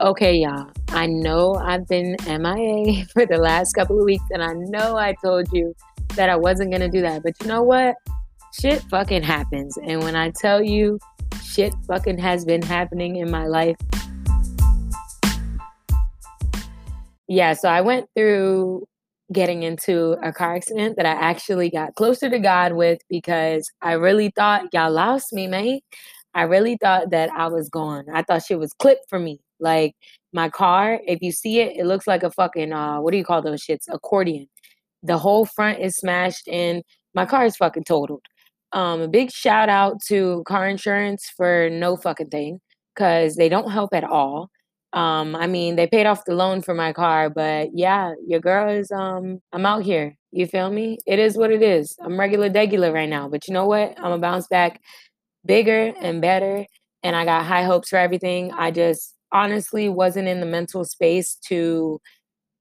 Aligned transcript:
Okay, 0.00 0.36
y'all. 0.36 0.70
I 0.90 1.06
know 1.06 1.56
I've 1.56 1.88
been 1.88 2.14
MIA 2.24 3.04
for 3.12 3.26
the 3.26 3.38
last 3.38 3.72
couple 3.72 3.98
of 3.98 4.04
weeks, 4.04 4.22
and 4.30 4.44
I 4.44 4.52
know 4.52 4.96
I 4.96 5.16
told 5.24 5.52
you 5.52 5.74
that 6.14 6.30
I 6.30 6.36
wasn't 6.36 6.70
to 6.72 6.88
do 6.88 7.00
that. 7.00 7.24
But 7.24 7.34
you 7.40 7.48
know 7.48 7.64
what? 7.64 7.96
Shit 8.52 8.80
fucking 8.82 9.24
happens. 9.24 9.76
And 9.76 10.00
when 10.04 10.14
I 10.14 10.30
tell 10.30 10.62
you 10.62 11.00
shit 11.42 11.74
fucking 11.88 12.16
has 12.18 12.44
been 12.44 12.62
happening 12.62 13.16
in 13.16 13.28
my 13.28 13.48
life, 13.48 13.74
yeah, 17.26 17.54
so 17.54 17.68
I 17.68 17.80
went 17.80 18.08
through 18.16 18.86
getting 19.32 19.64
into 19.64 20.12
a 20.22 20.32
car 20.32 20.54
accident 20.54 20.94
that 20.96 21.06
I 21.06 21.12
actually 21.12 21.70
got 21.70 21.96
closer 21.96 22.30
to 22.30 22.38
God 22.38 22.74
with 22.74 23.00
because 23.10 23.68
I 23.82 23.94
really 23.94 24.30
thought 24.36 24.72
y'all 24.72 24.92
lost 24.92 25.32
me, 25.32 25.48
mate. 25.48 25.82
I 26.34 26.42
really 26.42 26.78
thought 26.80 27.10
that 27.10 27.30
I 27.30 27.48
was 27.48 27.68
gone. 27.68 28.04
I 28.14 28.22
thought 28.22 28.44
shit 28.44 28.60
was 28.60 28.72
clipped 28.74 29.06
for 29.08 29.18
me. 29.18 29.40
Like 29.60 29.94
my 30.32 30.48
car, 30.48 31.00
if 31.06 31.20
you 31.22 31.32
see 31.32 31.60
it, 31.60 31.76
it 31.76 31.86
looks 31.86 32.06
like 32.06 32.22
a 32.22 32.30
fucking 32.30 32.72
uh 32.72 33.00
what 33.00 33.12
do 33.12 33.18
you 33.18 33.24
call 33.24 33.42
those 33.42 33.62
shits? 33.62 33.86
Accordion. 33.90 34.48
The 35.02 35.18
whole 35.18 35.46
front 35.46 35.80
is 35.80 35.96
smashed 35.96 36.48
and 36.48 36.82
my 37.14 37.26
car 37.26 37.44
is 37.46 37.56
fucking 37.56 37.84
totaled. 37.84 38.22
Um 38.72 39.00
a 39.02 39.08
big 39.08 39.30
shout 39.30 39.68
out 39.68 40.00
to 40.08 40.42
car 40.46 40.68
insurance 40.68 41.30
for 41.36 41.70
no 41.70 41.96
fucking 41.96 42.28
thing 42.30 42.60
cuz 42.96 43.36
they 43.36 43.48
don't 43.48 43.70
help 43.70 43.94
at 43.94 44.04
all. 44.04 44.50
Um 44.92 45.36
I 45.36 45.46
mean, 45.46 45.76
they 45.76 45.86
paid 45.86 46.06
off 46.06 46.24
the 46.24 46.34
loan 46.34 46.62
for 46.62 46.74
my 46.74 46.92
car, 46.92 47.30
but 47.30 47.70
yeah, 47.74 48.14
your 48.26 48.40
girl 48.40 48.68
is 48.70 48.90
um 48.92 49.40
I'm 49.52 49.66
out 49.66 49.82
here. 49.84 50.14
You 50.32 50.46
feel 50.46 50.70
me? 50.70 50.98
It 51.06 51.18
is 51.18 51.36
what 51.38 51.50
it 51.50 51.62
is. 51.62 51.96
I'm 52.04 52.18
regular 52.20 52.50
degular 52.50 52.92
right 52.92 53.08
now, 53.08 53.28
but 53.28 53.48
you 53.48 53.54
know 53.54 53.66
what? 53.66 53.96
I'm 53.98 54.04
gonna 54.04 54.18
bounce 54.18 54.46
back 54.48 54.80
bigger 55.46 55.92
and 56.00 56.20
better 56.20 56.66
and 57.02 57.16
I 57.16 57.24
got 57.24 57.44
high 57.46 57.64
hopes 57.64 57.88
for 57.90 57.96
everything. 57.98 58.52
I 58.52 58.70
just 58.70 59.14
honestly 59.32 59.88
wasn't 59.88 60.28
in 60.28 60.40
the 60.40 60.46
mental 60.46 60.84
space 60.84 61.36
to 61.46 62.00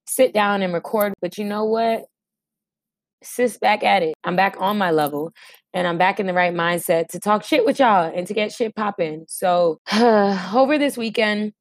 sit 0.07 0.33
down 0.33 0.61
and 0.61 0.73
record. 0.73 1.13
But 1.21 1.37
you 1.37 1.45
know 1.45 1.65
what? 1.65 2.05
Sis 3.23 3.57
back 3.57 3.83
at 3.83 4.03
it. 4.03 4.13
I'm 4.23 4.35
back 4.35 4.55
on 4.59 4.77
my 4.77 4.91
level 4.91 5.31
and 5.73 5.87
I'm 5.87 5.97
back 5.97 6.19
in 6.19 6.27
the 6.27 6.33
right 6.33 6.53
mindset 6.53 7.07
to 7.09 7.19
talk 7.19 7.43
shit 7.43 7.65
with 7.65 7.79
y'all 7.79 8.11
and 8.13 8.27
to 8.27 8.33
get 8.33 8.51
shit 8.51 8.75
popping. 8.75 9.25
So 9.27 9.79
over 10.53 10.77
this 10.77 10.97
weekend, 10.97 11.53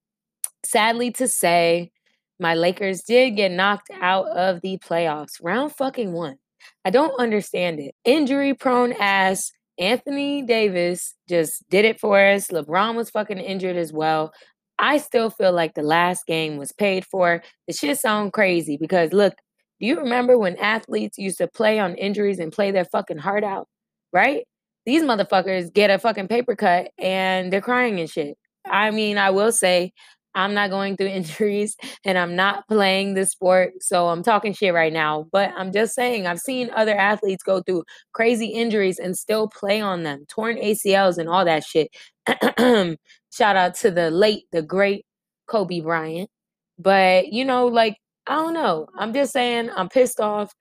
sadly 0.65 1.11
to 1.13 1.29
say, 1.29 1.91
my 2.39 2.55
Lakers 2.55 3.03
did 3.03 3.31
get 3.31 3.53
knocked 3.53 3.91
out 4.01 4.27
of 4.29 4.61
the 4.61 4.79
playoffs. 4.79 5.41
Round 5.43 5.73
fucking 5.73 6.13
one. 6.13 6.37
I 6.85 6.91
don't 6.91 7.19
understand 7.19 7.81
it. 7.81 7.95
Injury 8.05 8.53
prone 8.53 8.93
ass 8.93 9.53
Anthony 9.79 10.43
Davis 10.43 11.15
just 11.29 11.69
did 11.69 11.85
it 11.85 12.01
for 12.01 12.19
us. 12.19 12.49
LeBron 12.49 12.95
was 12.95 13.11
fucking 13.11 13.39
injured 13.39 13.77
as 13.77 13.93
well. 13.93 14.33
I 14.79 14.99
still 14.99 15.31
feel 15.31 15.53
like 15.53 15.75
the 15.75 15.83
last 15.83 16.27
game 16.27 16.57
was 16.57 16.73
paid 16.73 17.05
for. 17.05 17.43
The 17.67 17.73
shit 17.73 17.99
sound 17.99 18.33
crazy 18.33 18.77
because 18.77 19.13
look, 19.13 19.35
do 19.81 19.87
you 19.87 19.99
remember 19.99 20.39
when 20.39 20.57
athletes 20.57 21.19
used 21.19 21.39
to 21.39 21.49
play 21.49 21.79
on 21.79 21.95
injuries 21.95 22.39
and 22.39 22.53
play 22.53 22.71
their 22.71 22.85
fucking 22.85 23.19
heart 23.19 23.45
out? 23.45 23.69
Right? 24.13 24.47
These 24.85 25.03
motherfuckers 25.03 25.73
get 25.73 25.91
a 25.91 25.99
fucking 25.99 26.29
paper 26.29 26.55
cut 26.55 26.91
and 26.99 27.53
they're 27.53 27.61
crying 27.61 28.01
and 28.01 28.09
shit. 28.09 28.39
I 28.65 28.91
mean, 28.91 29.19
I 29.19 29.31
will 29.31 29.53
say 29.53 29.93
I'm 30.37 30.55
not 30.55 30.71
going 30.71 30.97
through 30.97 31.07
injuries 31.21 31.77
and 32.05 32.17
I'm 32.17 32.37
not 32.37 32.69
playing 32.69 33.15
the 33.15 33.27
sport. 33.27 33.73
So 33.81 34.09
I'm 34.09 34.23
talking 34.23 34.53
shit 34.53 34.75
right 34.75 34.93
now. 34.93 35.27
But 35.33 35.53
I'm 35.57 35.73
just 35.73 35.95
saying, 35.95 36.27
I've 36.27 36.39
seen 36.39 36.71
other 36.75 36.95
athletes 36.97 37.43
go 37.43 37.63
through 37.63 37.85
crazy 38.13 38.49
injuries 38.49 38.99
and 38.99 39.17
still 39.17 39.49
play 39.49 39.81
on 39.81 40.05
them, 40.05 40.25
torn 40.29 40.57
ACLs 40.57 41.19
and 41.19 41.29
all 41.29 41.45
that 41.45 41.65
shit. 41.65 41.91
Shout 43.33 43.57
out 43.57 43.75
to 43.77 43.91
the 43.91 44.11
late, 44.11 44.45
the 44.53 44.63
great 44.63 45.05
Kobe 45.49 45.81
Bryant. 45.81 46.31
But, 46.79 47.33
you 47.33 47.45
know, 47.45 47.67
like, 47.67 47.97
I 48.27 48.35
don't 48.35 48.55
know. 48.55 48.87
I'm 48.99 49.13
just 49.15 49.33
saying, 49.33 49.71
I'm 49.75 49.89
pissed 49.89 50.21
off. 50.21 50.53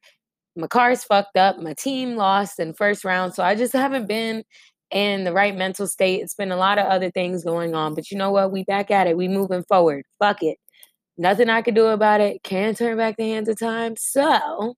My 0.55 0.67
car's 0.67 1.03
fucked 1.03 1.35
up. 1.37 1.59
My 1.59 1.73
team 1.73 2.15
lost 2.15 2.59
in 2.59 2.73
first 2.73 3.03
round. 3.03 3.33
So 3.33 3.43
I 3.43 3.55
just 3.55 3.73
haven't 3.73 4.07
been 4.07 4.43
in 4.91 5.23
the 5.23 5.33
right 5.33 5.55
mental 5.55 5.87
state. 5.87 6.21
It's 6.21 6.35
been 6.35 6.51
a 6.51 6.57
lot 6.57 6.77
of 6.77 6.85
other 6.87 7.11
things 7.11 7.43
going 7.43 7.75
on, 7.75 7.95
but 7.95 8.11
you 8.11 8.17
know 8.17 8.31
what? 8.31 8.51
We 8.51 8.63
back 8.63 8.91
at 8.91 9.07
it. 9.07 9.17
We 9.17 9.27
moving 9.27 9.63
forward. 9.63 10.03
Fuck 10.19 10.43
it. 10.43 10.57
Nothing 11.17 11.49
I 11.49 11.61
can 11.61 11.73
do 11.73 11.87
about 11.87 12.21
it. 12.21 12.43
Can't 12.43 12.77
turn 12.77 12.97
back 12.97 13.17
the 13.17 13.29
hands 13.29 13.49
of 13.49 13.57
time. 13.57 13.95
So 13.97 14.75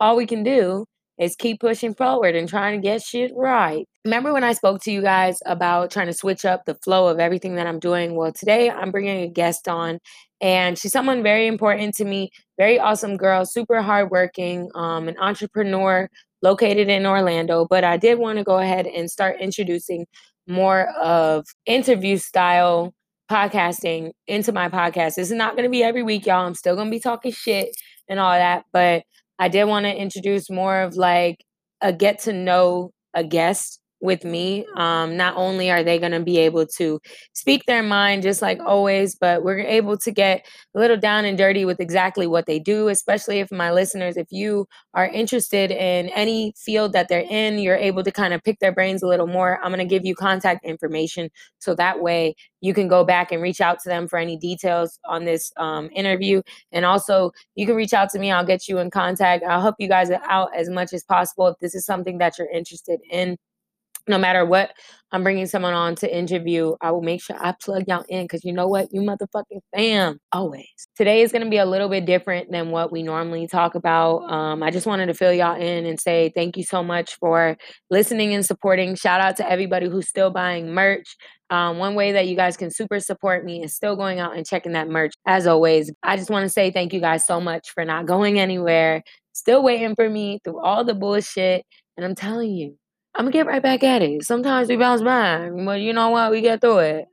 all 0.00 0.16
we 0.16 0.26
can 0.26 0.42
do 0.42 0.86
is 1.18 1.36
keep 1.36 1.60
pushing 1.60 1.94
forward 1.94 2.34
and 2.34 2.48
trying 2.48 2.80
to 2.80 2.82
get 2.82 3.02
shit 3.02 3.32
right. 3.36 3.86
Remember 4.04 4.32
when 4.32 4.44
I 4.44 4.52
spoke 4.52 4.82
to 4.82 4.92
you 4.92 5.00
guys 5.00 5.38
about 5.46 5.90
trying 5.90 6.08
to 6.08 6.12
switch 6.12 6.44
up 6.44 6.64
the 6.64 6.74
flow 6.82 7.06
of 7.06 7.20
everything 7.20 7.54
that 7.54 7.66
I'm 7.66 7.78
doing? 7.78 8.16
Well, 8.16 8.32
today 8.32 8.70
I'm 8.70 8.90
bringing 8.90 9.22
a 9.22 9.28
guest 9.28 9.68
on, 9.68 10.00
and 10.40 10.76
she's 10.76 10.92
someone 10.92 11.22
very 11.22 11.46
important 11.46 11.94
to 11.96 12.04
me, 12.04 12.30
very 12.58 12.80
awesome 12.80 13.16
girl, 13.16 13.46
super 13.46 13.80
hardworking, 13.80 14.70
um, 14.74 15.08
an 15.08 15.16
entrepreneur 15.18 16.08
located 16.44 16.88
in 16.88 17.06
Orlando. 17.06 17.66
But 17.68 17.82
I 17.82 17.96
did 17.96 18.18
want 18.18 18.38
to 18.38 18.44
go 18.44 18.58
ahead 18.58 18.86
and 18.86 19.10
start 19.10 19.40
introducing 19.40 20.06
more 20.46 20.88
of 21.00 21.46
interview 21.66 22.18
style 22.18 22.92
podcasting 23.30 24.10
into 24.26 24.52
my 24.52 24.68
podcast. 24.68 25.14
This 25.14 25.30
is 25.30 25.32
not 25.32 25.56
going 25.56 25.64
to 25.64 25.70
be 25.70 25.82
every 25.82 26.02
week, 26.02 26.26
y'all. 26.26 26.46
I'm 26.46 26.54
still 26.54 26.76
going 26.76 26.88
to 26.88 26.90
be 26.90 27.00
talking 27.00 27.32
shit 27.32 27.70
and 28.08 28.20
all 28.20 28.32
that, 28.32 28.64
but 28.72 29.02
I 29.38 29.48
did 29.48 29.64
want 29.64 29.86
to 29.86 29.96
introduce 29.96 30.50
more 30.50 30.82
of 30.82 30.94
like 30.94 31.38
a 31.80 31.92
get 31.92 32.20
to 32.20 32.32
know 32.32 32.90
a 33.14 33.24
guest 33.24 33.80
with 34.00 34.24
me. 34.24 34.66
Um, 34.76 35.16
not 35.16 35.34
only 35.36 35.70
are 35.70 35.82
they 35.82 35.98
going 35.98 36.12
to 36.12 36.20
be 36.20 36.38
able 36.38 36.66
to 36.66 37.00
speak 37.32 37.64
their 37.66 37.82
mind 37.82 38.22
just 38.22 38.42
like 38.42 38.60
always, 38.60 39.14
but 39.14 39.42
we're 39.42 39.60
able 39.60 39.96
to 39.96 40.10
get 40.10 40.46
a 40.74 40.78
little 40.78 40.96
down 40.96 41.24
and 41.24 41.38
dirty 41.38 41.64
with 41.64 41.80
exactly 41.80 42.26
what 42.26 42.46
they 42.46 42.58
do, 42.58 42.88
especially 42.88 43.40
if 43.40 43.50
my 43.50 43.72
listeners, 43.72 44.16
if 44.16 44.30
you 44.30 44.66
are 44.92 45.06
interested 45.06 45.70
in 45.70 46.10
any 46.10 46.52
field 46.56 46.92
that 46.92 47.08
they're 47.08 47.26
in, 47.28 47.58
you're 47.58 47.76
able 47.76 48.02
to 48.04 48.12
kind 48.12 48.34
of 48.34 48.42
pick 48.42 48.58
their 48.58 48.72
brains 48.72 49.02
a 49.02 49.06
little 49.06 49.26
more. 49.26 49.58
I'm 49.62 49.72
going 49.72 49.78
to 49.78 49.84
give 49.84 50.04
you 50.04 50.14
contact 50.14 50.64
information 50.64 51.30
so 51.58 51.74
that 51.74 52.00
way 52.00 52.34
you 52.60 52.74
can 52.74 52.88
go 52.88 53.04
back 53.04 53.32
and 53.32 53.42
reach 53.42 53.60
out 53.60 53.80
to 53.80 53.88
them 53.88 54.06
for 54.06 54.18
any 54.18 54.36
details 54.36 54.98
on 55.06 55.24
this 55.24 55.52
um, 55.56 55.88
interview. 55.94 56.42
And 56.72 56.84
also, 56.84 57.32
you 57.54 57.66
can 57.66 57.74
reach 57.74 57.94
out 57.94 58.10
to 58.10 58.18
me. 58.18 58.30
I'll 58.30 58.44
get 58.44 58.68
you 58.68 58.78
in 58.78 58.90
contact. 58.90 59.44
I'll 59.44 59.60
help 59.60 59.76
you 59.78 59.88
guys 59.88 60.10
out 60.10 60.50
as 60.56 60.68
much 60.68 60.92
as 60.92 61.04
possible 61.04 61.46
if 61.48 61.58
this 61.58 61.74
is 61.74 61.84
something 61.86 62.18
that 62.18 62.38
you're 62.38 62.50
interested 62.50 63.00
in 63.10 63.38
no 64.08 64.18
matter 64.18 64.44
what 64.44 64.72
I'm 65.12 65.22
bringing 65.22 65.46
someone 65.46 65.74
on 65.74 65.94
to 65.96 66.16
interview, 66.16 66.74
I 66.80 66.90
will 66.90 67.00
make 67.00 67.22
sure 67.22 67.36
I 67.38 67.54
plug 67.62 67.84
y'all 67.86 68.04
in 68.08 68.24
because 68.24 68.44
you 68.44 68.52
know 68.52 68.66
what? 68.66 68.88
You 68.90 69.00
motherfucking 69.00 69.60
fam, 69.74 70.18
always. 70.32 70.66
Today 70.96 71.22
is 71.22 71.30
going 71.30 71.44
to 71.44 71.50
be 71.50 71.58
a 71.58 71.64
little 71.64 71.88
bit 71.88 72.04
different 72.04 72.50
than 72.50 72.70
what 72.70 72.90
we 72.90 73.04
normally 73.04 73.46
talk 73.46 73.76
about. 73.76 74.28
Um, 74.30 74.62
I 74.62 74.72
just 74.72 74.86
wanted 74.86 75.06
to 75.06 75.14
fill 75.14 75.32
y'all 75.32 75.54
in 75.54 75.86
and 75.86 76.00
say 76.00 76.32
thank 76.34 76.56
you 76.56 76.64
so 76.64 76.82
much 76.82 77.14
for 77.14 77.56
listening 77.90 78.34
and 78.34 78.44
supporting. 78.44 78.96
Shout 78.96 79.20
out 79.20 79.36
to 79.36 79.48
everybody 79.48 79.88
who's 79.88 80.08
still 80.08 80.30
buying 80.30 80.72
merch. 80.72 81.16
Um, 81.48 81.78
one 81.78 81.94
way 81.94 82.10
that 82.12 82.26
you 82.26 82.34
guys 82.34 82.56
can 82.56 82.72
super 82.72 82.98
support 82.98 83.44
me 83.44 83.62
is 83.62 83.72
still 83.72 83.94
going 83.94 84.18
out 84.18 84.36
and 84.36 84.44
checking 84.44 84.72
that 84.72 84.88
merch. 84.88 85.12
As 85.26 85.46
always, 85.46 85.92
I 86.02 86.16
just 86.16 86.30
want 86.30 86.44
to 86.44 86.48
say 86.48 86.72
thank 86.72 86.92
you 86.92 87.00
guys 87.00 87.24
so 87.24 87.40
much 87.40 87.70
for 87.70 87.84
not 87.84 88.06
going 88.06 88.40
anywhere, 88.40 89.04
still 89.32 89.62
waiting 89.62 89.94
for 89.94 90.10
me 90.10 90.40
through 90.42 90.60
all 90.60 90.84
the 90.84 90.94
bullshit. 90.94 91.64
And 91.96 92.04
I'm 92.04 92.16
telling 92.16 92.50
you, 92.50 92.76
I'm 93.16 93.26
gonna 93.26 93.32
get 93.32 93.46
right 93.46 93.62
back 93.62 93.84
at 93.84 94.02
it. 94.02 94.24
Sometimes 94.24 94.68
we 94.68 94.76
bounce 94.76 95.00
back, 95.00 95.52
but 95.64 95.80
you 95.80 95.92
know 95.92 96.08
what? 96.10 96.32
We 96.32 96.40
get 96.40 96.60
through 96.60 96.78
it. 96.78 97.08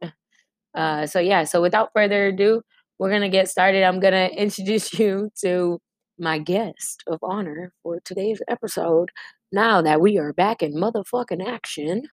Uh, 0.73 1.06
so 1.06 1.19
yeah. 1.19 1.44
So 1.44 1.62
without 1.62 1.91
further 1.94 2.28
ado, 2.28 2.63
we're 2.97 3.12
gonna 3.12 3.29
get 3.29 3.50
started. 3.50 3.84
I'm 3.84 3.99
gonna 3.99 4.25
introduce 4.35 4.97
you 4.97 5.29
to 5.41 5.79
my 6.17 6.40
guest 6.40 7.03
of 7.05 7.20
honor 7.22 7.72
for 7.84 7.99
today's 8.03 8.41
episode. 8.47 9.11
Now 9.52 9.84
that 9.84 10.02
we 10.02 10.17
are 10.17 10.34
back 10.34 10.64
in 10.64 10.73
motherfucking 10.73 11.46
action. 11.46 12.08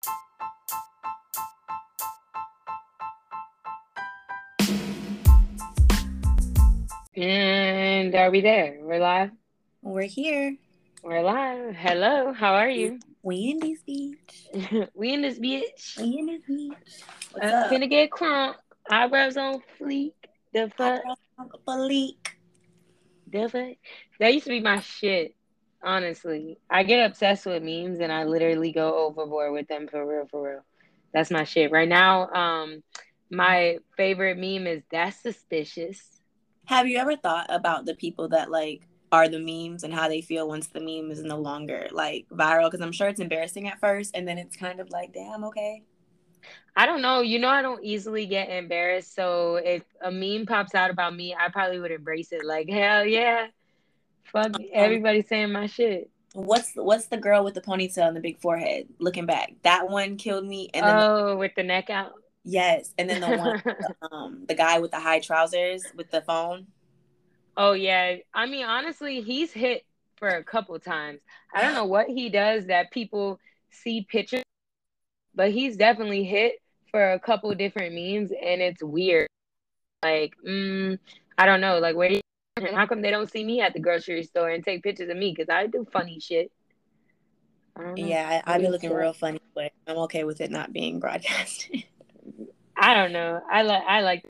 And 7.14 8.14
are 8.16 8.32
we 8.32 8.40
there? 8.40 8.78
We're 8.82 8.99
live. 8.99 9.31
We're 9.81 10.02
here. 10.02 10.56
We're 11.05 11.22
live. 11.22 11.76
Hello. 11.76 12.32
How 12.32 12.55
are 12.55 12.69
you? 12.69 12.99
We 13.26 13.50
in 13.50 13.58
this 13.58 13.81
bitch. 13.82 14.88
we 14.94 15.12
in 15.12 15.23
this 15.23 15.40
bitch. 15.40 15.99
We 16.00 16.17
in 16.17 16.26
this 16.26 16.43
bitch. 16.49 17.02
What's 17.32 17.52
uh, 17.52 17.56
up? 17.56 17.73
Finna 17.73 17.90
get 17.90 18.08
crunk. 18.08 18.55
Eyebrows 18.88 19.37
on 19.37 19.62
fleek. 19.81 20.12
The 20.55 20.70
fuck? 20.76 21.02
Fleek. 21.67 22.28
The 23.26 23.49
fuck? 23.49 23.76
That 24.20 24.32
used 24.32 24.44
to 24.44 24.50
be 24.50 24.61
my 24.61 24.78
shit. 24.78 25.34
Honestly, 25.82 26.58
I 26.70 26.84
get 26.84 27.05
obsessed 27.05 27.46
with 27.46 27.64
memes 27.64 27.99
and 27.99 28.12
I 28.12 28.23
literally 28.23 28.70
go 28.70 28.96
overboard 29.06 29.52
with 29.52 29.67
them 29.67 29.88
for 29.88 30.06
real, 30.06 30.29
for 30.31 30.49
real. 30.49 30.64
That's 31.12 31.32
my 31.32 31.43
shit. 31.43 31.72
Right 31.72 31.88
now, 31.88 32.29
um, 32.29 32.84
my 33.29 33.79
favorite 33.96 34.38
meme 34.38 34.69
is 34.69 34.84
that's 34.88 35.20
suspicious. 35.20 36.00
Have 36.67 36.87
you 36.87 36.99
ever 36.99 37.17
thought 37.17 37.46
about 37.49 37.87
the 37.87 37.96
people 37.96 38.29
that 38.29 38.52
like 38.52 38.87
are 39.12 39.29
the 39.29 39.38
memes 39.38 39.85
and 39.85 39.94
how 39.94 40.08
they 40.08 40.20
feel 40.20 40.49
once 40.49 40.67
the 40.69 40.81
meme 40.81 41.11
is 41.11 41.23
no 41.23 41.37
longer 41.38 41.87
like 41.93 42.26
viral 42.31 42.70
because 42.70 42.81
i'm 42.81 42.93
sure 42.93 43.08
it's 43.08 43.20
embarrassing 43.20 43.69
at 43.69 43.79
first 43.81 44.11
and 44.14 44.26
then 44.26 44.38
it's 44.38 44.56
kind 44.56 44.81
of 44.81 44.91
like 44.91 45.12
damn 45.12 45.44
okay 45.44 45.82
I 46.76 46.85
don't 46.87 47.00
know. 47.00 47.23
You 47.23 47.38
know, 47.38 47.49
I 47.49 47.62
don't 47.62 47.82
easily 47.82 48.26
get 48.26 48.50
embarrassed. 48.50 49.14
So 49.14 49.56
if 49.56 49.82
a 50.03 50.11
meme 50.12 50.44
pops 50.47 50.75
out 50.75 50.91
about 50.91 51.17
me, 51.17 51.35
I 51.35 51.49
probably 51.49 51.81
would 51.81 51.91
embrace 51.91 52.32
it. 52.32 52.44
Like, 52.44 52.69
hell 52.69 53.05
yeah. 53.05 53.47
Fuck 54.25 54.55
Um, 54.55 54.67
everybody 54.73 55.23
saying 55.23 55.53
my 55.53 55.67
shit. 55.67 56.11
What's 56.35 56.73
what's 56.75 57.06
the 57.06 57.17
girl 57.17 57.43
with 57.43 57.55
the 57.55 57.62
ponytail 57.62 58.06
and 58.08 58.17
the 58.17 58.20
big 58.20 58.38
forehead? 58.41 58.88
Looking 58.99 59.25
back, 59.25 59.55
that 59.62 59.88
one 59.88 60.19
killed 60.19 60.47
me. 60.47 60.69
And 60.75 60.87
then 60.87 60.97
the- 60.99 61.06
oh, 61.11 61.37
with 61.37 61.53
the 61.56 61.62
neck 61.62 61.88
out. 61.88 62.12
yes, 62.44 62.93
and 62.99 63.08
then 63.08 63.23
the 63.23 63.37
one, 63.38 63.62
um, 64.12 64.44
the 64.47 64.55
guy 64.55 64.79
with 64.79 64.91
the 64.91 65.00
high 65.00 65.20
trousers 65.20 65.82
with 65.97 66.11
the 66.11 66.20
phone. 66.20 66.67
Oh 67.56 67.73
yeah. 67.73 68.17
I 68.35 68.47
mean, 68.47 68.64
honestly, 68.64 69.20
he's 69.20 69.53
hit 69.53 69.85
for 70.17 70.29
a 70.29 70.44
couple 70.44 70.79
times. 70.79 71.20
I 71.55 71.62
don't 71.62 71.75
know 71.75 71.85
what 71.85 72.08
he 72.08 72.29
does 72.29 72.67
that 72.67 72.91
people 72.91 73.38
see 73.70 74.06
pictures, 74.08 74.43
but 75.35 75.50
he's 75.50 75.76
definitely 75.76 76.25
hit 76.25 76.55
for 76.91 77.12
a 77.12 77.19
couple 77.20 77.55
different 77.55 77.94
memes, 77.94 78.31
and 78.31 78.62
it's 78.62 78.82
weird. 78.82 79.29
Like, 80.03 80.35
mm, 80.47 80.99
I 81.37 81.47
don't 81.47 81.61
know. 81.61 81.79
Like, 81.79 81.97
where? 81.97 82.12
you- 82.12 82.20
How 82.75 82.87
come 82.87 83.03
they 83.03 83.11
don't 83.11 83.31
see 83.31 83.44
me 83.44 83.61
at 83.61 83.75
the 83.75 83.81
grocery 83.81 84.23
store 84.23 84.49
and 84.50 84.64
take 84.64 84.82
pictures 84.82 85.11
of 85.11 85.17
me? 85.17 85.35
Because 85.37 85.50
I 85.50 85.67
do 85.67 85.87
funny 85.93 86.20
shit. 86.20 86.50
I. 87.76 87.93
Yeah, 87.97 88.43
I, 88.47 88.55
I'd 88.55 88.62
be 88.62 88.69
looking 88.69 88.93
real 88.93 89.12
funny, 89.12 89.41
but 89.55 89.73
I'm 89.87 89.99
okay 89.99 90.25
with 90.25 90.41
it 90.41 90.50
not 90.50 90.73
being 90.73 91.00
broadcasted. 91.00 91.85
I 92.76 92.94
don't 92.94 93.12
know. 93.12 93.41
I 93.50 93.62
like 93.62 93.82
I 93.87 94.00
like 94.00 94.25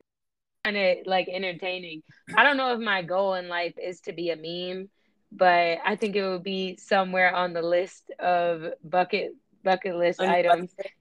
kind 0.66 0.76
of 0.76 1.06
like 1.06 1.28
entertaining. 1.28 2.02
I 2.36 2.42
don't 2.42 2.56
know 2.56 2.72
if 2.74 2.80
my 2.80 3.02
goal 3.02 3.34
in 3.34 3.48
life 3.48 3.74
is 3.82 4.00
to 4.02 4.12
be 4.12 4.30
a 4.30 4.36
meme, 4.36 4.88
but 5.30 5.78
I 5.84 5.96
think 5.96 6.16
it 6.16 6.26
would 6.26 6.42
be 6.42 6.76
somewhere 6.76 7.34
on 7.34 7.52
the 7.52 7.62
list 7.62 8.10
of 8.18 8.64
bucket 8.82 9.32
bucket 9.62 9.96
list 9.96 10.20
On 10.20 10.28
items. 10.28 10.72
bucket 10.76 10.92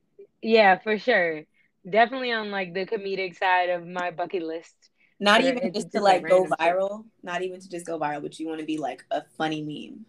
Yeah, 0.42 0.78
for 0.78 0.98
sure. 0.98 1.44
Definitely 1.90 2.32
on 2.32 2.52
like 2.52 2.74
the 2.74 2.86
comedic 2.86 3.38
side 3.38 3.70
of 3.70 3.86
my 3.86 4.12
bucket 4.12 4.44
list. 4.44 4.76
Not 5.20 5.42
even 5.42 5.74
just 5.74 5.92
to 5.94 6.02
like 6.02 6.28
go 6.28 6.44
shit. 6.44 6.52
viral. 6.60 7.06
Not 7.24 7.42
even 7.42 7.60
to 7.60 7.70
just 7.70 7.86
go 7.86 8.00
viral, 8.00 8.22
but 8.22 8.40
you 8.40 8.48
want 8.48 8.60
to 8.60 8.66
be 8.66 8.78
like 8.78 9.04
a 9.12 9.24
funny 9.38 9.62
meme. 9.62 10.06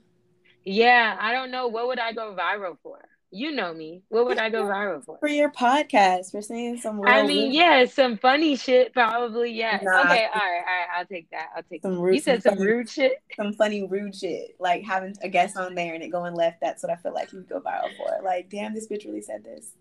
Yeah, 0.64 1.16
I 1.18 1.32
don't 1.32 1.50
know 1.50 1.68
what 1.68 1.86
would 1.86 1.98
I 1.98 2.12
go 2.12 2.34
viral 2.38 2.76
for. 2.82 2.98
You 3.32 3.52
know 3.52 3.74
me. 3.74 4.02
What 4.08 4.26
would 4.26 4.38
I 4.38 4.50
go 4.50 4.62
viral 4.64 5.04
for? 5.04 5.18
For 5.18 5.28
your 5.28 5.50
podcast, 5.50 6.30
for 6.30 6.40
saying 6.40 6.78
some 6.78 7.00
I 7.04 7.26
mean, 7.26 7.46
rude- 7.46 7.54
yeah, 7.54 7.84
some 7.86 8.16
funny 8.16 8.56
shit 8.56 8.92
probably. 8.92 9.52
Yeah. 9.52 9.78
Nah, 9.82 10.00
okay, 10.02 10.08
all 10.08 10.12
right, 10.12 10.28
all 10.34 10.40
right. 10.40 10.86
I'll 10.96 11.06
take 11.06 11.28
that. 11.30 11.48
I'll 11.56 11.62
take. 11.64 11.82
some 11.82 11.98
rude. 11.98 12.14
You 12.14 12.20
said 12.20 12.42
some 12.42 12.56
funny- 12.56 12.66
rude 12.70 12.88
shit. 12.88 13.12
some 13.36 13.52
funny 13.52 13.86
rude 13.86 14.14
shit, 14.14 14.56
like 14.60 14.84
having 14.84 15.14
a 15.22 15.28
guest 15.28 15.56
on 15.56 15.74
there 15.74 15.94
and 15.94 16.02
it 16.02 16.08
going 16.08 16.34
left. 16.34 16.60
That's 16.60 16.82
what 16.82 16.90
I 16.92 16.96
feel 16.96 17.12
like 17.14 17.32
you 17.32 17.40
go 17.42 17.60
viral 17.60 17.94
for. 17.96 18.22
Like, 18.24 18.48
damn, 18.48 18.74
this 18.74 18.86
bitch 18.88 19.04
really 19.04 19.22
said 19.22 19.44
this. 19.44 19.72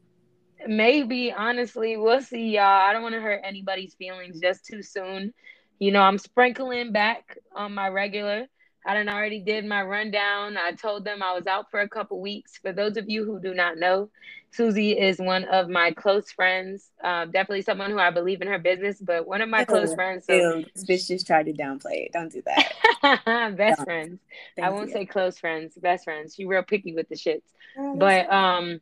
Maybe, 0.67 1.31
honestly, 1.31 1.97
we'll 1.97 2.21
see, 2.21 2.55
y'all. 2.55 2.63
I 2.63 2.93
don't 2.93 3.03
want 3.03 3.13
to 3.13 3.21
hurt 3.21 3.41
anybody's 3.43 3.93
feelings 3.93 4.39
just 4.39 4.65
too 4.65 4.81
soon. 4.81 5.33
You 5.79 5.91
know, 5.91 6.01
I'm 6.01 6.17
sprinkling 6.17 6.91
back 6.93 7.37
on 7.53 7.73
my 7.73 7.89
regular. 7.89 8.47
I 8.85 8.93
done 8.93 9.09
already 9.09 9.39
did 9.39 9.65
my 9.65 9.81
rundown. 9.81 10.57
I 10.57 10.71
told 10.73 11.05
them 11.05 11.23
I 11.23 11.33
was 11.33 11.47
out 11.47 11.71
for 11.71 11.79
a 11.81 11.89
couple 11.89 12.19
weeks. 12.21 12.57
For 12.61 12.71
those 12.71 12.97
of 12.97 13.09
you 13.09 13.25
who 13.25 13.39
do 13.39 13.53
not 13.53 13.77
know, 13.77 14.09
Susie 14.51 14.91
is 14.97 15.17
one 15.17 15.43
of 15.45 15.69
my 15.69 15.91
close 15.91 16.31
friends. 16.31 16.91
Uh, 17.03 17.25
definitely 17.25 17.63
someone 17.63 17.91
who 17.91 17.99
I 17.99 18.11
believe 18.11 18.41
in 18.41 18.47
her 18.47 18.59
business, 18.59 18.99
but 19.01 19.27
one 19.27 19.41
of 19.41 19.49
my 19.49 19.65
close 19.65 19.93
friends. 19.93 20.27
So 20.27 20.33
Ew, 20.33 20.65
bitch 20.87 21.07
just 21.07 21.25
tried 21.27 21.47
to 21.47 21.53
downplay 21.53 22.05
it. 22.05 22.11
Don't 22.13 22.31
do 22.31 22.41
that. 22.45 22.71
best 23.57 23.79
Yeah. 23.79 23.83
friends. 23.83 24.19
I 24.61 24.69
won't 24.69 24.87
you. 24.87 24.93
say 24.93 25.05
close 25.05 25.37
friends, 25.39 25.75
best 25.75 26.03
friends. 26.05 26.35
She 26.35 26.45
real 26.45 26.63
picky 26.63 26.93
with 26.93 27.09
the 27.09 27.15
shits. 27.15 27.41
Oh, 27.77 27.95
But 27.97 28.31
um, 28.31 28.79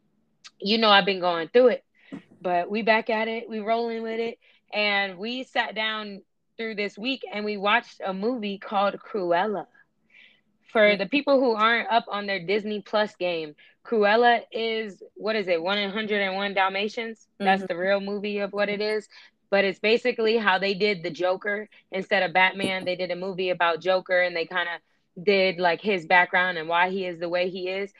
you 0.59 0.77
know, 0.77 0.89
I've 0.89 1.05
been 1.05 1.19
going 1.21 1.47
through 1.47 1.69
it. 1.69 1.83
But 2.41 2.69
we 2.69 2.81
back 2.81 3.09
at 3.09 3.27
it. 3.27 3.49
We 3.49 3.59
rolling 3.59 4.03
with 4.03 4.19
it. 4.19 4.37
And 4.73 5.17
we 5.17 5.43
sat 5.43 5.75
down 5.75 6.21
through 6.57 6.75
this 6.75 6.97
week 6.97 7.23
and 7.31 7.45
we 7.45 7.57
watched 7.57 8.01
a 8.05 8.13
movie 8.13 8.57
called 8.57 8.95
Cruella. 8.99 9.65
For 10.73 10.97
the 10.97 11.07
people 11.07 11.39
who 11.39 11.53
aren't 11.53 11.91
up 11.91 12.05
on 12.09 12.27
their 12.27 12.45
Disney 12.45 12.81
Plus 12.81 13.15
game, 13.15 13.55
Cruella 13.85 14.41
is 14.51 15.03
what 15.15 15.37
is 15.37 15.47
it? 15.47 15.61
101 15.63 16.55
Dalmatians. 16.55 17.27
That's 17.39 17.63
Mhm. 17.63 17.67
the 17.67 17.77
real 17.77 18.01
movie 18.01 18.39
of 18.39 18.53
what 18.53 18.69
it 18.69 18.81
is. 18.81 19.07
But 19.51 19.65
it's 19.65 19.79
basically 19.79 20.37
how 20.37 20.59
they 20.59 20.73
did 20.73 21.03
the 21.03 21.11
Joker 21.11 21.69
instead 21.91 22.23
of 22.23 22.33
Batman. 22.33 22.85
They 22.85 22.95
did 22.95 23.11
a 23.11 23.15
movie 23.15 23.51
about 23.51 23.81
Joker 23.81 24.21
and 24.21 24.35
they 24.35 24.47
kind 24.47 24.69
of 24.69 25.25
did 25.25 25.59
like 25.59 25.81
his 25.81 26.07
background 26.07 26.57
and 26.57 26.67
why 26.69 26.89
he 26.89 27.05
is 27.05 27.19
the 27.19 27.29
way 27.29 27.49
he 27.49 27.69
is. 27.69 27.93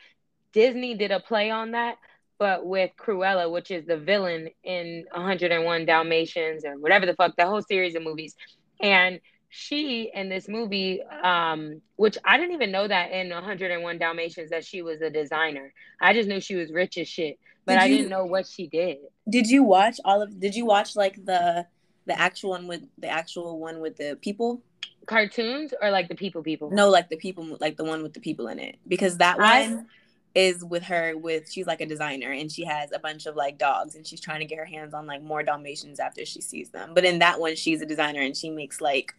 Disney 0.54 0.96
did 0.96 1.12
a 1.12 1.20
play 1.20 1.52
on 1.52 1.72
that, 1.72 1.98
but 2.40 2.66
with 2.66 2.92
Cruella, 2.98 3.52
which 3.52 3.72
is 3.72 3.86
the 3.86 3.98
villain 3.98 4.50
in 4.64 5.06
101 5.14 5.86
Dalmatians 5.86 6.66
or 6.66 6.74
whatever 6.80 7.06
the 7.06 7.16
fuck, 7.16 7.36
the 7.38 7.46
whole 7.46 7.62
series 7.62 7.96
of 7.96 8.04
movies. 8.04 8.36
And 8.82 9.22
she 9.56 10.10
in 10.12 10.30
this 10.30 10.48
movie, 10.50 11.04
um, 11.04 11.80
which 11.96 12.18
I 12.26 12.38
didn't 12.38 12.54
even 12.56 12.72
know 12.72 12.88
that 12.88 13.12
in 13.12 13.30
101 13.30 14.00
Dalmatians 14.00 14.50
that 14.50 14.66
she 14.66 14.82
was 14.82 15.00
a 15.02 15.12
designer. 15.12 15.72
I 16.02 16.12
just 16.14 16.28
knew 16.28 16.42
she 16.42 16.56
was 16.56 16.72
rich 16.72 16.98
as 16.98 17.08
shit, 17.08 17.38
but 17.64 17.74
Did 17.74 17.82
I 17.84 17.86
you- 17.86 17.98
didn't 17.98 18.10
know 18.10 18.26
what 18.26 18.48
she 18.48 18.66
did. 18.66 18.98
Did 19.30 19.46
you 19.48 19.62
watch 19.64 20.00
all 20.04 20.24
of? 20.24 20.40
Did 20.40 20.56
you 20.56 20.66
watch 20.66 20.96
like 20.96 21.24
the 21.24 21.68
the 22.08 22.20
actual 22.20 22.50
one 22.50 22.66
with 22.68 22.82
the 22.98 23.08
actual 23.08 23.60
one 23.60 23.80
with 23.80 23.96
the 23.96 24.18
people? 24.22 24.64
Cartoons 25.06 25.72
or 25.80 25.92
like 25.92 26.08
the 26.10 26.16
people 26.16 26.42
people? 26.42 26.72
No, 26.72 26.90
like 26.90 27.10
the 27.10 27.18
people, 27.18 27.56
like 27.62 27.78
the 27.78 27.84
one 27.84 28.02
with 28.02 28.14
the 28.14 28.20
people 28.22 28.48
in 28.48 28.58
it, 28.58 28.78
because 28.88 29.18
that 29.20 29.40
I- 29.40 29.68
one 29.68 29.88
is 30.34 30.66
with 30.66 30.82
her. 30.86 31.16
With 31.16 31.52
she's 31.52 31.68
like 31.68 31.80
a 31.82 31.86
designer 31.86 32.32
and 32.32 32.52
she 32.52 32.66
has 32.66 32.92
a 32.92 32.98
bunch 32.98 33.28
of 33.28 33.36
like 33.36 33.60
dogs 33.60 33.94
and 33.94 34.08
she's 34.08 34.20
trying 34.20 34.40
to 34.40 34.46
get 34.48 34.58
her 34.58 34.66
hands 34.66 34.96
on 34.96 35.06
like 35.06 35.22
more 35.22 35.44
Dalmatians 35.44 36.00
after 36.00 36.26
she 36.26 36.42
sees 36.42 36.70
them. 36.72 36.94
But 36.96 37.06
in 37.06 37.20
that 37.20 37.40
one, 37.40 37.56
she's 37.56 37.84
a 37.84 37.86
designer 37.86 38.22
and 38.22 38.36
she 38.36 38.50
makes 38.50 38.82
like 38.82 39.14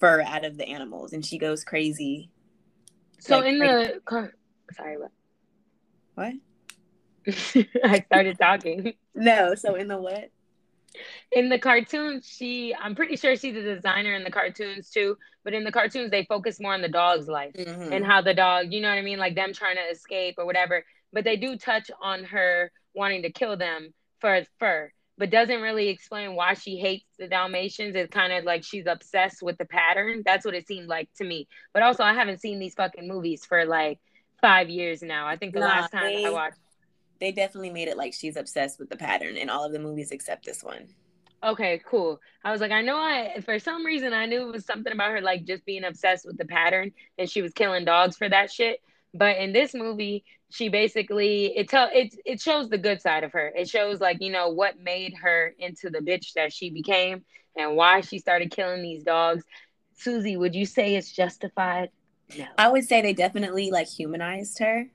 fur 0.00 0.22
out 0.22 0.44
of 0.44 0.56
the 0.56 0.66
animals 0.68 1.12
and 1.12 1.24
she 1.24 1.38
goes 1.38 1.64
crazy. 1.64 2.30
So 3.20 3.38
like, 3.38 3.46
in 3.46 3.58
the 3.58 4.00
car- 4.04 4.34
sorry, 4.72 4.98
what? 4.98 5.10
What? 6.14 6.34
I 7.84 8.00
started 8.06 8.38
talking. 8.38 8.94
No, 9.14 9.54
so 9.54 9.74
in 9.74 9.88
the 9.88 9.98
what? 9.98 10.30
in 11.30 11.50
the 11.50 11.58
cartoons 11.58 12.26
she 12.26 12.74
i'm 12.80 12.94
pretty 12.94 13.16
sure 13.16 13.36
she's 13.36 13.54
a 13.54 13.60
designer 13.60 14.14
in 14.14 14.24
the 14.24 14.30
cartoons 14.30 14.88
too 14.88 15.14
but 15.44 15.52
in 15.52 15.62
the 15.62 15.70
cartoons 15.72 16.10
they 16.10 16.24
focus 16.24 16.58
more 16.58 16.72
on 16.72 16.80
the 16.80 16.88
dog's 16.88 17.28
life 17.28 17.52
Mhm. 17.54 17.92
and 17.92 18.02
how 18.02 18.22
the 18.22 18.32
dog 18.32 18.72
you 18.72 18.80
know 18.80 18.88
what 18.88 18.96
i 18.96 19.02
mean 19.02 19.18
like 19.18 19.34
them 19.34 19.52
trying 19.52 19.76
to 19.76 19.82
escape 19.90 20.36
or 20.38 20.46
whatever 20.46 20.82
but 21.12 21.22
they 21.22 21.36
do 21.36 21.58
touch 21.58 21.90
on 22.00 22.24
her 22.24 22.72
wanting 22.94 23.20
to 23.22 23.30
kill 23.30 23.58
them 23.58 23.92
for 24.20 24.40
fur 24.58 24.90
but 25.18 25.30
doesn't 25.30 25.60
really 25.60 25.88
explain 25.88 26.34
why 26.34 26.54
she 26.54 26.76
hates 26.76 27.06
the 27.18 27.26
dalmatians 27.26 27.96
it's 27.96 28.12
kind 28.12 28.32
of 28.32 28.44
like 28.44 28.62
she's 28.62 28.86
obsessed 28.86 29.42
with 29.42 29.56
the 29.58 29.64
pattern 29.64 30.22
that's 30.24 30.44
what 30.44 30.54
it 30.54 30.66
seemed 30.66 30.88
like 30.88 31.08
to 31.16 31.24
me 31.24 31.48
but 31.72 31.82
also 31.82 32.02
i 32.02 32.12
haven't 32.12 32.40
seen 32.40 32.58
these 32.58 32.74
fucking 32.74 33.08
movies 33.08 33.44
for 33.44 33.64
like 33.64 33.98
five 34.40 34.68
years 34.68 35.02
now 35.02 35.26
i 35.26 35.36
think 35.36 35.54
the 35.54 35.60
Nah, 35.60 35.66
last 35.66 35.90
time 35.90 36.24
i 36.24 36.30
watched 36.30 36.58
they 37.20 37.32
definitely 37.32 37.70
made 37.70 37.88
it 37.88 37.96
like 37.96 38.12
she's 38.12 38.36
obsessed 38.36 38.78
with 38.78 38.90
the 38.90 38.96
pattern 38.96 39.36
in 39.36 39.48
all 39.48 39.64
of 39.64 39.72
the 39.72 39.78
movies 39.78 40.10
except 40.10 40.44
this 40.44 40.62
one. 40.62 40.88
Okay, 41.42 41.80
cool. 41.86 42.20
I 42.44 42.50
was 42.50 42.60
like, 42.60 42.72
I 42.72 42.82
know 42.82 42.96
I 42.96 43.40
for 43.44 43.58
some 43.58 43.84
reason 43.84 44.12
I 44.12 44.26
knew 44.26 44.48
it 44.48 44.52
was 44.52 44.64
something 44.64 44.92
about 44.92 45.12
her 45.12 45.20
like 45.20 45.44
just 45.44 45.64
being 45.64 45.84
obsessed 45.84 46.26
with 46.26 46.38
the 46.38 46.44
pattern 46.44 46.92
and 47.18 47.30
she 47.30 47.42
was 47.42 47.52
killing 47.52 47.84
dogs 47.84 48.16
for 48.16 48.28
that 48.28 48.50
shit. 48.50 48.80
But 49.14 49.38
in 49.38 49.52
this 49.52 49.74
movie, 49.74 50.24
she 50.50 50.68
basically 50.68 51.56
it 51.56 51.68
tell 51.68 51.88
it 51.92 52.14
it 52.24 52.40
shows 52.40 52.68
the 52.68 52.78
good 52.78 53.00
side 53.00 53.24
of 53.24 53.32
her. 53.32 53.52
It 53.54 53.68
shows 53.68 54.00
like, 54.00 54.18
you 54.20 54.30
know, 54.30 54.50
what 54.50 54.78
made 54.78 55.14
her 55.14 55.54
into 55.58 55.90
the 55.90 55.98
bitch 55.98 56.34
that 56.34 56.52
she 56.52 56.70
became 56.70 57.24
and 57.56 57.76
why 57.76 58.00
she 58.02 58.18
started 58.18 58.50
killing 58.50 58.82
these 58.82 59.02
dogs. 59.02 59.44
Susie, 59.94 60.36
would 60.36 60.54
you 60.54 60.66
say 60.66 60.94
it's 60.94 61.10
justified? 61.10 61.90
No, 62.36 62.46
I 62.58 62.68
would 62.68 62.84
say 62.84 63.00
they 63.00 63.14
definitely 63.14 63.70
like 63.70 63.88
humanized 63.88 64.58
her. 64.58 64.86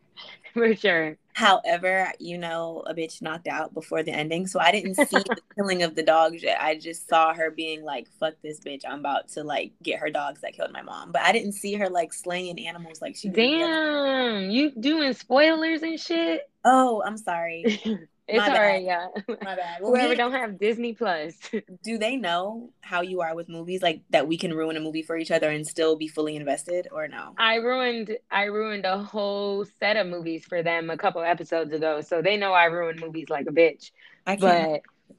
for 0.54 0.76
sure. 0.76 1.18
However, 1.34 2.12
you 2.20 2.38
know, 2.38 2.84
a 2.86 2.94
bitch 2.94 3.22
knocked 3.22 3.48
out 3.48 3.74
before 3.74 4.04
the 4.04 4.12
ending. 4.12 4.48
So 4.48 4.60
I 4.60 4.72
didn't 4.72 4.96
see 4.96 5.06
the 5.06 5.38
killing 5.56 5.82
of 5.84 5.96
the 5.96 6.04
dogs 6.04 6.44
yet. 6.44 6.62
I 6.62 6.78
just 6.78 7.08
saw 7.08 7.34
her 7.34 7.50
being 7.52 7.84
like, 7.84 8.08
fuck 8.20 8.34
this 8.44 8.60
bitch. 8.60 8.82
I'm 8.88 9.00
about 9.00 9.30
to 9.30 9.44
like 9.44 9.72
get 9.82 10.00
her 10.00 10.10
dogs 10.10 10.42
that 10.42 10.54
killed 10.54 10.74
my 10.74 10.82
mom. 10.82 11.12
But 11.14 11.22
I 11.22 11.32
didn't 11.32 11.54
see 11.54 11.76
her 11.76 11.90
like 11.90 12.12
slaying 12.14 12.60
animals 12.68 13.02
like 13.02 13.16
she 13.16 13.30
did. 13.30 13.40
in 13.40 13.60
the 13.60 13.64
other- 13.66 14.32
Damn, 14.42 14.50
you 14.52 14.72
doing 14.72 15.14
spoilers 15.14 15.82
and 15.84 16.00
shit? 16.00 16.42
Oh, 16.66 17.02
I'm 17.06 17.18
sorry. 17.18 17.80
it's 18.36 18.48
bad. 18.48 18.84
yeah. 18.84 19.08
My 19.28 19.56
bad. 19.56 19.78
Well, 19.82 19.92
Whoever 19.92 20.10
we- 20.10 20.16
don't 20.16 20.32
have 20.32 20.60
Disney 20.60 20.94
Plus. 20.94 21.34
do 21.84 21.98
they 21.98 22.16
know 22.16 22.72
how 22.82 23.02
you 23.02 23.22
are 23.22 23.36
with 23.36 23.50
movies? 23.50 23.82
Like 23.82 24.02
that 24.10 24.28
we 24.28 24.38
can 24.38 24.54
ruin 24.54 24.78
a 24.78 24.80
movie 24.80 25.02
for 25.04 25.18
each 25.18 25.32
other 25.32 25.50
and 25.50 25.66
still 25.68 25.96
be 25.96 26.08
fully 26.08 26.36
invested 26.36 26.88
or 26.92 27.08
no? 27.08 27.34
I 27.38 27.56
ruined 27.56 28.18
I 28.30 28.44
ruined 28.46 28.86
a 28.86 28.98
whole 28.98 29.66
set 29.80 29.98
of 29.98 30.08
movies 30.08 30.46
for 30.46 30.64
them 30.64 30.90
a 30.90 30.98
couple 30.98 31.22
episodes 31.22 31.74
ago, 31.74 32.02
so 32.02 32.22
they 32.22 32.38
know 32.38 32.54
I 32.54 32.66
ruined 32.66 33.00
movies 33.00 33.30
like 33.30 33.48
a 33.48 33.52
bitch. 33.52 33.92
I 34.26 34.36
can't. 34.36 34.82
But 34.84 35.16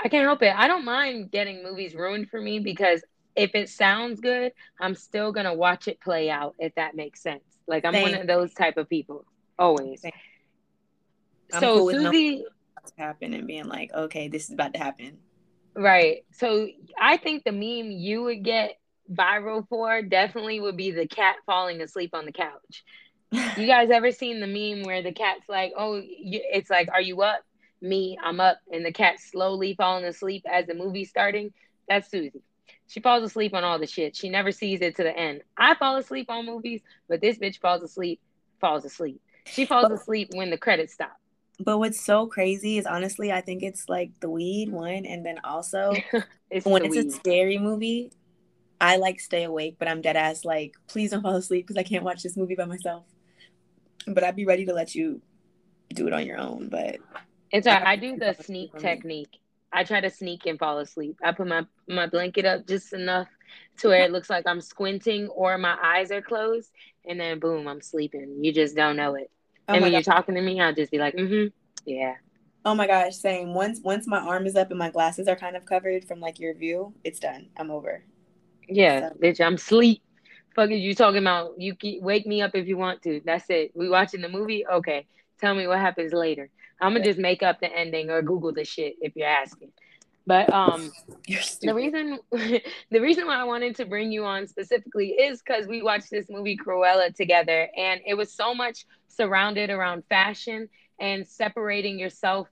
I 0.00 0.08
can't 0.08 0.24
help 0.24 0.42
it. 0.42 0.54
I 0.54 0.68
don't 0.68 0.84
mind 0.84 1.30
getting 1.30 1.62
movies 1.62 1.94
ruined 1.94 2.28
for 2.28 2.40
me 2.40 2.58
because 2.58 3.02
if 3.36 3.54
it 3.54 3.68
sounds 3.68 4.20
good, 4.20 4.52
I'm 4.80 4.94
still 4.94 5.32
gonna 5.32 5.54
watch 5.54 5.88
it 5.88 6.00
play 6.00 6.30
out. 6.30 6.54
If 6.58 6.74
that 6.74 6.94
makes 6.94 7.22
sense. 7.22 7.42
Like 7.66 7.84
I'm 7.84 8.00
one 8.00 8.14
of 8.14 8.26
those 8.26 8.52
type 8.52 8.76
of 8.76 8.88
people 8.88 9.24
always. 9.58 10.04
I'm 11.52 11.60
So 11.60 11.78
cool 11.78 11.92
no- 11.92 12.12
Susie, 12.12 12.44
happen 12.96 13.34
and 13.34 13.46
being 13.46 13.66
like, 13.66 13.92
okay, 13.92 14.28
this 14.28 14.44
is 14.44 14.52
about 14.52 14.74
to 14.74 14.78
happen. 14.78 15.18
Right. 15.74 16.24
So 16.32 16.68
I 17.00 17.16
think 17.16 17.44
the 17.44 17.52
meme 17.52 17.90
you 17.90 18.22
would 18.24 18.44
get 18.44 18.78
viral 19.12 19.66
for 19.68 20.02
definitely 20.02 20.60
would 20.60 20.76
be 20.76 20.90
the 20.90 21.06
cat 21.06 21.36
falling 21.46 21.80
asleep 21.80 22.10
on 22.14 22.26
the 22.26 22.32
couch. 22.32 22.84
you 23.30 23.66
guys 23.66 23.90
ever 23.90 24.12
seen 24.12 24.40
the 24.40 24.46
meme 24.46 24.84
where 24.84 25.02
the 25.02 25.12
cat's 25.12 25.48
like, 25.48 25.72
oh, 25.76 26.00
it's 26.04 26.70
like, 26.70 26.88
are 26.92 27.00
you 27.00 27.22
up? 27.22 27.40
Me, 27.80 28.16
I'm 28.22 28.40
up. 28.40 28.58
And 28.70 28.84
the 28.84 28.92
cat 28.92 29.18
slowly 29.18 29.74
falling 29.74 30.04
asleep 30.04 30.44
as 30.50 30.66
the 30.66 30.74
movie's 30.74 31.10
starting. 31.10 31.52
That's 31.88 32.10
Susie. 32.10 32.42
She 32.86 33.00
falls 33.00 33.24
asleep 33.24 33.54
on 33.54 33.64
all 33.64 33.78
the 33.78 33.86
shit. 33.86 34.14
She 34.14 34.28
never 34.28 34.52
sees 34.52 34.80
it 34.80 34.96
to 34.96 35.02
the 35.02 35.16
end. 35.16 35.42
I 35.56 35.74
fall 35.74 35.96
asleep 35.96 36.30
on 36.30 36.46
movies, 36.46 36.82
but 37.08 37.20
this 37.20 37.38
bitch 37.38 37.58
falls 37.60 37.82
asleep, 37.82 38.20
falls 38.60 38.84
asleep. 38.84 39.20
She 39.46 39.66
falls 39.66 39.90
asleep 39.90 40.30
when 40.34 40.50
the 40.50 40.58
credits 40.58 40.94
stop. 40.94 41.16
But 41.60 41.78
what's 41.78 42.00
so 42.00 42.26
crazy 42.26 42.78
is 42.78 42.86
honestly, 42.86 43.30
I 43.30 43.40
think 43.40 43.62
it's 43.62 43.88
like 43.88 44.10
the 44.20 44.28
weed 44.28 44.70
one, 44.70 45.06
and 45.06 45.24
then 45.24 45.38
also 45.44 45.92
it's 46.50 46.66
when 46.66 46.84
it's 46.84 46.96
weed. 46.96 47.06
a 47.06 47.10
scary 47.10 47.58
movie, 47.58 48.10
I 48.80 48.96
like 48.96 49.20
stay 49.20 49.44
awake, 49.44 49.76
but 49.78 49.88
I'm 49.88 50.00
dead 50.00 50.16
ass 50.16 50.44
like, 50.44 50.74
please 50.88 51.10
don't 51.12 51.22
fall 51.22 51.36
asleep 51.36 51.66
because 51.66 51.78
I 51.78 51.84
can't 51.84 52.04
watch 52.04 52.22
this 52.22 52.36
movie 52.36 52.56
by 52.56 52.64
myself. 52.64 53.04
But 54.06 54.24
I'd 54.24 54.36
be 54.36 54.46
ready 54.46 54.66
to 54.66 54.74
let 54.74 54.94
you 54.94 55.22
do 55.90 56.06
it 56.06 56.12
on 56.12 56.26
your 56.26 56.38
own. 56.38 56.68
But 56.68 56.98
it's 57.52 57.66
all 57.66 57.74
right. 57.74 57.86
I 57.86 57.96
do 57.96 58.16
the 58.16 58.34
sneak 58.34 58.76
technique. 58.78 59.38
I 59.72 59.84
try 59.84 60.00
to 60.00 60.10
sneak 60.10 60.46
and 60.46 60.58
fall 60.58 60.78
asleep. 60.78 61.18
I 61.22 61.32
put 61.32 61.46
my 61.46 61.66
my 61.88 62.06
blanket 62.06 62.44
up 62.44 62.66
just 62.66 62.92
enough 62.92 63.28
to 63.78 63.88
where 63.88 64.04
it 64.04 64.12
looks 64.12 64.30
like 64.30 64.46
I'm 64.46 64.60
squinting 64.60 65.28
or 65.28 65.56
my 65.58 65.76
eyes 65.82 66.10
are 66.10 66.22
closed, 66.22 66.70
and 67.06 67.18
then 67.18 67.38
boom, 67.38 67.66
I'm 67.66 67.80
sleeping. 67.80 68.38
You 68.42 68.52
just 68.52 68.76
don't 68.76 68.96
know 68.96 69.14
it. 69.14 69.30
Oh 69.68 69.74
and 69.74 69.82
when 69.82 69.92
God. 69.92 69.96
you're 69.96 70.14
talking 70.14 70.34
to 70.34 70.40
me, 70.40 70.60
I'll 70.60 70.74
just 70.74 70.90
be 70.90 70.98
like, 70.98 71.14
mm-hmm, 71.14 71.48
yeah. 71.86 72.14
Oh 72.64 72.74
my 72.74 72.86
gosh, 72.86 73.16
same. 73.16 73.54
Once 73.54 73.80
once 73.82 74.06
my 74.06 74.18
arm 74.18 74.46
is 74.46 74.56
up 74.56 74.70
and 74.70 74.78
my 74.78 74.90
glasses 74.90 75.28
are 75.28 75.36
kind 75.36 75.56
of 75.56 75.66
covered 75.66 76.04
from 76.04 76.20
like 76.20 76.38
your 76.38 76.54
view, 76.54 76.94
it's 77.04 77.20
done. 77.20 77.48
I'm 77.56 77.70
over. 77.70 78.02
Yeah, 78.68 79.10
so. 79.10 79.16
bitch, 79.16 79.44
I'm 79.44 79.58
sleep. 79.58 80.02
Fuck 80.54 80.70
is 80.70 80.80
you 80.80 80.94
talking 80.94 81.20
about? 81.20 81.54
You 81.58 81.74
keep, 81.74 82.02
wake 82.02 82.26
me 82.26 82.40
up 82.40 82.54
if 82.54 82.66
you 82.66 82.76
want 82.76 83.02
to. 83.02 83.20
That's 83.24 83.44
it. 83.50 83.72
We 83.74 83.88
watching 83.88 84.20
the 84.20 84.28
movie? 84.28 84.64
Okay. 84.66 85.06
Tell 85.40 85.54
me 85.54 85.66
what 85.66 85.80
happens 85.80 86.12
later. 86.12 86.48
I'm 86.80 86.92
gonna 86.92 87.04
just 87.04 87.18
make 87.18 87.42
up 87.42 87.60
the 87.60 87.72
ending 87.72 88.10
or 88.10 88.22
Google 88.22 88.52
the 88.52 88.64
shit 88.64 88.94
if 89.00 89.16
you're 89.16 89.28
asking. 89.28 89.72
But 90.26 90.52
um, 90.52 90.90
the 91.60 91.74
reason 91.74 92.18
the 92.90 93.00
reason 93.00 93.26
why 93.26 93.36
I 93.36 93.44
wanted 93.44 93.76
to 93.76 93.84
bring 93.84 94.10
you 94.10 94.24
on 94.24 94.46
specifically 94.46 95.10
is 95.10 95.42
because 95.42 95.66
we 95.66 95.82
watched 95.82 96.10
this 96.10 96.26
movie 96.30 96.56
Cruella 96.56 97.14
together, 97.14 97.68
and 97.76 98.00
it 98.06 98.14
was 98.14 98.32
so 98.32 98.54
much 98.54 98.86
surrounded 99.08 99.70
around 99.70 100.04
fashion 100.08 100.68
and 100.98 101.26
separating 101.26 101.98
yourself 101.98 102.48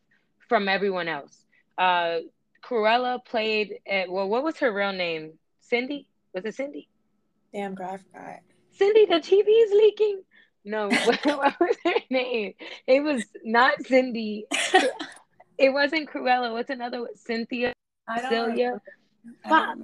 from 0.49 0.69
everyone 0.69 1.09
else. 1.09 1.45
Uh, 1.79 2.19
Cruella 2.63 3.25
played 3.25 3.75
at, 3.91 4.11
well, 4.11 4.29
what 4.29 4.45
was 4.45 4.59
her 4.59 4.73
real 4.73 4.93
name? 4.93 5.33
Cindy? 5.61 6.07
Was 6.35 6.45
it 6.45 6.55
Cindy? 6.55 6.89
Damn, 7.53 7.75
girl, 7.75 7.91
I 7.91 7.97
forgot. 7.97 8.41
Cindy, 8.73 9.07
the 9.07 9.17
TV 9.17 9.47
is 9.49 9.73
leaking. 9.73 10.23
No, 10.65 10.89
what, 10.89 11.21
what 11.25 11.61
was 11.61 11.77
her 11.85 11.95
name? 12.11 12.55
It 12.87 13.03
was 13.03 13.25
not 13.45 13.85
Cindy. 13.85 14.47
it 15.63 15.73
wasn't 15.73 16.11
Cruella. 16.11 16.53
What's 16.53 16.71
another 16.71 17.03
one? 17.03 17.17
Cynthia? 17.17 17.73
Celia? 18.29 18.81
Fuck. 19.49 19.77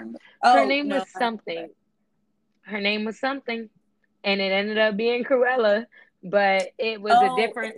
Oh, 0.43 0.53
her 0.55 0.67
name 0.67 0.89
no, 0.89 0.99
was 0.99 1.11
something. 1.11 1.69
Her 2.63 2.81
name 2.81 3.05
was 3.05 3.19
something. 3.19 3.69
And 4.25 4.41
it 4.41 4.53
ended 4.53 4.79
up 4.79 4.97
being 4.97 5.25
Cruella, 5.25 5.87
but 6.23 6.71
it 6.79 7.01
was 7.01 7.15
oh, 7.17 7.35
a 7.35 7.41
different 7.41 7.77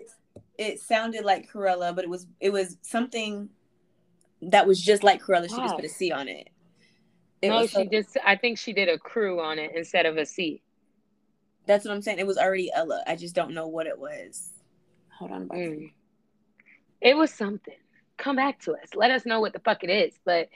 it 0.61 0.78
sounded 0.78 1.25
like 1.25 1.50
Cruella, 1.50 1.95
but 1.95 2.04
it 2.04 2.11
was 2.11 2.26
it 2.38 2.50
was 2.50 2.76
something 2.83 3.49
that 4.42 4.66
was 4.66 4.80
just 4.80 5.02
like 5.02 5.23
Cruella. 5.23 5.49
She 5.49 5.57
just 5.57 5.75
put 5.75 5.85
a 5.85 5.88
C 5.88 6.12
on 6.12 6.28
it. 6.28 6.49
it 7.40 7.49
no, 7.49 7.66
she 7.66 7.87
just 7.87 8.19
I 8.25 8.37
think 8.37 8.59
she 8.59 8.75
did 8.75 8.88
a 8.88 8.99
crew 8.99 9.40
on 9.40 9.59
it 9.59 9.73
instead 9.75 10.04
of 10.04 10.19
a 10.19 10.26
C. 10.26 10.62
That's 11.66 11.87
what 11.87 11.95
I'm 11.95 12.02
saying. 12.02 12.19
It 12.19 12.26
was 12.26 12.37
already 12.37 12.71
Ella. 12.75 13.02
I 13.07 13.16
just 13.16 13.35
don't 13.35 13.54
know 13.54 13.69
what 13.69 13.87
it 13.87 13.99
was. 13.99 14.50
Hold 15.19 15.33
on. 15.33 15.49
Mm. 15.49 15.92
It 17.00 17.16
was 17.16 17.33
something. 17.33 17.75
Come 18.21 18.37
back 18.37 18.61
to 18.61 18.73
us. 18.73 18.91
Let 18.95 19.11
us 19.11 19.25
know 19.25 19.41
what 19.41 19.55
the 19.55 19.61
fuck 19.61 19.83
it 19.83 19.91
is. 19.91 20.15
But 20.25 20.49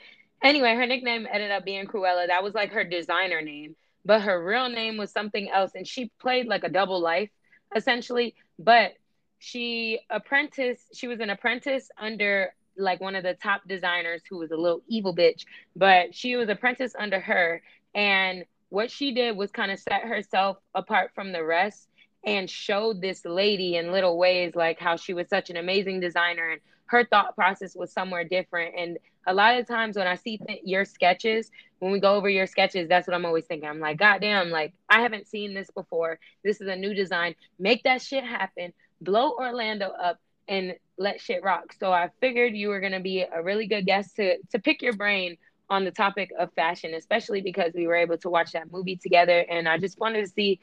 anyway, 0.43 0.75
her 0.75 0.85
nickname 0.85 1.27
ended 1.31 1.51
up 1.51 1.65
being 1.65 1.87
Cruella. 1.87 2.27
That 2.27 2.43
was 2.43 2.53
like 2.53 2.71
her 2.71 2.83
designer 2.83 3.41
name. 3.41 3.75
But 4.05 4.21
her 4.21 4.43
real 4.43 4.69
name 4.69 4.97
was 4.97 5.11
something 5.11 5.49
else. 5.49 5.71
And 5.73 5.87
she 5.87 6.11
played 6.19 6.45
like 6.45 6.63
a 6.63 6.69
double 6.69 7.01
life, 7.01 7.31
essentially. 7.75 8.35
But 8.59 8.93
she 9.39 9.99
apprenticed, 10.11 10.95
she 10.95 11.07
was 11.07 11.19
an 11.19 11.31
apprentice 11.31 11.89
under 11.97 12.53
like 12.77 13.01
one 13.01 13.15
of 13.15 13.23
the 13.23 13.33
top 13.33 13.61
designers 13.67 14.21
who 14.29 14.37
was 14.37 14.51
a 14.51 14.57
little 14.57 14.81
evil 14.87 15.15
bitch, 15.15 15.45
but 15.75 16.13
she 16.13 16.35
was 16.35 16.49
apprentice 16.49 16.93
under 16.97 17.19
her. 17.19 17.61
And 17.93 18.45
what 18.69 18.91
she 18.91 19.13
did 19.13 19.37
was 19.37 19.51
kind 19.51 19.71
of 19.71 19.79
set 19.79 20.03
herself 20.03 20.57
apart 20.73 21.11
from 21.15 21.31
the 21.31 21.43
rest 21.43 21.87
and 22.25 22.49
showed 22.49 23.01
this 23.01 23.23
lady 23.23 23.77
in 23.77 23.91
little 23.91 24.17
ways 24.17 24.55
like 24.55 24.79
how 24.79 24.97
she 24.97 25.13
was 25.13 25.29
such 25.29 25.49
an 25.49 25.57
amazing 25.57 25.99
designer 25.99 26.49
and 26.49 26.61
her 26.87 27.03
thought 27.05 27.35
process 27.35 27.75
was 27.75 27.91
somewhere 27.91 28.23
different. 28.23 28.75
And 28.77 28.97
a 29.27 29.33
lot 29.33 29.57
of 29.57 29.67
times 29.67 29.97
when 29.97 30.07
i 30.07 30.15
see 30.15 30.37
th- 30.37 30.61
your 30.63 30.85
sketches 30.85 31.49
when 31.79 31.91
we 31.91 31.99
go 31.99 32.15
over 32.15 32.29
your 32.29 32.47
sketches 32.47 32.87
that's 32.87 33.07
what 33.07 33.15
i'm 33.15 33.25
always 33.25 33.45
thinking. 33.45 33.67
I'm 33.67 33.79
like 33.79 33.97
god 33.97 34.21
damn 34.21 34.49
like 34.49 34.73
i 34.89 35.01
haven't 35.01 35.27
seen 35.27 35.53
this 35.53 35.69
before. 35.71 36.19
This 36.43 36.61
is 36.61 36.67
a 36.67 36.75
new 36.75 36.93
design. 36.93 37.35
Make 37.59 37.83
that 37.83 38.01
shit 38.01 38.23
happen. 38.23 38.73
Blow 39.01 39.31
orlando 39.31 39.87
up 39.87 40.19
and 40.47 40.75
let 40.97 41.19
shit 41.19 41.43
rock. 41.43 41.73
So 41.79 41.91
i 41.91 42.09
figured 42.21 42.55
you 42.55 42.69
were 42.69 42.81
to 42.81 42.99
be 42.99 43.21
a 43.23 43.41
really 43.41 43.67
good 43.67 43.85
guest 43.85 44.15
to 44.17 44.37
to 44.51 44.59
pick 44.59 44.81
your 44.81 44.93
brain 44.93 45.37
on 45.69 45.83
the 45.83 45.91
topic 45.91 46.29
of 46.37 46.53
fashion, 46.53 46.93
especially 46.93 47.41
because 47.41 47.73
we 47.73 47.87
were 47.87 47.95
able 47.95 48.17
to 48.19 48.29
watch 48.29 48.51
that 48.51 48.71
movie 48.71 48.95
together. 48.95 49.39
And 49.49 49.67
I 49.67 49.79
just 49.79 49.99
wanted 49.99 50.23
to 50.23 50.31
see 50.31 50.59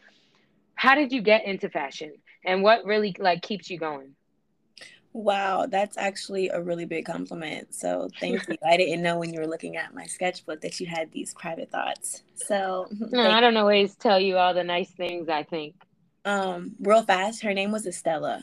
how 0.74 0.94
did 0.94 1.12
you 1.12 1.22
get 1.22 1.44
into 1.44 1.68
fashion? 1.68 2.12
And 2.44 2.62
what 2.62 2.84
really 2.84 3.14
like 3.18 3.42
keeps 3.42 3.70
you 3.70 3.78
going? 3.78 4.14
Wow, 5.14 5.66
that's 5.66 5.98
actually 5.98 6.48
a 6.48 6.60
really 6.60 6.86
big 6.86 7.04
compliment. 7.04 7.74
So 7.74 8.08
thank 8.18 8.48
you. 8.48 8.56
I 8.66 8.78
didn't 8.78 9.02
know 9.02 9.18
when 9.18 9.32
you 9.32 9.40
were 9.40 9.46
looking 9.46 9.76
at 9.76 9.94
my 9.94 10.06
sketchbook 10.06 10.62
that 10.62 10.80
you 10.80 10.86
had 10.86 11.12
these 11.12 11.34
private 11.34 11.70
thoughts. 11.70 12.22
So 12.34 12.88
no, 13.10 13.30
I 13.30 13.40
don't 13.40 13.56
always 13.56 13.94
tell 13.94 14.18
you 14.18 14.38
all 14.38 14.54
the 14.54 14.64
nice 14.64 14.90
things 14.90 15.28
I 15.28 15.42
think. 15.42 15.74
Um, 16.24 16.72
real 16.80 17.02
fast, 17.02 17.42
her 17.42 17.52
name 17.52 17.72
was 17.72 17.86
Estella. 17.86 18.42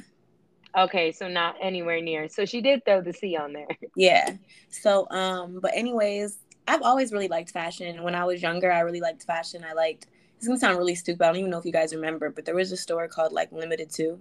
Okay, 0.78 1.12
so 1.12 1.28
not 1.28 1.56
anywhere 1.60 2.02
near. 2.02 2.30
So 2.30 2.46
she 2.46 2.62
did 2.62 2.86
throw 2.86 3.02
the 3.02 3.14
C 3.14 3.36
on 3.36 3.54
there. 3.54 3.68
Yeah. 3.96 4.36
So 4.70 5.08
um, 5.10 5.60
but 5.62 5.72
anyways, 5.74 6.38
I've 6.68 6.84
always 6.84 7.12
really 7.12 7.28
liked 7.28 7.50
fashion. 7.50 8.04
When 8.04 8.14
I 8.14 8.26
was 8.26 8.44
younger, 8.44 8.72
I 8.72 8.82
really 8.82 9.02
liked 9.02 9.24
fashion. 9.24 9.66
I 9.68 9.74
liked. 9.74 10.06
It's 10.38 10.48
gonna 10.48 10.60
sound 10.60 10.78
really 10.78 10.96
stupid. 10.96 11.24
I 11.24 11.28
don't 11.28 11.38
even 11.38 11.50
know 11.50 11.58
if 11.58 11.66
you 11.66 11.72
guys 11.72 11.96
remember, 11.96 12.30
but 12.30 12.46
there 12.46 12.56
was 12.56 12.72
a 12.72 12.78
store 12.78 13.08
called 13.08 13.34
like 13.34 13.52
Limited 13.52 13.90
Too, 13.90 14.20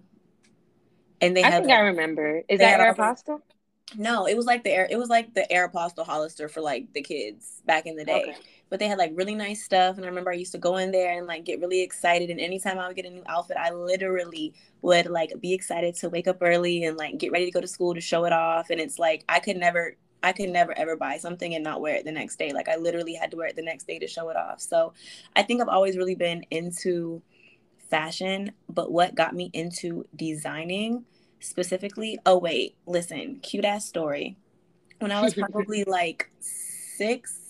and 1.20 1.37
they. 1.37 1.42
I 1.42 1.50
had, 1.50 1.62
think 1.64 1.72
I 1.72 1.80
remember. 1.80 2.42
Is 2.48 2.58
that 2.60 2.80
Aeropostale? 2.80 3.40
No, 3.96 4.26
it 4.26 4.37
was 4.37 4.46
like 4.46 4.64
the 4.64 4.70
air. 4.70 4.87
It 4.90 4.98
was 4.98 5.08
like 5.08 5.32
the 5.34 5.46
Aeropostale 5.50 6.04
Hollister 6.04 6.48
for 6.48 6.60
like 6.60 6.92
the 6.92 7.00
kids 7.00 7.62
back 7.64 7.87
in 7.87 7.96
the 7.96 8.04
day. 8.04 8.22
Okay. 8.22 8.37
But 8.70 8.80
they 8.80 8.87
had 8.87 8.98
like 8.98 9.12
really 9.14 9.34
nice 9.34 9.64
stuff, 9.64 9.96
and 9.96 10.04
I 10.04 10.08
remember 10.08 10.30
I 10.30 10.34
used 10.34 10.52
to 10.52 10.58
go 10.58 10.76
in 10.76 10.90
there 10.90 11.16
and 11.16 11.26
like 11.26 11.44
get 11.44 11.60
really 11.60 11.82
excited. 11.82 12.28
And 12.28 12.38
anytime 12.38 12.78
I 12.78 12.87
would 12.87 12.96
get 12.96 13.06
a 13.06 13.10
new 13.10 13.22
outfit, 13.26 13.56
I 13.56 13.70
literally 13.70 14.52
would 14.82 15.06
like 15.06 15.32
be 15.40 15.54
excited 15.54 15.94
to 15.96 16.10
wake 16.10 16.28
up 16.28 16.38
early 16.42 16.84
and 16.84 16.98
like 16.98 17.16
get 17.16 17.32
ready 17.32 17.46
to 17.46 17.50
go 17.50 17.62
to 17.62 17.66
school 17.66 17.94
to 17.94 18.00
show 18.00 18.26
it 18.26 18.32
off. 18.32 18.68
And 18.68 18.78
it's 18.78 18.98
like 18.98 19.25
I 19.28 19.40
could 19.40 19.56
never 19.56 19.96
I 20.22 20.32
could 20.32 20.50
never 20.50 20.76
ever 20.76 20.96
buy 20.96 21.16
something 21.16 21.54
and 21.54 21.64
not 21.64 21.80
wear 21.80 21.94
it 21.94 22.04
the 22.04 22.12
next 22.12 22.38
day. 22.38 22.52
Like 22.52 22.68
I 22.68 22.76
literally 22.76 23.14
had 23.14 23.30
to 23.30 23.38
wear 23.38 23.46
it 23.46 23.56
the 23.56 23.62
next 23.62 23.87
day 23.87 23.98
to 23.98 24.06
show 24.06 24.28
it 24.28 24.37
off. 24.37 24.60
So 24.60 24.92
I 25.34 25.42
think 25.42 25.62
I've 25.62 25.68
always 25.68 25.96
really 25.96 26.14
been 26.14 26.44
into 26.50 27.22
fashion, 27.90 28.52
but 28.68 28.92
what 28.92 29.14
got 29.14 29.35
me 29.35 29.50
into 29.52 30.07
designing 30.14 31.04
specifically, 31.40 32.18
oh 32.26 32.38
wait, 32.38 32.76
listen, 32.87 33.40
cute 33.42 33.64
ass 33.64 33.87
story. 33.87 34.37
When 34.99 35.12
I 35.12 35.23
was 35.23 35.35
probably 35.52 35.85
like 35.85 36.30
6 36.40 37.45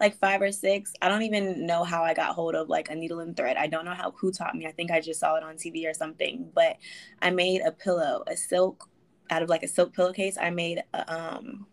like 0.00 0.18
5 0.18 0.42
or 0.42 0.52
6, 0.52 0.92
I 1.00 1.08
don't 1.08 1.22
even 1.22 1.64
know 1.64 1.84
how 1.84 2.02
I 2.02 2.12
got 2.12 2.34
hold 2.34 2.56
of 2.56 2.68
like 2.68 2.90
a 2.90 2.94
needle 2.94 3.20
and 3.20 3.36
thread. 3.36 3.56
I 3.56 3.68
don't 3.68 3.84
know 3.84 3.94
how 3.94 4.10
who 4.10 4.32
taught 4.32 4.56
me. 4.56 4.66
I 4.66 4.72
think 4.72 4.90
I 4.90 5.00
just 5.00 5.20
saw 5.20 5.36
it 5.36 5.44
on 5.44 5.54
TV 5.54 5.88
or 5.88 5.94
something, 5.94 6.50
but 6.52 6.76
I 7.20 7.30
made 7.30 7.62
a 7.64 7.70
pillow, 7.70 8.24
a 8.26 8.36
silk 8.36 8.88
out 9.30 9.42
of 9.42 9.48
like 9.48 9.62
a 9.62 9.68
silk 9.68 9.94
pillowcase. 9.94 10.36
I 10.36 10.50
made 10.50 10.82
a, 10.92 11.14
um 11.14 11.66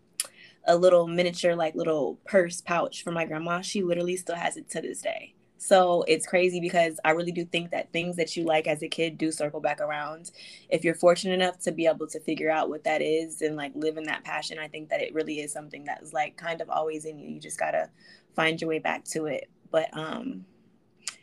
a 0.68 0.76
little 0.76 1.08
miniature 1.08 1.56
like 1.56 1.74
little 1.74 2.20
purse 2.26 2.62
pouch 2.62 3.04
for 3.04 3.12
my 3.12 3.26
grandma. 3.26 3.62
She 3.62 3.82
literally 3.82 4.16
still 4.16 4.36
has 4.36 4.58
it 4.58 4.70
to 4.72 4.82
this 4.82 5.02
day. 5.02 5.34
So 5.62 6.06
it's 6.08 6.26
crazy 6.26 6.62
because 6.62 7.02
I 7.04 7.12
really 7.12 7.34
do 7.34 7.44
think 7.44 7.72
that 7.72 7.92
things 7.92 8.16
that 8.16 8.38
you 8.38 8.46
like 8.46 8.66
as 8.66 8.82
a 8.82 8.88
kid 8.88 9.18
do 9.18 9.30
circle 9.30 9.60
back 9.60 9.82
around. 9.82 10.32
If 10.70 10.86
you're 10.86 10.96
fortunate 10.96 11.34
enough 11.34 11.60
to 11.60 11.74
be 11.74 11.86
able 11.86 12.08
to 12.08 12.20
figure 12.22 12.50
out 12.50 12.70
what 12.70 12.86
that 12.86 13.02
is 13.02 13.42
and 13.42 13.58
like 13.58 13.74
live 13.76 13.98
in 13.98 14.06
that 14.06 14.24
passion, 14.24 14.58
I 14.58 14.70
think 14.70 14.88
that 14.90 15.02
it 15.02 15.14
really 15.14 15.42
is 15.42 15.52
something 15.52 15.84
that 15.84 16.02
is 16.02 16.14
like 16.14 16.38
kind 16.38 16.62
of 16.62 16.70
always 16.70 17.04
in 17.04 17.20
you. 17.20 17.30
You 17.30 17.42
just 17.42 17.60
gotta 17.60 17.90
find 18.38 18.60
your 18.60 18.70
way 18.70 18.80
back 18.80 19.04
to 19.10 19.26
it. 19.26 19.50
But 19.70 19.90
um 19.92 20.46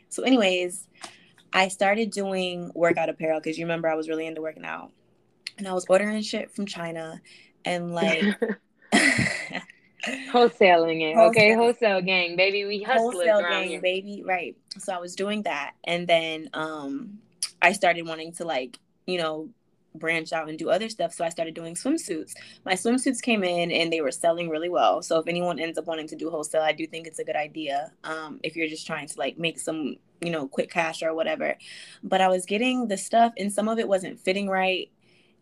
so 0.09 0.21
anyways, 0.21 0.87
I 1.51 1.67
started 1.69 2.11
doing 2.11 2.71
workout 2.75 3.09
apparel 3.09 3.39
because 3.39 3.57
you 3.57 3.65
remember 3.65 3.89
I 3.89 3.95
was 3.95 4.07
really 4.07 4.27
into 4.27 4.41
working 4.41 4.65
out. 4.65 4.91
And 5.57 5.67
I 5.67 5.73
was 5.73 5.87
ordering 5.89 6.21
shit 6.21 6.51
from 6.51 6.67
China 6.67 7.19
and 7.65 7.91
like 7.91 8.23
wholesaling 10.31 11.01
it. 11.01 11.17
Okay, 11.17 11.53
wholesale 11.53 12.01
gang, 12.01 12.35
baby. 12.35 12.65
We 12.65 12.83
wholesale 12.83 13.41
gang, 13.41 13.69
here. 13.69 13.81
baby. 13.81 14.23
Right. 14.25 14.55
So 14.77 14.93
I 14.93 14.99
was 14.99 15.15
doing 15.15 15.43
that, 15.43 15.73
and 15.83 16.07
then 16.07 16.49
um, 16.53 17.19
I 17.61 17.73
started 17.73 18.07
wanting 18.07 18.33
to 18.33 18.45
like 18.45 18.79
you 19.05 19.17
know 19.17 19.49
branch 19.97 20.31
out 20.31 20.49
and 20.49 20.57
do 20.57 20.69
other 20.69 20.89
stuff. 20.89 21.13
So 21.13 21.25
I 21.25 21.29
started 21.29 21.53
doing 21.53 21.75
swimsuits. 21.75 22.33
My 22.65 22.73
swimsuits 22.73 23.21
came 23.21 23.43
in 23.43 23.71
and 23.71 23.91
they 23.91 24.01
were 24.01 24.11
selling 24.11 24.49
really 24.49 24.69
well. 24.69 25.01
So 25.01 25.19
if 25.19 25.27
anyone 25.27 25.59
ends 25.59 25.77
up 25.77 25.85
wanting 25.85 26.07
to 26.09 26.15
do 26.15 26.29
wholesale, 26.29 26.61
I 26.61 26.71
do 26.71 26.85
think 26.87 27.07
it's 27.07 27.19
a 27.19 27.23
good 27.23 27.35
idea. 27.35 27.91
Um, 28.03 28.39
if 28.43 28.55
you're 28.55 28.67
just 28.67 28.87
trying 28.87 29.07
to 29.07 29.17
like 29.17 29.37
make 29.37 29.59
some, 29.59 29.95
you 30.21 30.29
know, 30.29 30.47
quick 30.47 30.69
cash 30.69 31.01
or 31.03 31.13
whatever. 31.13 31.55
But 32.03 32.21
I 32.21 32.27
was 32.27 32.45
getting 32.45 32.87
the 32.87 32.97
stuff 32.97 33.33
and 33.37 33.51
some 33.51 33.67
of 33.67 33.79
it 33.79 33.87
wasn't 33.87 34.19
fitting 34.19 34.47
right 34.47 34.89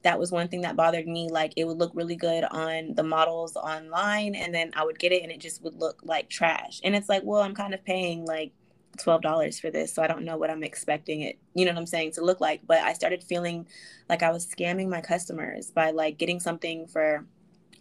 that 0.05 0.19
was 0.19 0.31
one 0.31 0.47
thing 0.47 0.61
that 0.61 0.75
bothered 0.75 1.07
me. 1.07 1.29
Like 1.31 1.53
it 1.57 1.65
would 1.65 1.79
look 1.79 1.91
really 1.95 2.15
good 2.15 2.43
on 2.43 2.93
the 2.93 3.01
models 3.01 3.55
online, 3.55 4.35
and 4.35 4.53
then 4.53 4.71
I 4.75 4.85
would 4.85 4.99
get 4.99 5.11
it 5.11 5.23
and 5.23 5.31
it 5.31 5.39
just 5.39 5.63
would 5.63 5.73
look 5.75 5.99
like 6.03 6.29
trash. 6.29 6.79
And 6.83 6.95
it's 6.95 7.09
like, 7.09 7.23
well, 7.23 7.41
I'm 7.41 7.55
kind 7.55 7.73
of 7.73 7.83
paying 7.83 8.23
like 8.23 8.53
$12 8.99 9.59
for 9.59 9.71
this, 9.71 9.91
so 9.93 10.03
I 10.03 10.07
don't 10.07 10.23
know 10.23 10.37
what 10.37 10.51
I'm 10.51 10.63
expecting 10.63 11.21
it, 11.21 11.39
you 11.55 11.65
know 11.65 11.71
what 11.71 11.79
I'm 11.79 11.85
saying, 11.87 12.11
to 12.13 12.23
look 12.23 12.39
like. 12.39 12.61
But 12.67 12.77
I 12.81 12.93
started 12.93 13.23
feeling 13.23 13.67
like 14.07 14.21
I 14.21 14.29
was 14.29 14.45
scamming 14.45 14.89
my 14.89 15.01
customers 15.01 15.71
by 15.71 15.89
like 15.89 16.19
getting 16.19 16.39
something 16.39 16.85
for 16.85 17.25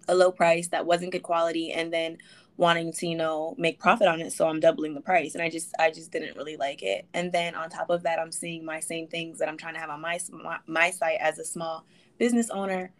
a 0.09 0.15
low 0.15 0.33
price 0.33 0.69
that 0.69 0.87
wasn't 0.87 1.13
good 1.13 1.23
quality 1.23 1.73
and 1.73 1.93
then 1.93 2.17
wanting 2.57 2.93
to 2.93 3.07
you 3.07 3.17
know 3.17 3.55
make 3.59 3.81
profit 3.81 4.07
on 4.07 4.21
it 4.21 4.33
so 4.33 4.47
i'm 4.47 4.61
doubling 4.61 4.95
the 4.95 5.01
price 5.01 5.35
and 5.35 5.43
i 5.43 5.49
just 5.49 5.75
i 5.81 5.91
just 5.91 6.13
didn't 6.13 6.37
really 6.37 6.57
like 6.57 6.85
it 6.85 7.05
and 7.13 7.33
then 7.33 7.53
on 7.57 7.69
top 7.69 7.91
of 7.91 8.05
that 8.05 8.21
i'm 8.21 8.31
seeing 8.31 8.65
my 8.65 8.79
same 8.79 9.09
things 9.09 9.41
that 9.41 9.49
i'm 9.49 9.57
trying 9.57 9.75
to 9.75 9.81
have 9.81 9.91
on 9.91 10.01
my 10.01 10.21
my, 10.31 10.59
my 10.69 10.91
site 10.91 11.19
as 11.21 11.41
a 11.41 11.45
small 11.45 11.85
business 12.19 12.51
owner 12.51 12.93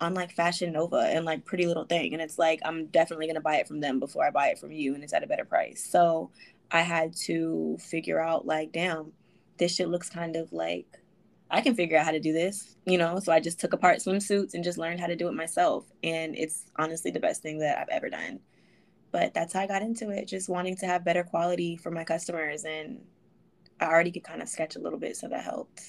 on 0.00 0.14
like 0.14 0.30
Fashion 0.30 0.72
Nova 0.72 0.98
and 0.98 1.24
like 1.24 1.44
Pretty 1.44 1.66
Little 1.66 1.84
Thing. 1.84 2.12
And 2.12 2.22
it's 2.22 2.38
like, 2.38 2.60
I'm 2.64 2.86
definitely 2.86 3.26
going 3.26 3.34
to 3.34 3.40
buy 3.40 3.56
it 3.56 3.68
from 3.68 3.80
them 3.80 3.98
before 3.98 4.24
I 4.24 4.30
buy 4.30 4.48
it 4.48 4.58
from 4.58 4.72
you. 4.72 4.94
And 4.94 5.02
it's 5.02 5.12
at 5.12 5.24
a 5.24 5.26
better 5.26 5.44
price. 5.44 5.84
So 5.90 6.30
I 6.70 6.82
had 6.82 7.16
to 7.24 7.76
figure 7.80 8.20
out, 8.20 8.46
like, 8.46 8.72
damn, 8.72 9.12
this 9.58 9.74
shit 9.74 9.88
looks 9.88 10.08
kind 10.08 10.36
of 10.36 10.52
like 10.52 10.86
I 11.50 11.62
can 11.62 11.74
figure 11.74 11.98
out 11.98 12.04
how 12.04 12.12
to 12.12 12.20
do 12.20 12.32
this, 12.32 12.76
you 12.84 12.98
know? 12.98 13.18
So 13.20 13.32
I 13.32 13.40
just 13.40 13.58
took 13.58 13.72
apart 13.72 13.98
swimsuits 13.98 14.54
and 14.54 14.62
just 14.62 14.78
learned 14.78 15.00
how 15.00 15.06
to 15.06 15.16
do 15.16 15.28
it 15.28 15.34
myself. 15.34 15.86
And 16.02 16.36
it's 16.36 16.64
honestly 16.76 17.10
the 17.10 17.20
best 17.20 17.42
thing 17.42 17.58
that 17.60 17.78
I've 17.78 17.88
ever 17.88 18.10
done. 18.10 18.40
But 19.10 19.32
that's 19.32 19.54
how 19.54 19.60
I 19.60 19.66
got 19.66 19.82
into 19.82 20.10
it, 20.10 20.28
just 20.28 20.50
wanting 20.50 20.76
to 20.76 20.86
have 20.86 21.04
better 21.04 21.24
quality 21.24 21.76
for 21.76 21.90
my 21.90 22.04
customers. 22.04 22.64
And 22.64 23.00
I 23.80 23.86
already 23.86 24.10
could 24.10 24.24
kind 24.24 24.42
of 24.42 24.48
sketch 24.48 24.76
a 24.76 24.78
little 24.78 24.98
bit, 24.98 25.16
so 25.16 25.28
that 25.28 25.42
helped. 25.42 25.82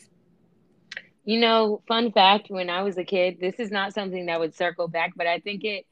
You 1.26 1.40
know, 1.40 1.82
fun 1.88 2.12
fact, 2.12 2.48
when 2.50 2.70
I 2.70 2.82
was 2.84 2.98
a 2.98 3.04
kid, 3.04 3.38
this 3.40 3.60
is 3.60 3.72
not 3.72 3.94
something 3.94 4.26
that 4.28 4.40
would 4.40 4.56
circle 4.56 4.88
back, 4.88 5.14
but 5.16 5.28
I 5.28 5.40
think 5.40 5.64
it 5.64 5.86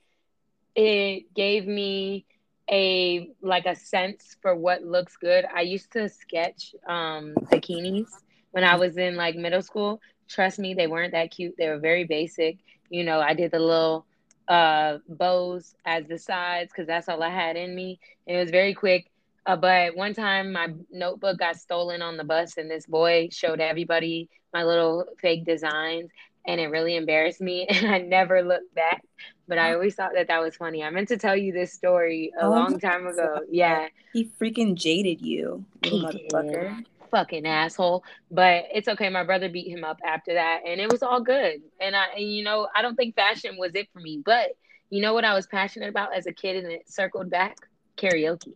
it 0.75 1.33
gave 1.35 1.65
me 1.67 2.25
a 2.69 3.29
like 3.41 3.65
a 3.65 3.75
sense 3.75 4.35
for 4.41 4.55
what 4.55 4.83
looks 4.83 5.17
good. 5.17 5.45
I 5.53 5.61
used 5.61 5.91
to 5.93 6.09
sketch 6.09 6.73
um 6.87 7.35
bikinis 7.51 8.07
when 8.51 8.63
I 8.63 8.75
was 8.75 8.97
in 8.97 9.15
like 9.15 9.35
middle 9.35 9.61
school. 9.61 9.99
Trust 10.29 10.59
me, 10.59 10.73
they 10.73 10.87
weren't 10.87 11.13
that 11.13 11.31
cute. 11.31 11.55
They 11.57 11.69
were 11.69 11.79
very 11.79 12.03
basic. 12.05 12.57
You 12.89 13.03
know, 13.03 13.19
I 13.19 13.33
did 13.33 13.51
the 13.51 13.59
little 13.59 14.05
uh 14.47 14.97
bows 15.07 15.75
as 15.85 16.07
the 16.07 16.17
sides 16.17 16.71
because 16.71 16.87
that's 16.87 17.09
all 17.09 17.21
I 17.23 17.29
had 17.29 17.55
in 17.55 17.75
me. 17.75 17.99
And 18.27 18.37
it 18.37 18.39
was 18.39 18.51
very 18.51 18.73
quick. 18.73 19.11
Uh, 19.47 19.55
but 19.55 19.95
one 19.95 20.13
time 20.13 20.51
my 20.51 20.67
notebook 20.91 21.39
got 21.39 21.55
stolen 21.55 22.01
on 22.01 22.17
the 22.17 22.23
bus, 22.25 22.57
and 22.57 22.69
this 22.69 22.85
boy 22.85 23.29
showed 23.31 23.61
everybody 23.61 24.29
my 24.53 24.65
little 24.65 25.05
fake 25.21 25.45
designs, 25.45 26.11
and 26.45 26.59
it 26.59 26.67
really 26.67 26.97
embarrassed 26.97 27.39
me. 27.39 27.65
And 27.69 27.87
I 27.87 27.99
never 27.99 28.41
looked 28.41 28.75
back, 28.75 29.03
but 29.47 29.57
I 29.57 29.73
always 29.73 29.95
thought 29.95 30.11
that 30.15 30.27
that 30.27 30.41
was 30.41 30.57
funny. 30.57 30.83
I 30.83 30.89
meant 30.89 31.07
to 31.07 31.17
tell 31.17 31.35
you 31.35 31.53
this 31.53 31.71
story 31.71 32.33
a 32.37 32.45
oh, 32.45 32.49
long 32.49 32.77
time 32.77 33.07
ago. 33.07 33.39
Yeah, 33.49 33.87
he 34.11 34.29
freaking 34.39 34.75
jaded 34.75 35.21
you, 35.21 35.63
motherfucker. 35.81 36.83
Fucking 37.09 37.47
asshole. 37.47 38.03
But 38.29 38.65
it's 38.73 38.89
okay. 38.89 39.07
My 39.07 39.23
brother 39.23 39.47
beat 39.47 39.69
him 39.69 39.85
up 39.85 39.99
after 40.03 40.33
that, 40.33 40.63
and 40.67 40.81
it 40.81 40.91
was 40.91 41.01
all 41.01 41.21
good. 41.21 41.61
And 41.79 41.95
I, 41.95 42.07
and, 42.17 42.29
you 42.29 42.43
know, 42.43 42.67
I 42.75 42.81
don't 42.81 42.97
think 42.97 43.15
fashion 43.15 43.55
was 43.57 43.75
it 43.75 43.87
for 43.93 44.01
me, 44.01 44.21
but 44.25 44.57
you 44.89 45.01
know 45.01 45.13
what 45.13 45.23
I 45.23 45.33
was 45.33 45.47
passionate 45.47 45.87
about 45.87 46.13
as 46.13 46.27
a 46.27 46.33
kid, 46.33 46.65
and 46.65 46.73
it 46.73 46.91
circled 46.91 47.29
back 47.29 47.55
karaoke. 47.95 48.55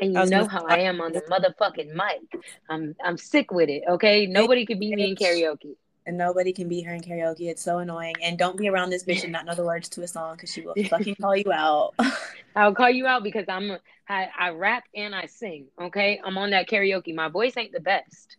And 0.00 0.12
you 0.14 0.26
know 0.26 0.48
how 0.48 0.64
I 0.64 0.78
am 0.78 1.00
on 1.00 1.12
the 1.12 1.20
motherfucking 1.22 1.92
mic. 1.92 2.42
I'm 2.68 2.96
I'm 3.04 3.16
sick 3.16 3.52
with 3.52 3.68
it. 3.68 3.84
Okay, 3.88 4.26
nobody 4.26 4.66
can 4.66 4.78
beat 4.78 4.96
me 4.96 5.10
in 5.10 5.16
karaoke. 5.16 5.76
And 6.06 6.18
nobody 6.18 6.52
can 6.52 6.68
beat 6.68 6.82
her 6.82 6.92
in 6.92 7.00
karaoke. 7.00 7.48
It's 7.48 7.62
so 7.62 7.78
annoying. 7.78 8.16
And 8.22 8.38
don't 8.38 8.58
be 8.58 8.68
around 8.68 8.90
this 8.90 9.04
bitch 9.04 9.22
and 9.22 9.32
not 9.32 9.46
know 9.46 9.54
the 9.54 9.64
words 9.64 9.88
to 9.90 10.02
a 10.02 10.08
song 10.08 10.36
because 10.36 10.52
she 10.52 10.60
will 10.60 10.74
fucking 10.90 11.14
call 11.14 11.36
you 11.36 11.50
out. 11.52 11.94
I'll 12.56 12.74
call 12.74 12.90
you 12.90 13.06
out 13.06 13.22
because 13.22 13.46
I'm 13.48 13.78
I, 14.08 14.28
I 14.38 14.50
rap 14.50 14.84
and 14.94 15.14
I 15.14 15.26
sing. 15.26 15.66
Okay, 15.80 16.20
I'm 16.22 16.36
on 16.36 16.50
that 16.50 16.68
karaoke. 16.68 17.14
My 17.14 17.28
voice 17.28 17.56
ain't 17.56 17.72
the 17.72 17.80
best, 17.80 18.36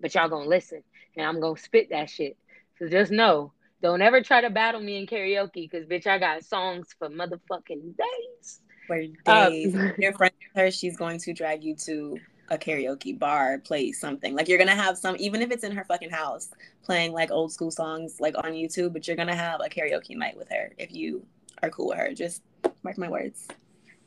but 0.00 0.14
y'all 0.14 0.28
gonna 0.28 0.48
listen 0.48 0.82
and 1.16 1.26
I'm 1.26 1.40
gonna 1.40 1.58
spit 1.58 1.90
that 1.90 2.08
shit. 2.08 2.36
So 2.78 2.88
just 2.88 3.12
know, 3.12 3.52
don't 3.82 4.02
ever 4.02 4.22
try 4.22 4.40
to 4.40 4.50
battle 4.50 4.80
me 4.80 4.96
in 4.96 5.06
karaoke 5.06 5.70
because 5.70 5.86
bitch, 5.86 6.06
I 6.06 6.18
got 6.18 6.44
songs 6.44 6.94
for 6.98 7.10
motherfucking 7.10 7.96
days 7.96 8.60
for 8.86 8.96
um, 9.26 9.50
days. 9.50 9.74
Um, 9.74 9.92
you're 9.98 10.12
friends 10.12 10.34
with 10.54 10.62
her, 10.62 10.70
she's 10.70 10.96
going 10.96 11.18
to 11.20 11.32
drag 11.32 11.62
you 11.64 11.74
to 11.76 12.18
a 12.50 12.58
karaoke 12.58 13.18
bar, 13.18 13.58
play 13.58 13.92
something. 13.92 14.34
Like 14.34 14.48
you're 14.48 14.58
gonna 14.58 14.74
have 14.74 14.98
some, 14.98 15.16
even 15.18 15.42
if 15.42 15.50
it's 15.50 15.64
in 15.64 15.72
her 15.72 15.84
fucking 15.84 16.10
house, 16.10 16.50
playing 16.84 17.12
like 17.12 17.30
old 17.30 17.52
school 17.52 17.70
songs 17.70 18.20
like 18.20 18.36
on 18.36 18.52
YouTube, 18.52 18.92
but 18.92 19.06
you're 19.06 19.16
gonna 19.16 19.34
have 19.34 19.60
a 19.60 19.68
karaoke 19.68 20.16
night 20.16 20.36
with 20.36 20.48
her 20.50 20.70
if 20.78 20.92
you 20.92 21.24
are 21.62 21.70
cool 21.70 21.88
with 21.88 21.98
her. 21.98 22.12
Just 22.12 22.42
mark 22.82 22.98
my 22.98 23.08
words. 23.08 23.48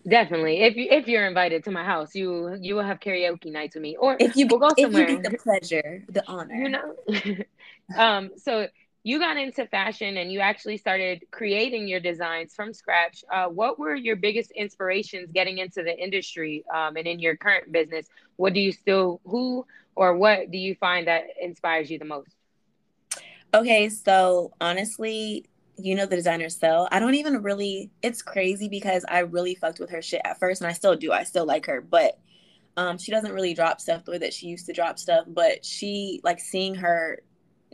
Definitely. 0.08 0.62
If 0.62 0.76
you 0.76 0.88
if 0.92 1.08
you're 1.08 1.26
invited 1.26 1.64
to 1.64 1.72
my 1.72 1.84
house, 1.84 2.14
you 2.14 2.56
you 2.62 2.76
will 2.76 2.84
have 2.84 3.00
karaoke 3.00 3.52
nights 3.52 3.74
with 3.76 3.82
me. 3.82 3.96
Or 3.96 4.16
if 4.20 4.36
you 4.36 4.46
will 4.46 4.60
go 4.60 4.70
somewhere. 4.80 5.04
If 5.04 5.10
you 5.10 5.20
get 5.20 5.32
the 5.32 5.38
pleasure, 5.38 6.04
the 6.10 6.24
honor. 6.28 6.54
You 6.54 6.70
know. 6.70 7.96
um 7.98 8.30
so 8.38 8.68
you 9.06 9.20
got 9.20 9.38
into 9.38 9.68
fashion 9.68 10.18
and 10.18 10.32
you 10.32 10.40
actually 10.40 10.78
started 10.78 11.24
creating 11.30 11.88
your 11.88 12.00
designs 12.00 12.56
from 12.56 12.74
scratch. 12.74 13.24
Uh, 13.32 13.46
what 13.46 13.78
were 13.78 13.94
your 13.94 14.16
biggest 14.16 14.50
inspirations 14.50 15.30
getting 15.32 15.60
into 15.60 15.84
the 15.84 15.96
industry 15.96 16.66
um, 16.74 16.98
and 16.98 17.06
in 17.06 17.20
your 17.20 17.38
current 17.38 17.72
business? 17.72 18.08
What 18.38 18.54
do 18.54 18.60
you 18.60 18.72
still, 18.72 19.22
who 19.24 19.64
or 19.96 20.18
what 20.18 20.50
do 20.50 20.58
you 20.58 20.74
find 20.74 21.08
that 21.08 21.26
inspires 21.40 21.92
you 21.92 22.00
the 22.00 22.06
most? 22.06 22.32
Okay, 23.54 23.90
so 23.90 24.54
honestly, 24.60 25.46
you 25.78 25.94
know 25.94 26.08
the 26.08 26.16
designer 26.16 26.50
Cell. 26.50 26.88
I 26.92 27.00
don't 27.00 27.14
even 27.14 27.44
really. 27.44 27.92
It's 28.02 28.24
crazy 28.24 28.70
because 28.70 29.06
I 29.08 29.20
really 29.20 29.54
fucked 29.54 29.80
with 29.80 29.92
her 29.92 30.02
shit 30.02 30.22
at 30.26 30.40
first, 30.40 30.62
and 30.62 30.70
I 30.70 30.74
still 30.74 30.96
do. 30.96 31.12
I 31.12 31.26
still 31.26 31.46
like 31.46 31.68
her, 31.68 31.80
but 31.80 32.18
um, 32.76 32.98
she 32.98 33.12
doesn't 33.12 33.32
really 33.32 33.54
drop 33.54 33.80
stuff 33.80 34.04
the 34.04 34.12
way 34.12 34.18
that 34.18 34.34
she 34.34 34.48
used 34.48 34.66
to 34.66 34.74
drop 34.74 34.98
stuff. 34.98 35.26
But 35.28 35.64
she 35.64 36.22
like 36.24 36.40
seeing 36.40 36.76
her 36.76 37.20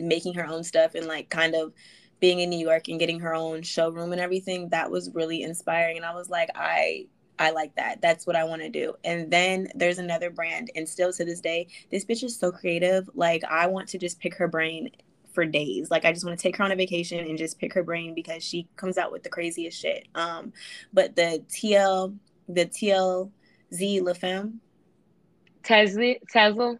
making 0.01 0.33
her 0.35 0.45
own 0.45 0.63
stuff 0.63 0.95
and 0.95 1.07
like 1.07 1.29
kind 1.29 1.55
of 1.55 1.73
being 2.19 2.39
in 2.39 2.49
New 2.49 2.59
York 2.59 2.87
and 2.87 2.99
getting 2.99 3.19
her 3.19 3.33
own 3.33 3.63
showroom 3.63 4.11
and 4.11 4.21
everything, 4.21 4.69
that 4.69 4.89
was 4.89 5.09
really 5.13 5.41
inspiring. 5.43 5.97
And 5.97 6.05
I 6.05 6.13
was 6.13 6.29
like, 6.29 6.49
I 6.55 7.07
I 7.39 7.49
like 7.49 7.75
that. 7.75 8.01
That's 8.01 8.27
what 8.27 8.35
I 8.35 8.43
want 8.43 8.61
to 8.61 8.69
do. 8.69 8.93
And 9.03 9.31
then 9.31 9.69
there's 9.73 9.97
another 9.97 10.29
brand, 10.29 10.69
and 10.75 10.87
still 10.87 11.11
to 11.13 11.25
this 11.25 11.41
day, 11.41 11.67
this 11.89 12.05
bitch 12.05 12.23
is 12.23 12.37
so 12.37 12.51
creative. 12.51 13.09
Like 13.15 13.43
I 13.49 13.67
want 13.67 13.89
to 13.89 13.97
just 13.97 14.19
pick 14.19 14.35
her 14.35 14.47
brain 14.47 14.91
for 15.33 15.45
days. 15.45 15.89
Like 15.89 16.05
I 16.05 16.11
just 16.11 16.25
want 16.25 16.37
to 16.37 16.41
take 16.41 16.57
her 16.57 16.63
on 16.63 16.71
a 16.71 16.75
vacation 16.75 17.19
and 17.19 17.37
just 17.37 17.57
pick 17.57 17.73
her 17.73 17.83
brain 17.83 18.13
because 18.13 18.43
she 18.43 18.67
comes 18.75 18.97
out 18.97 19.11
with 19.11 19.23
the 19.23 19.29
craziest 19.29 19.79
shit. 19.79 20.07
Um, 20.13 20.53
but 20.93 21.15
the 21.15 21.43
TL, 21.49 22.15
the 22.47 22.65
TLZ 22.65 24.03
La 24.03 24.13
Femme, 24.13 24.61
Tesla, 25.63 26.15
Tesla. 26.29 26.77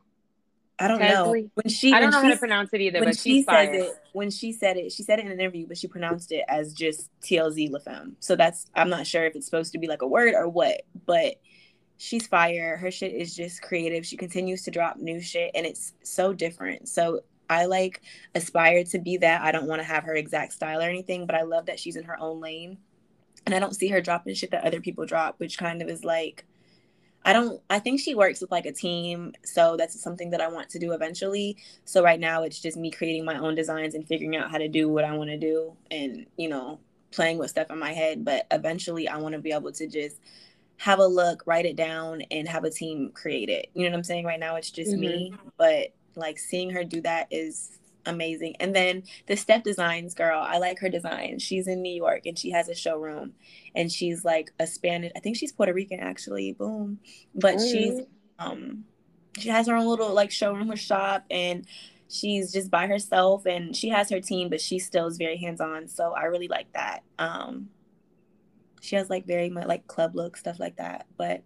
I 0.81 0.87
don't 0.87 0.99
know 0.99 1.31
when 1.53 1.69
she. 1.69 1.93
I 1.93 1.99
don't 1.99 2.11
know 2.11 2.21
how 2.21 2.29
to 2.29 2.37
pronounce 2.37 2.71
it 2.73 2.81
either. 2.81 2.99
When 2.99 3.09
but 3.09 3.17
she 3.17 3.43
says 3.43 3.69
it, 3.71 3.91
when 4.13 4.31
she 4.31 4.51
said 4.51 4.77
it, 4.77 4.91
she 4.91 5.03
said 5.03 5.19
it 5.19 5.25
in 5.25 5.31
an 5.31 5.39
interview, 5.39 5.67
but 5.67 5.77
she 5.77 5.87
pronounced 5.87 6.31
it 6.31 6.43
as 6.47 6.73
just 6.73 7.09
TLZ 7.21 7.71
La 7.71 7.79
Femme. 7.79 8.15
So 8.19 8.35
that's 8.35 8.65
I'm 8.75 8.89
not 8.89 9.05
sure 9.05 9.25
if 9.25 9.35
it's 9.35 9.45
supposed 9.45 9.73
to 9.73 9.79
be 9.79 9.87
like 9.87 10.01
a 10.01 10.07
word 10.07 10.33
or 10.33 10.49
what, 10.49 10.81
but 11.05 11.35
she's 11.97 12.25
fire. 12.25 12.77
Her 12.77 12.89
shit 12.89 13.13
is 13.13 13.35
just 13.35 13.61
creative. 13.61 14.05
She 14.05 14.17
continues 14.17 14.63
to 14.63 14.71
drop 14.71 14.97
new 14.97 15.21
shit, 15.21 15.51
and 15.53 15.65
it's 15.65 15.93
so 16.01 16.33
different. 16.33 16.89
So 16.89 17.21
I 17.49 17.65
like 17.65 18.01
aspire 18.33 18.83
to 18.85 18.99
be 18.99 19.17
that. 19.17 19.41
I 19.41 19.51
don't 19.51 19.67
want 19.67 19.81
to 19.81 19.87
have 19.87 20.03
her 20.05 20.15
exact 20.15 20.53
style 20.53 20.81
or 20.81 20.89
anything, 20.89 21.27
but 21.27 21.35
I 21.35 21.43
love 21.43 21.67
that 21.67 21.79
she's 21.79 21.95
in 21.95 22.05
her 22.05 22.19
own 22.19 22.41
lane, 22.41 22.79
and 23.45 23.53
I 23.53 23.59
don't 23.59 23.75
see 23.75 23.89
her 23.89 24.01
dropping 24.01 24.33
shit 24.33 24.51
that 24.51 24.65
other 24.65 24.81
people 24.81 25.05
drop, 25.05 25.39
which 25.39 25.57
kind 25.57 25.81
of 25.81 25.89
is 25.89 26.03
like 26.03 26.45
I 27.23 27.33
don't 27.33 27.61
I 27.69 27.79
think 27.79 27.99
she 27.99 28.15
works 28.15 28.41
with 28.41 28.51
like 28.51 28.65
a 28.65 28.71
team, 28.71 29.33
so 29.43 29.77
that's 29.77 29.99
something 30.01 30.31
that 30.31 30.41
I 30.41 30.47
want 30.47 30.69
to 30.69 30.79
do 30.79 30.93
eventually. 30.93 31.57
So 31.85 32.03
right 32.03 32.19
now 32.19 32.43
it's 32.43 32.59
just 32.59 32.77
me 32.77 32.89
creating 32.89 33.25
my 33.25 33.37
own 33.37 33.55
designs 33.55 33.93
and 33.93 34.07
figuring 34.07 34.35
out 34.35 34.51
how 34.51 34.57
to 34.57 34.67
do 34.67 34.89
what 34.89 35.05
I 35.05 35.15
want 35.15 35.29
to 35.29 35.37
do 35.37 35.73
and, 35.91 36.25
you 36.37 36.49
know, 36.49 36.79
playing 37.11 37.37
with 37.37 37.49
stuff 37.49 37.69
in 37.69 37.77
my 37.77 37.91
head, 37.91 38.25
but 38.25 38.47
eventually 38.51 39.07
I 39.07 39.17
want 39.17 39.33
to 39.33 39.39
be 39.39 39.51
able 39.51 39.71
to 39.73 39.87
just 39.87 40.17
have 40.77 40.99
a 40.99 41.05
look, 41.05 41.43
write 41.45 41.65
it 41.65 41.75
down 41.75 42.21
and 42.31 42.47
have 42.47 42.63
a 42.63 42.71
team 42.71 43.11
create 43.13 43.49
it. 43.49 43.69
You 43.73 43.83
know 43.83 43.91
what 43.91 43.97
I'm 43.97 44.03
saying? 44.03 44.25
Right 44.25 44.39
now 44.39 44.55
it's 44.55 44.71
just 44.71 44.91
mm-hmm. 44.91 45.01
me, 45.01 45.33
but 45.57 45.93
like 46.15 46.39
seeing 46.39 46.71
her 46.71 46.83
do 46.83 47.01
that 47.01 47.27
is 47.29 47.77
amazing. 48.05 48.55
And 48.59 48.75
then 48.75 49.03
the 49.27 49.35
Steph 49.35 49.63
Designs 49.63 50.13
girl, 50.13 50.39
I 50.39 50.57
like 50.57 50.79
her 50.79 50.89
design. 50.89 51.39
She's 51.39 51.67
in 51.67 51.81
New 51.81 51.93
York 51.93 52.25
and 52.25 52.37
she 52.37 52.51
has 52.51 52.69
a 52.69 52.75
showroom 52.75 53.33
and 53.75 53.91
she's 53.91 54.25
like 54.25 54.51
a 54.59 54.67
Spanish, 54.67 55.11
I 55.15 55.19
think 55.19 55.37
she's 55.37 55.51
Puerto 55.51 55.73
Rican 55.73 55.99
actually. 55.99 56.53
Boom. 56.53 56.99
But 57.35 57.55
mm. 57.55 57.71
she's 57.71 58.01
um 58.39 58.85
she 59.37 59.49
has 59.49 59.67
her 59.67 59.75
own 59.75 59.87
little 59.87 60.13
like 60.13 60.31
showroom 60.31 60.71
or 60.71 60.75
shop 60.75 61.23
and 61.29 61.65
she's 62.09 62.51
just 62.51 62.69
by 62.69 62.87
herself 62.87 63.45
and 63.45 63.75
she 63.75 63.89
has 63.89 64.09
her 64.09 64.19
team 64.19 64.49
but 64.49 64.59
she 64.59 64.79
still 64.79 65.07
is 65.07 65.17
very 65.17 65.37
hands-on 65.37 65.87
so 65.87 66.11
i 66.11 66.23
really 66.23 66.49
like 66.49 66.71
that 66.73 67.03
um 67.19 67.69
she 68.81 68.97
has 68.97 69.09
like 69.09 69.25
very 69.25 69.49
much 69.49 69.65
like 69.65 69.87
club 69.87 70.13
look 70.15 70.35
stuff 70.35 70.59
like 70.59 70.75
that 70.75 71.05
but 71.17 71.41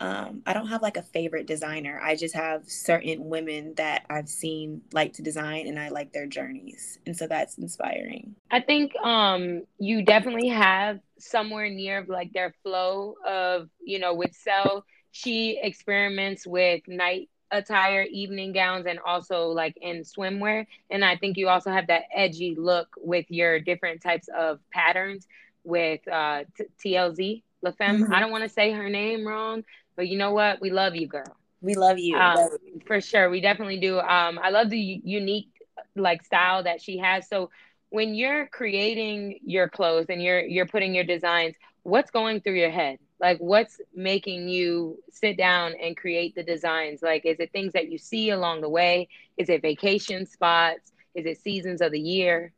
um, 0.00 0.42
I 0.46 0.52
don't 0.52 0.66
have 0.66 0.82
like 0.82 0.96
a 0.96 1.02
favorite 1.02 1.46
designer. 1.46 2.00
I 2.02 2.16
just 2.16 2.34
have 2.34 2.68
certain 2.68 3.28
women 3.28 3.74
that 3.76 4.04
I've 4.10 4.28
seen 4.28 4.82
like 4.92 5.12
to 5.14 5.22
design 5.22 5.68
and 5.68 5.78
I 5.78 5.90
like 5.90 6.12
their 6.12 6.26
journeys. 6.26 6.98
And 7.06 7.16
so 7.16 7.26
that's 7.26 7.58
inspiring. 7.58 8.34
I 8.50 8.60
think 8.60 8.96
um, 8.96 9.62
you 9.78 10.04
definitely 10.04 10.48
have 10.48 10.98
somewhere 11.18 11.68
near 11.68 12.04
like 12.08 12.32
their 12.32 12.54
flow 12.62 13.14
of, 13.26 13.68
you 13.84 13.98
know, 13.98 14.14
with 14.14 14.34
Cell, 14.34 14.84
she 15.12 15.60
experiments 15.62 16.46
with 16.46 16.82
night 16.88 17.28
attire, 17.52 18.06
evening 18.10 18.52
gowns, 18.52 18.86
and 18.86 18.98
also 18.98 19.48
like 19.48 19.76
in 19.80 20.02
swimwear. 20.02 20.66
And 20.90 21.04
I 21.04 21.16
think 21.16 21.36
you 21.36 21.48
also 21.48 21.70
have 21.70 21.86
that 21.88 22.04
edgy 22.14 22.56
look 22.58 22.88
with 22.96 23.26
your 23.28 23.60
different 23.60 24.02
types 24.02 24.28
of 24.36 24.58
patterns 24.72 25.28
with 25.62 26.06
uh, 26.08 26.44
t- 26.56 26.92
TLZ. 26.94 27.42
La 27.62 27.70
Femme. 27.70 28.02
Mm-hmm. 28.02 28.12
I 28.12 28.18
don't 28.18 28.32
want 28.32 28.42
to 28.42 28.48
say 28.48 28.72
her 28.72 28.88
name 28.88 29.26
wrong, 29.26 29.62
but 29.96 30.08
you 30.08 30.18
know 30.18 30.32
what? 30.32 30.60
We 30.60 30.70
love 30.70 30.94
you, 30.94 31.06
girl. 31.06 31.36
We 31.60 31.74
love 31.74 31.98
you. 31.98 32.16
Um, 32.16 32.48
for 32.86 33.00
sure. 33.00 33.30
We 33.30 33.40
definitely 33.40 33.78
do. 33.78 33.98
Um, 33.98 34.38
I 34.42 34.50
love 34.50 34.70
the 34.70 35.00
unique 35.04 35.48
like 35.96 36.24
style 36.24 36.62
that 36.64 36.82
she 36.82 36.98
has. 36.98 37.28
So 37.28 37.50
when 37.90 38.14
you're 38.14 38.46
creating 38.46 39.38
your 39.44 39.68
clothes 39.68 40.06
and 40.08 40.22
you're 40.22 40.40
you're 40.40 40.66
putting 40.66 40.94
your 40.94 41.04
designs, 41.04 41.54
what's 41.82 42.10
going 42.10 42.40
through 42.40 42.54
your 42.54 42.70
head? 42.70 42.98
Like 43.20 43.38
what's 43.38 43.80
making 43.94 44.48
you 44.48 44.98
sit 45.12 45.36
down 45.36 45.74
and 45.80 45.96
create 45.96 46.34
the 46.34 46.42
designs? 46.42 47.02
Like 47.02 47.24
is 47.24 47.38
it 47.38 47.52
things 47.52 47.74
that 47.74 47.90
you 47.90 47.98
see 47.98 48.30
along 48.30 48.62
the 48.62 48.68
way? 48.68 49.08
Is 49.36 49.48
it 49.48 49.62
vacation 49.62 50.26
spots? 50.26 50.92
Is 51.14 51.26
it 51.26 51.40
seasons 51.40 51.80
of 51.80 51.92
the 51.92 52.00
year? 52.00 52.52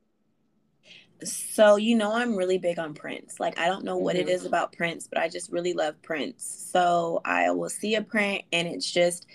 So 1.22 1.76
you 1.76 1.94
know 1.94 2.12
i'm 2.12 2.36
really 2.36 2.58
big 2.58 2.78
on 2.78 2.92
prints 2.92 3.38
like 3.38 3.58
i 3.58 3.66
don't 3.66 3.84
know 3.84 3.96
what 3.96 4.16
mm-hmm. 4.16 4.28
it 4.28 4.32
is 4.32 4.44
about 4.44 4.72
prints 4.72 5.06
but 5.06 5.18
i 5.18 5.28
just 5.28 5.50
really 5.50 5.72
love 5.72 6.00
prints 6.02 6.68
so 6.72 7.20
i 7.24 7.50
will 7.50 7.68
see 7.68 7.94
a 7.94 8.02
print 8.02 8.42
and 8.52 8.66
it's 8.66 8.90
just 8.90 9.26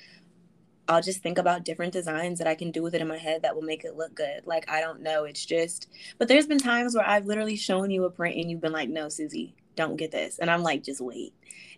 i'll 0.88 1.02
just 1.02 1.22
think 1.22 1.38
about 1.38 1.64
different 1.64 1.94
designs 1.94 2.38
that 2.38 2.48
i 2.48 2.56
can 2.56 2.72
do 2.72 2.84
with 2.84 2.94
it 2.94 3.02
in 3.02 3.08
my 3.08 3.18
head 3.18 3.42
that 3.42 3.56
will 3.56 3.62
make 3.62 3.84
it 3.84 3.96
look 3.96 4.14
good. 4.14 4.46
Like 4.46 4.70
i 4.70 4.82
don't 4.82 5.02
know. 5.02 5.24
It's 5.24 5.46
just 5.46 5.88
but 6.18 6.28
there's 6.28 6.48
been 6.48 6.58
times 6.58 6.96
where 6.96 7.08
i've 7.08 7.26
literally 7.26 7.56
shown 7.56 7.92
you 7.92 8.04
a 8.06 8.10
print 8.10 8.36
and 8.36 8.50
you've 8.50 8.62
been 8.62 8.74
like 8.74 8.90
no 8.90 9.08
susie 9.08 9.56
don't 9.76 9.96
get 9.96 10.12
this. 10.12 10.40
And 10.40 10.50
i'm 10.50 10.64
like 10.64 10.84
just 10.84 11.00
wait 11.00 11.34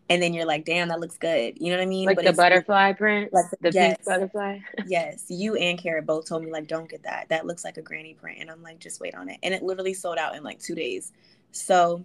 and 0.10 0.22
then 0.22 0.34
you're 0.34 0.46
like, 0.46 0.66
damn, 0.66 0.90
that 0.90 1.00
looks 1.00 1.18
good. 1.18 1.58
You 1.60 1.72
know 1.72 1.78
what 1.78 1.84
I 1.84 1.88
mean? 1.88 2.06
Like 2.06 2.18
but 2.18 2.26
the 2.26 2.34
butterfly 2.34 2.94
print, 2.94 3.32
like 3.32 3.46
the 3.62 3.72
yes, 3.72 3.98
pink 3.98 4.06
butterfly. 4.06 4.60
yes, 4.88 5.26
you 5.30 5.56
and 5.56 5.80
Kara 5.80 6.02
both 6.02 6.28
told 6.28 6.44
me 6.44 6.52
like, 6.52 6.68
don't 6.68 6.90
get 6.90 7.04
that. 7.04 7.30
That 7.30 7.46
looks 7.46 7.64
like 7.64 7.78
a 7.78 7.82
granny 7.82 8.14
print, 8.14 8.40
and 8.40 8.52
I'm 8.52 8.62
like, 8.62 8.80
just 8.80 9.00
wait 9.00 9.16
on 9.16 9.30
it. 9.30 9.38
And 9.44 9.54
it 9.54 9.64
literally 9.64 9.94
sold 9.94 10.18
out 10.18 10.36
in 10.36 10.44
like 10.44 10.60
two 10.60 10.76
days. 10.76 11.12
So 11.52 12.04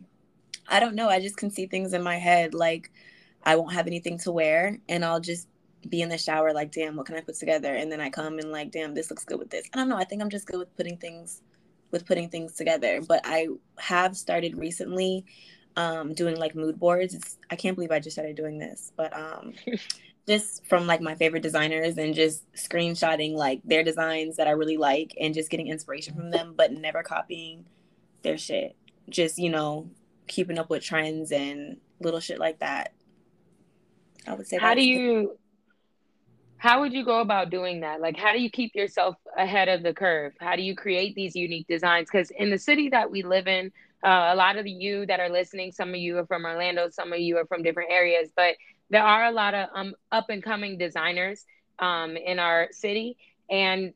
I 0.69 0.81
don't 0.81 0.95
know. 0.95 1.09
I 1.09 1.21
just 1.21 1.37
can 1.37 1.51
see 1.51 1.67
things 1.67 1.93
in 1.93 2.03
my 2.03 2.17
head 2.17 2.55
like 2.55 2.91
I 3.43 3.57
won't 3.57 3.73
have 3.75 3.87
anything 3.87 4.19
to 4.21 4.33
wear, 4.33 4.79
and 4.89 5.05
I'll 5.05 5.21
just 5.21 5.49
be 5.89 6.03
in 6.03 6.09
the 6.09 6.19
shower 6.19 6.53
like, 6.53 6.73
damn, 6.73 6.97
what 6.97 7.07
can 7.07 7.17
I 7.17 7.21
put 7.21 7.37
together? 7.37 7.75
And 7.75 7.91
then 7.91 8.01
I 8.01 8.11
come 8.11 8.39
and 8.39 8.51
like, 8.51 8.73
damn, 8.73 8.95
this 8.95 9.11
looks 9.11 9.25
good 9.25 9.39
with 9.39 9.51
this. 9.51 9.69
I 9.73 9.77
don't 9.77 9.89
know. 9.89 9.97
I 9.97 10.05
think 10.05 10.23
I'm 10.23 10.31
just 10.31 10.47
good 10.47 10.59
with 10.59 10.77
putting 10.77 10.97
things 10.97 11.43
with 11.91 12.05
putting 12.05 12.29
things 12.29 12.55
together. 12.55 13.01
But 13.07 13.21
I 13.25 13.49
have 13.79 14.17
started 14.17 14.57
recently 14.57 15.25
um, 15.77 16.15
doing 16.15 16.37
like 16.37 16.55
mood 16.55 16.79
boards. 16.79 17.15
It's, 17.15 17.39
I 17.51 17.57
can't 17.57 17.77
believe 17.77 17.91
I 17.91 18.01
just 18.01 18.15
started 18.15 18.37
doing 18.37 18.59
this, 18.59 18.93
but 18.97 19.17
um, 19.17 19.53
just 20.29 20.67
from 20.67 20.87
like 20.87 21.01
my 21.01 21.15
favorite 21.15 21.43
designers 21.43 21.99
and 21.99 22.15
just 22.15 22.51
screenshotting 22.55 23.35
like 23.35 23.61
their 23.65 23.85
designs 23.85 24.37
that 24.37 24.49
I 24.49 24.53
really 24.53 24.77
like 24.77 25.15
and 25.21 25.35
just 25.35 25.51
getting 25.51 25.69
inspiration 25.69 26.15
from 26.15 26.31
them, 26.31 26.55
but 26.57 26.73
never 26.73 27.03
copying 27.03 27.67
their 28.23 28.39
shit. 28.39 28.75
Just, 29.09 29.39
you 29.39 29.51
know, 29.51 29.89
keeping 30.27 30.59
up 30.59 30.71
with 30.71 30.83
trends 30.83 31.31
and 31.31 31.77
little 32.01 32.21
shit 32.21 32.39
like 32.39 32.59
that. 32.61 32.93
I 34.27 34.35
would 34.35 34.47
say. 34.47 34.59
How 34.59 34.75
do 34.75 34.83
you? 34.83 35.39
How 36.59 36.81
would 36.81 36.93
you 36.93 37.05
go 37.05 37.21
about 37.21 37.51
doing 37.51 37.81
that? 37.81 38.01
Like, 38.01 38.17
how 38.17 38.33
do 38.33 38.41
you 38.41 38.51
keep 38.51 38.75
yourself 38.75 39.17
ahead 39.37 39.69
of 39.69 39.83
the 39.83 39.93
curve? 39.93 40.33
How 40.41 40.57
do 40.57 40.63
you 40.63 40.75
create 40.75 41.15
these 41.15 41.37
unique 41.37 41.69
designs? 41.69 42.09
Because 42.11 42.31
in 42.31 42.51
the 42.51 42.59
city 42.59 42.89
that 42.89 43.11
we 43.11 43.23
live 43.23 43.47
in, 43.47 43.71
uh, 44.05 44.31
a 44.33 44.37
lot 44.37 44.57
of 44.57 44.67
you 44.67 45.07
that 45.07 45.21
are 45.21 45.31
listening, 45.31 45.73
some 45.73 45.91
of 45.91 45.97
you 45.97 46.19
are 46.19 46.27
from 46.27 46.45
Orlando, 46.45 46.89
some 46.91 47.13
of 47.13 47.19
you 47.19 47.39
are 47.39 47.47
from 47.47 47.63
different 47.63 47.91
areas, 47.91 48.31
but 48.37 48.57
there 48.91 49.03
are 49.03 49.27
a 49.27 49.33
lot 49.33 49.55
of 49.55 49.69
um, 49.75 49.95
up 50.13 50.31
and 50.31 50.43
coming 50.43 50.79
designers 50.79 51.45
um, 51.79 52.17
in 52.17 52.39
our 52.39 52.69
city. 52.71 53.17
And 53.51 53.95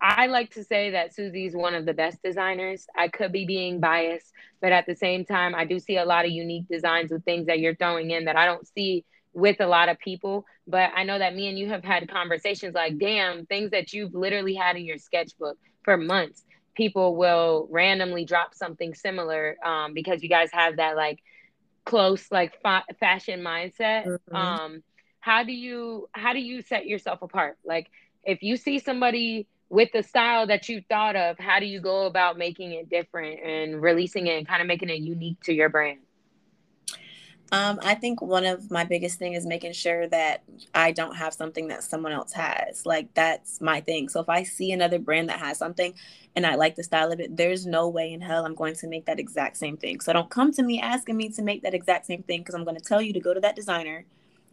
I 0.00 0.26
like 0.26 0.52
to 0.54 0.64
say 0.64 0.90
that 0.90 1.14
Susie's 1.14 1.56
one 1.56 1.74
of 1.74 1.86
the 1.86 1.94
best 1.94 2.22
designers. 2.22 2.86
I 2.96 3.08
could 3.08 3.32
be 3.32 3.46
being 3.46 3.80
biased, 3.80 4.30
but 4.60 4.70
at 4.70 4.86
the 4.86 4.94
same 4.94 5.24
time, 5.24 5.54
I 5.54 5.64
do 5.64 5.78
see 5.78 5.96
a 5.96 6.04
lot 6.04 6.26
of 6.26 6.30
unique 6.30 6.68
designs 6.68 7.10
with 7.10 7.24
things 7.24 7.46
that 7.46 7.58
you're 7.58 7.74
throwing 7.74 8.10
in 8.10 8.26
that 8.26 8.36
I 8.36 8.44
don't 8.44 8.68
see 8.68 9.04
with 9.32 9.60
a 9.60 9.66
lot 9.66 9.88
of 9.88 9.98
people. 9.98 10.44
But 10.66 10.90
I 10.94 11.04
know 11.04 11.18
that 11.18 11.34
me 11.34 11.48
and 11.48 11.58
you 11.58 11.68
have 11.70 11.82
had 11.82 12.08
conversations 12.10 12.74
like, 12.74 12.98
damn, 12.98 13.46
things 13.46 13.70
that 13.70 13.94
you've 13.94 14.14
literally 14.14 14.54
had 14.54 14.76
in 14.76 14.84
your 14.84 14.98
sketchbook 14.98 15.56
for 15.82 15.96
months 15.96 16.44
people 16.74 17.16
will 17.16 17.68
randomly 17.70 18.24
drop 18.24 18.54
something 18.54 18.94
similar 18.94 19.56
um, 19.64 19.94
because 19.94 20.22
you 20.22 20.28
guys 20.28 20.50
have 20.52 20.76
that 20.76 20.96
like 20.96 21.20
close 21.84 22.30
like 22.30 22.60
fa- 22.62 22.84
fashion 23.00 23.40
mindset. 23.40 24.06
Mm-hmm. 24.06 24.36
um, 24.36 24.82
how 25.20 25.44
do 25.44 25.52
you 25.52 26.08
how 26.12 26.32
do 26.32 26.40
you 26.40 26.62
set 26.62 26.86
yourself 26.86 27.22
apart? 27.22 27.58
Like 27.64 27.90
if 28.24 28.42
you 28.42 28.56
see 28.56 28.78
somebody 28.78 29.46
with 29.68 29.88
the 29.92 30.02
style 30.02 30.46
that 30.48 30.68
you 30.68 30.82
thought 30.88 31.16
of 31.16 31.38
how 31.38 31.58
do 31.58 31.66
you 31.66 31.80
go 31.80 32.06
about 32.06 32.36
making 32.36 32.72
it 32.72 32.90
different 32.90 33.40
and 33.40 33.80
releasing 33.80 34.26
it 34.26 34.36
and 34.36 34.46
kind 34.46 34.60
of 34.60 34.68
making 34.68 34.90
it 34.90 34.98
unique 34.98 35.40
to 35.42 35.52
your 35.52 35.70
brand 35.70 35.98
um, 37.52 37.78
I 37.82 37.94
think 37.94 38.22
one 38.22 38.46
of 38.46 38.70
my 38.70 38.84
biggest 38.84 39.18
thing 39.18 39.34
is 39.34 39.44
making 39.44 39.74
sure 39.74 40.08
that 40.08 40.42
I 40.74 40.90
don't 40.90 41.14
have 41.16 41.34
something 41.34 41.68
that 41.68 41.84
someone 41.84 42.12
else 42.12 42.32
has. 42.32 42.86
Like 42.86 43.12
that's 43.12 43.60
my 43.60 43.82
thing. 43.82 44.08
So 44.08 44.20
if 44.20 44.28
I 44.30 44.42
see 44.42 44.72
another 44.72 44.98
brand 44.98 45.28
that 45.28 45.38
has 45.38 45.58
something 45.58 45.92
and 46.34 46.46
I 46.46 46.54
like 46.54 46.76
the 46.76 46.82
style 46.82 47.12
of 47.12 47.20
it, 47.20 47.36
there's 47.36 47.66
no 47.66 47.90
way 47.90 48.10
in 48.10 48.22
hell 48.22 48.46
I'm 48.46 48.54
going 48.54 48.74
to 48.76 48.88
make 48.88 49.04
that 49.04 49.20
exact 49.20 49.58
same 49.58 49.76
thing. 49.76 50.00
So 50.00 50.14
don't 50.14 50.30
come 50.30 50.50
to 50.54 50.62
me 50.62 50.80
asking 50.80 51.18
me 51.18 51.28
to 51.28 51.42
make 51.42 51.62
that 51.62 51.74
exact 51.74 52.06
same 52.06 52.22
thing 52.22 52.40
because 52.40 52.54
I'm 52.54 52.64
going 52.64 52.78
to 52.78 52.82
tell 52.82 53.02
you 53.02 53.12
to 53.12 53.20
go 53.20 53.34
to 53.34 53.40
that 53.40 53.54
designer 53.54 54.06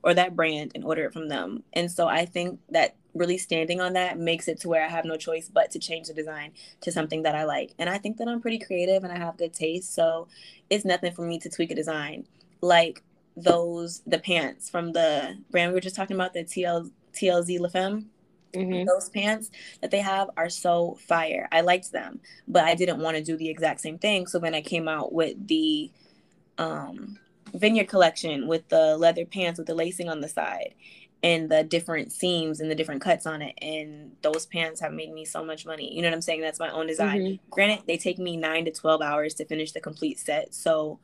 or 0.03 0.13
that 0.13 0.35
brand 0.35 0.73
and 0.75 0.83
order 0.83 1.05
it 1.05 1.13
from 1.13 1.29
them. 1.29 1.63
And 1.71 1.89
so 1.89 2.09
I 2.09 2.25
think 2.25 2.59
that 2.69 2.95
really 3.13 3.37
standing 3.37 3.79
on 3.79 3.93
that 3.93 4.19
makes 4.19 4.49
it 4.49 4.59
to 4.61 4.67
where 4.67 4.83
I 4.83 4.89
have 4.89 5.05
no 5.05 5.15
choice 5.15 5.49
but 5.49 5.71
to 5.71 5.79
change 5.79 6.07
the 6.07 6.13
design 6.13 6.51
to 6.81 6.91
something 6.91 7.23
that 7.23 7.35
I 7.35 7.45
like. 7.45 7.73
And 7.79 7.89
I 7.89 7.97
think 7.97 8.17
that 8.17 8.27
I'm 8.27 8.41
pretty 8.41 8.59
creative 8.59 9.05
and 9.05 9.13
I 9.13 9.17
have 9.17 9.37
good 9.37 9.53
taste. 9.53 9.95
So 9.95 10.27
it's 10.69 10.83
nothing 10.83 11.13
for 11.13 11.21
me 11.21 11.39
to 11.39 11.49
tweak 11.49 11.71
a 11.71 11.75
design 11.75 12.25
like 12.61 13.03
those 13.35 14.01
the 14.05 14.19
pants 14.19 14.69
from 14.69 14.91
the 14.91 15.37
brand 15.49 15.71
we 15.71 15.75
were 15.75 15.81
just 15.81 15.95
talking 15.95 16.15
about 16.15 16.33
the 16.33 16.43
TL 16.43 16.91
TLZ 17.13 17.59
La 17.59 17.69
Femme. 17.69 18.09
Mm-hmm. 18.53 18.87
Those 18.87 19.09
pants 19.09 19.51
that 19.81 19.91
they 19.91 19.99
have 19.99 20.29
are 20.35 20.49
so 20.49 20.97
fire. 21.07 21.47
I 21.51 21.61
liked 21.61 21.91
them, 21.91 22.19
but 22.47 22.63
I 22.63 22.73
didn't 22.73 22.99
want 22.99 23.15
to 23.15 23.23
do 23.23 23.37
the 23.37 23.49
exact 23.49 23.79
same 23.81 23.99
thing. 23.99 24.25
So 24.25 24.39
then 24.39 24.55
I 24.55 24.61
came 24.61 24.87
out 24.87 25.13
with 25.13 25.47
the 25.47 25.91
um, 26.57 27.19
Vineyard 27.53 27.87
collection 27.87 28.47
with 28.47 28.67
the 28.69 28.97
leather 28.97 29.25
pants 29.25 29.59
with 29.59 29.67
the 29.67 29.75
lacing 29.75 30.09
on 30.09 30.21
the 30.21 30.29
side 30.29 30.73
and 31.21 31.49
the 31.49 31.63
different 31.63 32.11
seams 32.11 32.59
and 32.59 32.71
the 32.71 32.75
different 32.75 33.01
cuts 33.01 33.25
on 33.25 33.41
it. 33.41 33.53
And 33.61 34.13
those 34.21 34.45
pants 34.45 34.81
have 34.81 34.93
made 34.93 35.13
me 35.13 35.25
so 35.25 35.43
much 35.43 35.65
money. 35.65 35.93
You 35.93 36.01
know 36.01 36.07
what 36.07 36.15
I'm 36.15 36.21
saying? 36.21 36.41
That's 36.41 36.59
my 36.59 36.71
own 36.71 36.87
design. 36.87 37.21
Mm-hmm. 37.21 37.49
Granted, 37.49 37.85
they 37.87 37.97
take 37.97 38.17
me 38.17 38.37
nine 38.37 38.65
to 38.65 38.71
12 38.71 39.01
hours 39.01 39.33
to 39.35 39.45
finish 39.45 39.73
the 39.73 39.81
complete 39.81 40.19
set. 40.19 40.53
So 40.53 40.99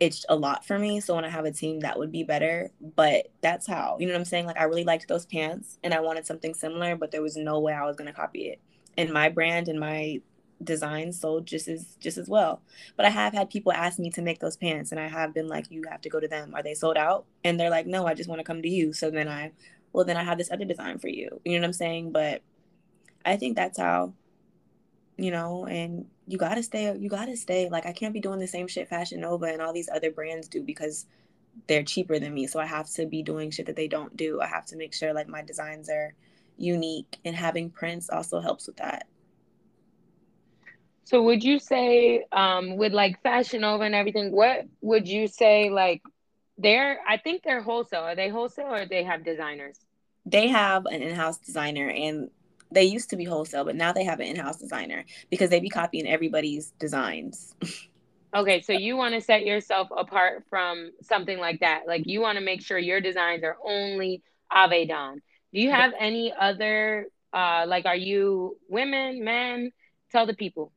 it's 0.00 0.24
a 0.28 0.36
lot 0.36 0.64
for 0.64 0.78
me. 0.78 1.00
So 1.00 1.14
when 1.14 1.24
I 1.24 1.28
have 1.28 1.44
a 1.44 1.50
team, 1.50 1.80
that 1.80 1.98
would 1.98 2.12
be 2.12 2.22
better. 2.22 2.70
But 2.80 3.32
that's 3.40 3.66
how, 3.66 3.96
you 3.98 4.06
know 4.06 4.12
what 4.12 4.20
I'm 4.20 4.24
saying? 4.24 4.46
Like 4.46 4.58
I 4.58 4.64
really 4.64 4.84
liked 4.84 5.08
those 5.08 5.26
pants 5.26 5.78
and 5.82 5.92
I 5.92 6.00
wanted 6.00 6.26
something 6.26 6.54
similar, 6.54 6.96
but 6.96 7.10
there 7.10 7.22
was 7.22 7.36
no 7.36 7.58
way 7.58 7.72
I 7.72 7.84
was 7.84 7.96
gonna 7.96 8.12
copy 8.12 8.48
it. 8.48 8.60
And 8.96 9.12
my 9.12 9.28
brand 9.28 9.68
and 9.68 9.80
my 9.80 10.20
design 10.62 11.12
sold 11.12 11.46
just 11.46 11.68
as 11.68 11.96
just 12.00 12.18
as 12.18 12.28
well. 12.28 12.62
But 12.96 13.06
I 13.06 13.10
have 13.10 13.32
had 13.32 13.50
people 13.50 13.72
ask 13.72 13.98
me 13.98 14.10
to 14.10 14.22
make 14.22 14.40
those 14.40 14.56
pants 14.56 14.92
and 14.92 15.00
I 15.00 15.08
have 15.08 15.34
been 15.34 15.48
like, 15.48 15.70
you 15.70 15.82
have 15.90 16.00
to 16.02 16.08
go 16.08 16.20
to 16.20 16.28
them. 16.28 16.54
Are 16.54 16.62
they 16.62 16.74
sold 16.74 16.96
out? 16.96 17.26
And 17.44 17.58
they're 17.58 17.70
like, 17.70 17.86
no, 17.86 18.06
I 18.06 18.14
just 18.14 18.28
want 18.28 18.40
to 18.40 18.44
come 18.44 18.62
to 18.62 18.68
you. 18.68 18.92
So 18.92 19.10
then 19.10 19.28
I 19.28 19.52
well 19.92 20.04
then 20.04 20.16
I 20.16 20.22
have 20.22 20.38
this 20.38 20.50
other 20.50 20.64
design 20.64 20.98
for 20.98 21.08
you. 21.08 21.40
You 21.44 21.54
know 21.54 21.60
what 21.60 21.66
I'm 21.66 21.72
saying? 21.72 22.12
But 22.12 22.42
I 23.24 23.36
think 23.36 23.56
that's 23.56 23.78
how, 23.78 24.14
you 25.16 25.30
know, 25.30 25.66
and 25.66 26.06
you 26.28 26.38
gotta 26.38 26.62
stay 26.62 26.96
you 26.96 27.08
gotta 27.08 27.36
stay 27.36 27.68
like 27.68 27.86
i 27.86 27.92
can't 27.92 28.14
be 28.14 28.20
doing 28.20 28.38
the 28.38 28.46
same 28.46 28.68
shit 28.68 28.88
fashion 28.88 29.20
nova 29.20 29.46
and 29.46 29.60
all 29.62 29.72
these 29.72 29.88
other 29.88 30.10
brands 30.10 30.46
do 30.48 30.62
because 30.62 31.06
they're 31.66 31.82
cheaper 31.82 32.18
than 32.18 32.32
me 32.32 32.46
so 32.46 32.60
i 32.60 32.66
have 32.66 32.88
to 32.88 33.06
be 33.06 33.22
doing 33.22 33.50
shit 33.50 33.66
that 33.66 33.76
they 33.76 33.88
don't 33.88 34.16
do 34.16 34.40
i 34.40 34.46
have 34.46 34.66
to 34.66 34.76
make 34.76 34.94
sure 34.94 35.12
like 35.12 35.28
my 35.28 35.42
designs 35.42 35.88
are 35.88 36.14
unique 36.58 37.18
and 37.24 37.34
having 37.34 37.70
prints 37.70 38.10
also 38.10 38.40
helps 38.40 38.66
with 38.66 38.76
that. 38.76 39.06
So 41.04 41.22
would 41.22 41.42
you 41.42 41.58
say 41.58 42.26
um 42.32 42.76
with 42.76 42.92
like 42.92 43.22
Fashion 43.22 43.62
Nova 43.62 43.84
and 43.84 43.94
everything, 43.94 44.32
what 44.32 44.66
would 44.82 45.08
you 45.08 45.26
say 45.26 45.70
like 45.70 46.02
they're 46.58 46.98
I 47.08 47.16
think 47.16 47.42
they're 47.44 47.62
wholesale. 47.62 48.02
Are 48.02 48.16
they 48.16 48.28
wholesale 48.28 48.74
or 48.74 48.84
they 48.84 49.04
have 49.04 49.24
designers? 49.24 49.78
They 50.26 50.48
have 50.48 50.84
an 50.84 51.00
in-house 51.00 51.38
designer 51.38 51.88
and 51.88 52.30
they 52.70 52.84
used 52.84 53.10
to 53.10 53.16
be 53.16 53.24
wholesale, 53.24 53.64
but 53.64 53.76
now 53.76 53.92
they 53.92 54.04
have 54.04 54.20
an 54.20 54.26
in-house 54.26 54.58
designer 54.58 55.04
because 55.30 55.50
they 55.50 55.60
be 55.60 55.68
copying 55.68 56.06
everybody's 56.06 56.72
designs. 56.78 57.54
okay, 58.34 58.60
so 58.60 58.72
you 58.72 58.96
want 58.96 59.14
to 59.14 59.20
set 59.20 59.44
yourself 59.46 59.88
apart 59.96 60.44
from 60.50 60.90
something 61.02 61.38
like 61.38 61.60
that. 61.60 61.82
Like 61.86 62.06
you 62.06 62.20
want 62.20 62.38
to 62.38 62.44
make 62.44 62.62
sure 62.62 62.78
your 62.78 63.00
designs 63.00 63.42
are 63.44 63.56
only 63.64 64.22
Avedon. 64.52 65.20
Do 65.52 65.60
you 65.60 65.70
have 65.70 65.92
any 65.98 66.32
other 66.38 67.06
uh 67.32 67.64
like 67.66 67.86
are 67.86 67.96
you 67.96 68.56
women, 68.68 69.24
men? 69.24 69.72
Tell 70.10 70.26
the 70.26 70.34
people. 70.34 70.72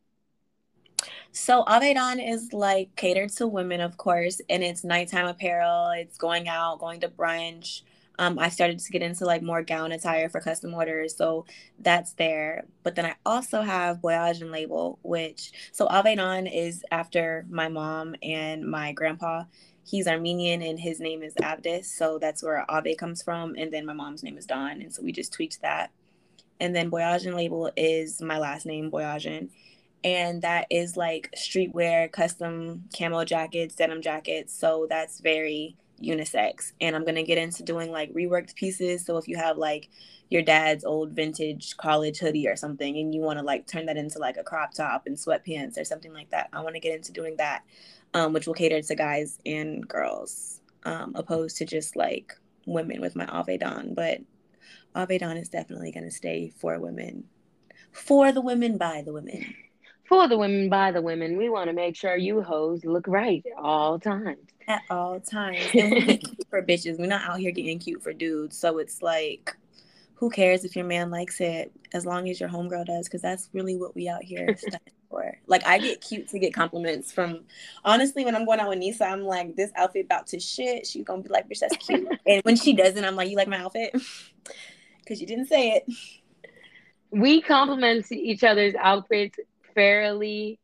So 1.32 1.64
Avedon 1.64 2.20
is 2.26 2.52
like 2.52 2.96
catered 2.96 3.30
to 3.38 3.48
women, 3.48 3.80
of 3.80 3.98
course, 3.98 4.42
and 4.50 4.64
it's 4.64 4.84
nighttime 4.84 5.28
apparel. 5.28 5.92
It's 5.92 6.18
going 6.18 6.48
out, 6.50 6.80
going 6.80 7.00
to 7.02 7.10
brunch. 7.10 7.84
Um, 8.22 8.38
I 8.38 8.50
started 8.50 8.78
to 8.78 8.92
get 8.92 9.02
into 9.02 9.26
like 9.26 9.42
more 9.42 9.64
gown 9.64 9.92
attire 9.92 10.30
for 10.30 10.40
custom 10.42 10.76
orders, 10.76 11.18
so 11.18 11.46
that's 11.80 12.14
there. 12.14 12.66
But 12.84 12.94
then 12.94 13.08
I 13.08 13.16
also 13.26 13.64
have 13.64 14.00
Voyage 14.00 14.42
and 14.42 14.52
Label, 14.52 15.00
which 15.02 15.52
so 15.72 15.88
Avedon 15.88 16.48
is 16.54 16.84
after 16.92 17.48
my 17.50 17.68
mom 17.68 18.16
and 18.22 18.64
my 18.64 18.92
grandpa. 18.92 19.46
He's 19.84 20.08
Armenian 20.08 20.62
and 20.62 20.80
his 20.80 21.00
name 21.00 21.24
is 21.24 21.34
Abdis, 21.42 21.86
so 21.86 22.20
that's 22.20 22.44
where 22.44 22.64
Ave 22.70 22.94
comes 22.94 23.24
from. 23.24 23.56
And 23.58 23.74
then 23.74 23.88
my 23.88 23.94
mom's 23.94 24.22
name 24.22 24.38
is 24.38 24.46
Dawn, 24.46 24.84
and 24.84 24.94
so 24.94 25.02
we 25.02 25.12
just 25.12 25.34
tweaked 25.34 25.60
that. 25.64 25.90
And 26.60 26.76
then 26.76 26.92
Voyage 26.92 27.26
and 27.26 27.36
Label 27.36 27.72
is 27.76 28.22
my 28.22 28.38
last 28.38 28.68
name, 28.68 28.92
Voyage 28.92 29.50
and 30.04 30.42
that 30.44 30.68
is 30.70 30.96
like 30.96 31.34
streetwear, 31.36 32.12
custom 32.12 32.84
camo 32.96 33.24
jackets, 33.24 33.76
denim 33.76 34.02
jackets. 34.04 34.54
So 34.58 34.86
that's 34.88 35.20
very 35.20 35.76
unisex. 36.02 36.74
And 36.82 36.96
I'm 36.96 37.06
gonna 37.06 37.24
get 37.24 37.38
into 37.38 37.64
doing 37.64 37.92
like 37.92 38.14
reworked 38.14 38.56
pieces. 38.56 39.06
So 39.06 39.18
if 39.18 39.28
you 39.28 39.38
have 39.38 39.58
like 39.58 39.90
your 40.30 40.42
dad's 40.42 40.86
old 40.86 41.12
vintage 41.12 41.76
college 41.78 42.20
hoodie 42.20 42.48
or 42.48 42.56
something 42.56 42.98
and 42.98 43.14
you 43.14 43.22
want 43.22 43.40
to 43.40 43.46
like 43.46 43.68
turn 43.68 43.86
that 43.88 43.98
into 43.98 44.20
like 44.20 44.38
a 44.38 44.44
crop 44.44 44.74
top 44.74 45.04
and 45.06 45.18
sweatpants 45.18 45.80
or 45.80 45.84
something 45.84 46.14
like 46.14 46.30
that, 46.32 46.50
I 46.54 46.62
want 46.62 46.76
to 46.76 46.82
get 46.82 46.96
into 46.96 47.12
doing 47.12 47.36
that, 47.38 47.64
um, 48.14 48.34
which 48.34 48.48
will 48.48 48.54
cater 48.54 48.82
to 48.82 48.96
guys 48.96 49.40
and 49.46 49.88
girls, 49.88 50.62
um, 50.84 51.14
opposed 51.16 51.58
to 51.58 51.66
just 51.66 51.96
like 51.96 52.34
women 52.66 53.02
with 53.02 53.16
my 53.16 53.26
Avedon. 53.26 53.94
But 53.96 54.22
Avedon 54.96 55.40
is 55.40 55.50
definitely 55.50 55.92
gonna 55.92 56.12
stay 56.12 56.54
for 56.58 56.80
women, 56.80 57.26
for 57.92 58.32
the 58.32 58.42
women 58.42 58.78
by 58.78 59.02
the 59.06 59.14
women 59.14 59.54
for 60.12 60.28
the 60.28 60.38
women 60.38 60.67
by 60.67 60.91
the 60.91 61.02
women. 61.02 61.38
We 61.38 61.47
want 61.47 61.69
to 61.69 61.74
make 61.74 61.95
sure 61.95 62.17
you 62.17 62.41
hoes 62.41 62.84
look 62.84 63.08
right 63.08 63.41
at 63.45 63.63
all 63.63 63.97
times. 63.97 64.45
At 64.67 64.82
all 64.89 65.21
times. 65.21 65.65
And 65.74 65.93
we 65.93 66.17
cute 66.17 66.47
for 66.50 66.62
bitches. 66.62 67.00
We're 67.00 67.06
not 67.06 67.21
out 67.21 67.39
here 67.39 67.54
getting 67.54 67.80
cute 67.80 68.04
for 68.04 68.12
dudes. 68.12 68.58
So 68.58 68.80
it's 68.80 69.02
like, 69.02 69.56
who 70.15 70.30
cares 70.30 70.65
if 70.65 70.76
your 70.76 70.84
man 70.84 71.12
likes 71.12 71.39
it 71.39 71.71
as 71.93 72.06
long 72.06 72.28
as 72.28 72.41
your 72.41 72.50
homegirl 72.50 72.88
does? 72.88 73.08
Because 73.08 73.21
that's 73.21 73.47
really 73.54 73.78
what 73.78 73.95
we 73.95 74.10
out 74.10 74.21
here 74.21 74.54
for. 75.10 75.34
Like 75.47 75.65
I 75.65 75.78
get 75.78 76.02
cute 76.02 76.28
to 76.28 76.39
get 76.39 76.54
compliments 76.54 77.13
from 77.13 77.45
honestly 77.86 78.26
when 78.26 78.36
I'm 78.36 78.43
going 78.43 78.60
out 78.60 78.67
with 78.67 78.80
Nisa, 78.80 79.06
I'm 79.06 79.21
like, 79.21 79.56
this 79.56 79.71
outfit 79.78 80.08
about 80.08 80.28
to 80.28 80.41
shit. 80.41 80.86
She's 80.86 81.06
gonna 81.06 81.21
be 81.21 81.30
like, 81.30 81.47
bitch, 81.47 81.60
that's 81.60 81.78
cute. 81.78 82.06
and 82.28 82.43
when 82.43 82.58
she 82.58 82.74
doesn't, 82.74 83.06
I'm 83.06 83.15
like, 83.15 83.30
you 83.30 83.38
like 83.38 83.47
my 83.47 83.60
outfit? 83.60 83.95
Because 85.00 85.21
you 85.21 85.28
didn't 85.28 85.47
say 85.47 85.69
it. 85.69 85.86
We 87.12 87.41
compliment 87.41 88.12
each 88.12 88.43
other's 88.43 88.74
outfits 88.76 89.38
fairly 89.74 90.60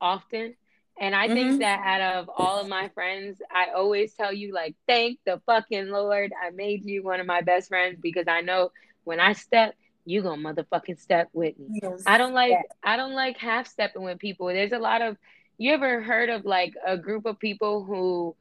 often. 0.00 0.54
And 1.00 1.14
I 1.14 1.26
mm-hmm. 1.26 1.34
think 1.34 1.60
that 1.60 1.80
out 1.84 2.00
of 2.00 2.30
all 2.36 2.60
of 2.60 2.68
my 2.68 2.88
friends, 2.90 3.40
I 3.50 3.72
always 3.74 4.12
tell 4.12 4.32
you, 4.32 4.52
like, 4.52 4.76
thank 4.86 5.18
the 5.24 5.40
fucking 5.46 5.88
Lord 5.88 6.32
I 6.40 6.50
made 6.50 6.84
you 6.84 7.02
one 7.02 7.18
of 7.18 7.26
my 7.26 7.40
best 7.40 7.68
friends 7.68 7.98
because 8.00 8.28
I 8.28 8.42
know 8.42 8.70
when 9.04 9.18
I 9.18 9.32
step, 9.32 9.74
you 10.04 10.22
gonna 10.22 10.42
motherfucking 10.42 11.00
step 11.00 11.28
with 11.32 11.58
me. 11.58 11.80
Yes. 11.82 12.02
I 12.06 12.18
don't 12.18 12.34
like. 12.34 12.54
I 12.82 12.96
don't 12.96 13.14
like 13.14 13.38
half 13.38 13.68
stepping 13.68 14.02
with 14.02 14.18
people. 14.18 14.48
There's 14.48 14.72
a 14.72 14.78
lot 14.78 15.00
of 15.00 15.16
you 15.58 15.72
ever 15.72 16.02
heard 16.02 16.28
of 16.28 16.44
like 16.44 16.74
a 16.84 16.98
group 16.98 17.24
of 17.24 17.38
people 17.38 17.84
who 17.84 18.34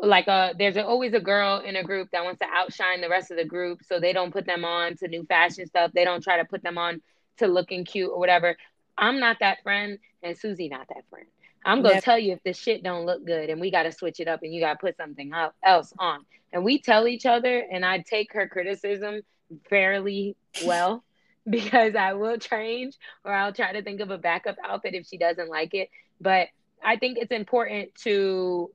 like 0.00 0.28
uh 0.28 0.52
there's 0.58 0.76
always 0.76 1.12
a 1.12 1.20
girl 1.20 1.58
in 1.58 1.76
a 1.76 1.82
group 1.82 2.08
that 2.12 2.24
wants 2.24 2.38
to 2.38 2.46
outshine 2.52 3.00
the 3.00 3.08
rest 3.08 3.30
of 3.30 3.36
the 3.36 3.44
group 3.44 3.82
so 3.84 3.98
they 3.98 4.12
don't 4.12 4.32
put 4.32 4.46
them 4.46 4.64
on 4.64 4.96
to 4.96 5.08
new 5.08 5.24
fashion 5.24 5.66
stuff. 5.66 5.92
They 5.92 6.04
don't 6.04 6.22
try 6.22 6.38
to 6.38 6.44
put 6.44 6.62
them 6.62 6.78
on 6.78 7.00
to 7.38 7.46
looking 7.46 7.84
cute 7.84 8.10
or 8.10 8.18
whatever. 8.18 8.56
I'm 8.98 9.20
not 9.20 9.38
that 9.40 9.62
friend, 9.62 9.98
and 10.22 10.36
Susie 10.36 10.68
not 10.68 10.88
that 10.88 11.04
friend. 11.08 11.26
I'm 11.64 11.82
gonna 11.82 12.00
tell 12.00 12.18
you 12.18 12.32
if 12.32 12.42
this 12.42 12.58
shit 12.58 12.82
don't 12.82 13.06
look 13.06 13.24
good, 13.24 13.50
and 13.50 13.60
we 13.60 13.70
got 13.70 13.84
to 13.84 13.92
switch 13.92 14.20
it 14.20 14.28
up, 14.28 14.42
and 14.42 14.52
you 14.52 14.60
got 14.60 14.74
to 14.74 14.78
put 14.78 14.96
something 14.96 15.32
else 15.64 15.92
on. 15.98 16.24
And 16.52 16.64
we 16.64 16.80
tell 16.80 17.06
each 17.06 17.26
other, 17.26 17.58
and 17.58 17.84
I 17.84 17.98
take 17.98 18.32
her 18.32 18.48
criticism 18.48 19.22
fairly 19.68 20.36
well 20.64 21.04
because 21.48 21.94
I 21.94 22.12
will 22.14 22.38
change 22.38 22.94
or 23.24 23.32
I'll 23.32 23.52
try 23.52 23.72
to 23.72 23.82
think 23.82 24.00
of 24.00 24.10
a 24.10 24.18
backup 24.18 24.56
outfit 24.62 24.94
if 24.94 25.06
she 25.06 25.16
doesn't 25.16 25.48
like 25.48 25.74
it. 25.74 25.88
But 26.20 26.48
I 26.84 26.96
think 26.96 27.18
it's 27.18 27.32
important 27.32 27.94
to 28.02 28.70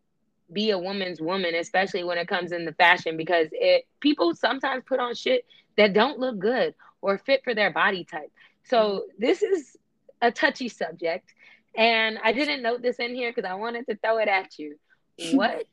be 0.51 0.71
a 0.71 0.77
woman's 0.77 1.21
woman, 1.21 1.55
especially 1.55 2.03
when 2.03 2.17
it 2.17 2.27
comes 2.27 2.51
in 2.51 2.65
the 2.65 2.73
fashion, 2.73 3.17
because 3.17 3.47
it 3.51 3.85
people 3.99 4.35
sometimes 4.35 4.83
put 4.87 4.99
on 4.99 5.15
shit 5.15 5.45
that 5.77 5.93
don't 5.93 6.19
look 6.19 6.39
good 6.39 6.75
or 7.01 7.17
fit 7.17 7.43
for 7.43 7.53
their 7.53 7.71
body 7.71 8.03
type. 8.03 8.31
So 8.63 8.77
mm-hmm. 8.77 9.25
this 9.25 9.41
is 9.41 9.77
a 10.23 10.31
touchy 10.31 10.69
subject. 10.69 11.31
And 11.75 12.17
I 12.23 12.31
didn't 12.31 12.63
note 12.63 12.81
this 12.81 12.97
in 12.97 13.13
here 13.13 13.31
because 13.31 13.49
I 13.49 13.55
wanted 13.55 13.85
to 13.87 13.95
throw 13.97 14.17
it 14.17 14.27
at 14.27 14.57
you. 14.57 14.79
What 15.33 15.67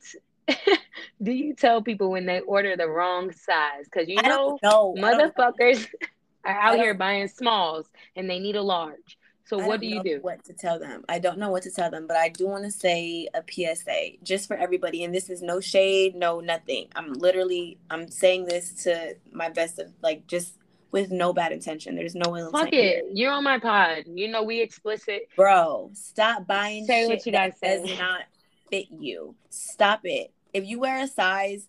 do 1.23 1.33
you 1.33 1.55
tell 1.55 1.81
people 1.81 2.11
when 2.11 2.27
they 2.27 2.41
order 2.41 2.77
the 2.77 2.89
wrong 2.89 3.33
size? 3.33 3.85
Because 3.85 4.07
you 4.07 4.21
know, 4.21 4.59
know, 4.63 4.95
motherfuckers 4.99 5.89
are 6.45 6.61
out 6.61 6.77
here 6.77 6.93
buying 6.93 7.27
smalls 7.27 7.87
and 8.17 8.29
they 8.29 8.39
need 8.39 8.57
a 8.57 8.63
large. 8.63 9.19
So 9.47 9.59
what 9.59 9.81
do 9.81 9.87
you 9.87 10.03
do? 10.03 10.19
What 10.21 10.45
to 10.45 10.53
tell 10.53 10.79
them? 10.79 11.05
I 11.09 11.19
don't 11.19 11.39
know 11.39 11.51
what 11.51 11.65
to 11.65 11.73
tell 11.73 11.91
them, 11.91 12.07
but 12.07 12.17
I 12.17 12.29
do 12.29 12.47
want 12.47 12.65
to 12.65 12.71
say 12.71 13.27
a 13.35 13.43
PSA 13.43 14.23
just 14.23 14.47
for 14.47 14.57
everybody. 14.57 15.03
And 15.03 15.13
this 15.13 15.29
is 15.29 15.43
no 15.43 15.59
shade, 15.59 16.15
no 16.15 16.39
nothing. 16.39 16.87
I'm 16.95 17.15
literally 17.15 17.79
I'm 17.91 18.11
saying 18.11 18.45
this 18.45 18.85
to 18.85 19.17
my 19.33 19.49
best 19.49 19.79
of 19.79 19.91
like 20.03 20.27
just 20.29 20.55
with 20.93 21.11
no 21.11 21.33
bad 21.33 21.53
intention. 21.53 21.95
There's 21.95 22.15
no 22.15 22.37
ill 22.37 22.51
Fuck 22.51 22.73
it. 22.73 23.05
You're 23.13 23.33
on 23.33 23.45
my 23.45 23.59
pod. 23.59 24.05
You 24.07 24.29
know 24.29 24.43
we 24.43 24.61
explicit. 24.61 25.29
Bro, 25.37 25.91
stop 25.95 26.47
buying 26.47 26.87
say 26.87 27.03
shit 27.03 27.09
what 27.09 27.27
you 27.27 27.33
that 27.33 27.59
say. 27.59 27.81
does 27.83 27.99
not 27.99 28.23
fit 28.71 28.87
you. 28.91 29.35
Stop 29.51 30.01
it. 30.05 30.33
If 30.53 30.67
you 30.67 30.81
wear 30.81 31.03
a 31.03 31.07
size 31.07 31.69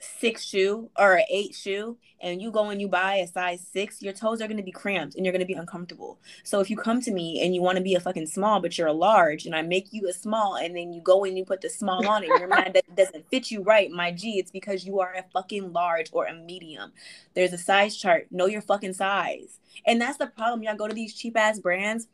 six 0.00 0.44
shoe 0.44 0.90
or 0.98 1.14
an 1.14 1.24
eight 1.30 1.54
shoe 1.54 1.96
and 2.20 2.40
you 2.40 2.50
go 2.50 2.70
and 2.70 2.80
you 2.80 2.88
buy 2.88 3.16
a 3.16 3.26
size 3.26 3.66
six, 3.72 4.02
your 4.02 4.12
toes 4.12 4.40
are 4.40 4.46
going 4.46 4.56
to 4.56 4.62
be 4.62 4.72
cramped 4.72 5.14
and 5.14 5.24
you're 5.24 5.32
going 5.32 5.40
to 5.40 5.46
be 5.46 5.54
uncomfortable. 5.54 6.18
So 6.44 6.60
if 6.60 6.70
you 6.70 6.76
come 6.76 7.00
to 7.02 7.10
me 7.10 7.42
and 7.42 7.54
you 7.54 7.62
want 7.62 7.78
to 7.78 7.84
be 7.84 7.94
a 7.94 8.00
fucking 8.00 8.26
small, 8.26 8.60
but 8.60 8.76
you're 8.76 8.88
a 8.88 8.92
large 8.92 9.46
and 9.46 9.54
I 9.54 9.62
make 9.62 9.88
you 9.92 10.08
a 10.08 10.12
small 10.12 10.56
and 10.56 10.76
then 10.76 10.92
you 10.92 11.00
go 11.00 11.24
and 11.24 11.36
you 11.36 11.44
put 11.44 11.60
the 11.60 11.70
small 11.70 12.06
on 12.06 12.24
it, 12.24 12.28
you're 12.28 12.48
mad 12.48 12.72
that 12.74 12.96
doesn't 12.96 13.28
fit 13.30 13.50
you 13.50 13.62
right, 13.62 13.90
my 13.90 14.10
G, 14.12 14.38
it's 14.38 14.50
because 14.50 14.84
you 14.84 15.00
are 15.00 15.14
a 15.14 15.24
fucking 15.32 15.72
large 15.72 16.10
or 16.12 16.26
a 16.26 16.34
medium. 16.34 16.92
There's 17.34 17.52
a 17.52 17.58
size 17.58 17.96
chart. 17.96 18.26
Know 18.30 18.46
your 18.46 18.62
fucking 18.62 18.94
size. 18.94 19.58
And 19.86 20.00
that's 20.00 20.18
the 20.18 20.26
problem. 20.26 20.62
Y'all 20.62 20.76
go 20.76 20.88
to 20.88 20.94
these 20.94 21.14
cheap 21.14 21.36
ass 21.36 21.58
brands 21.58 22.08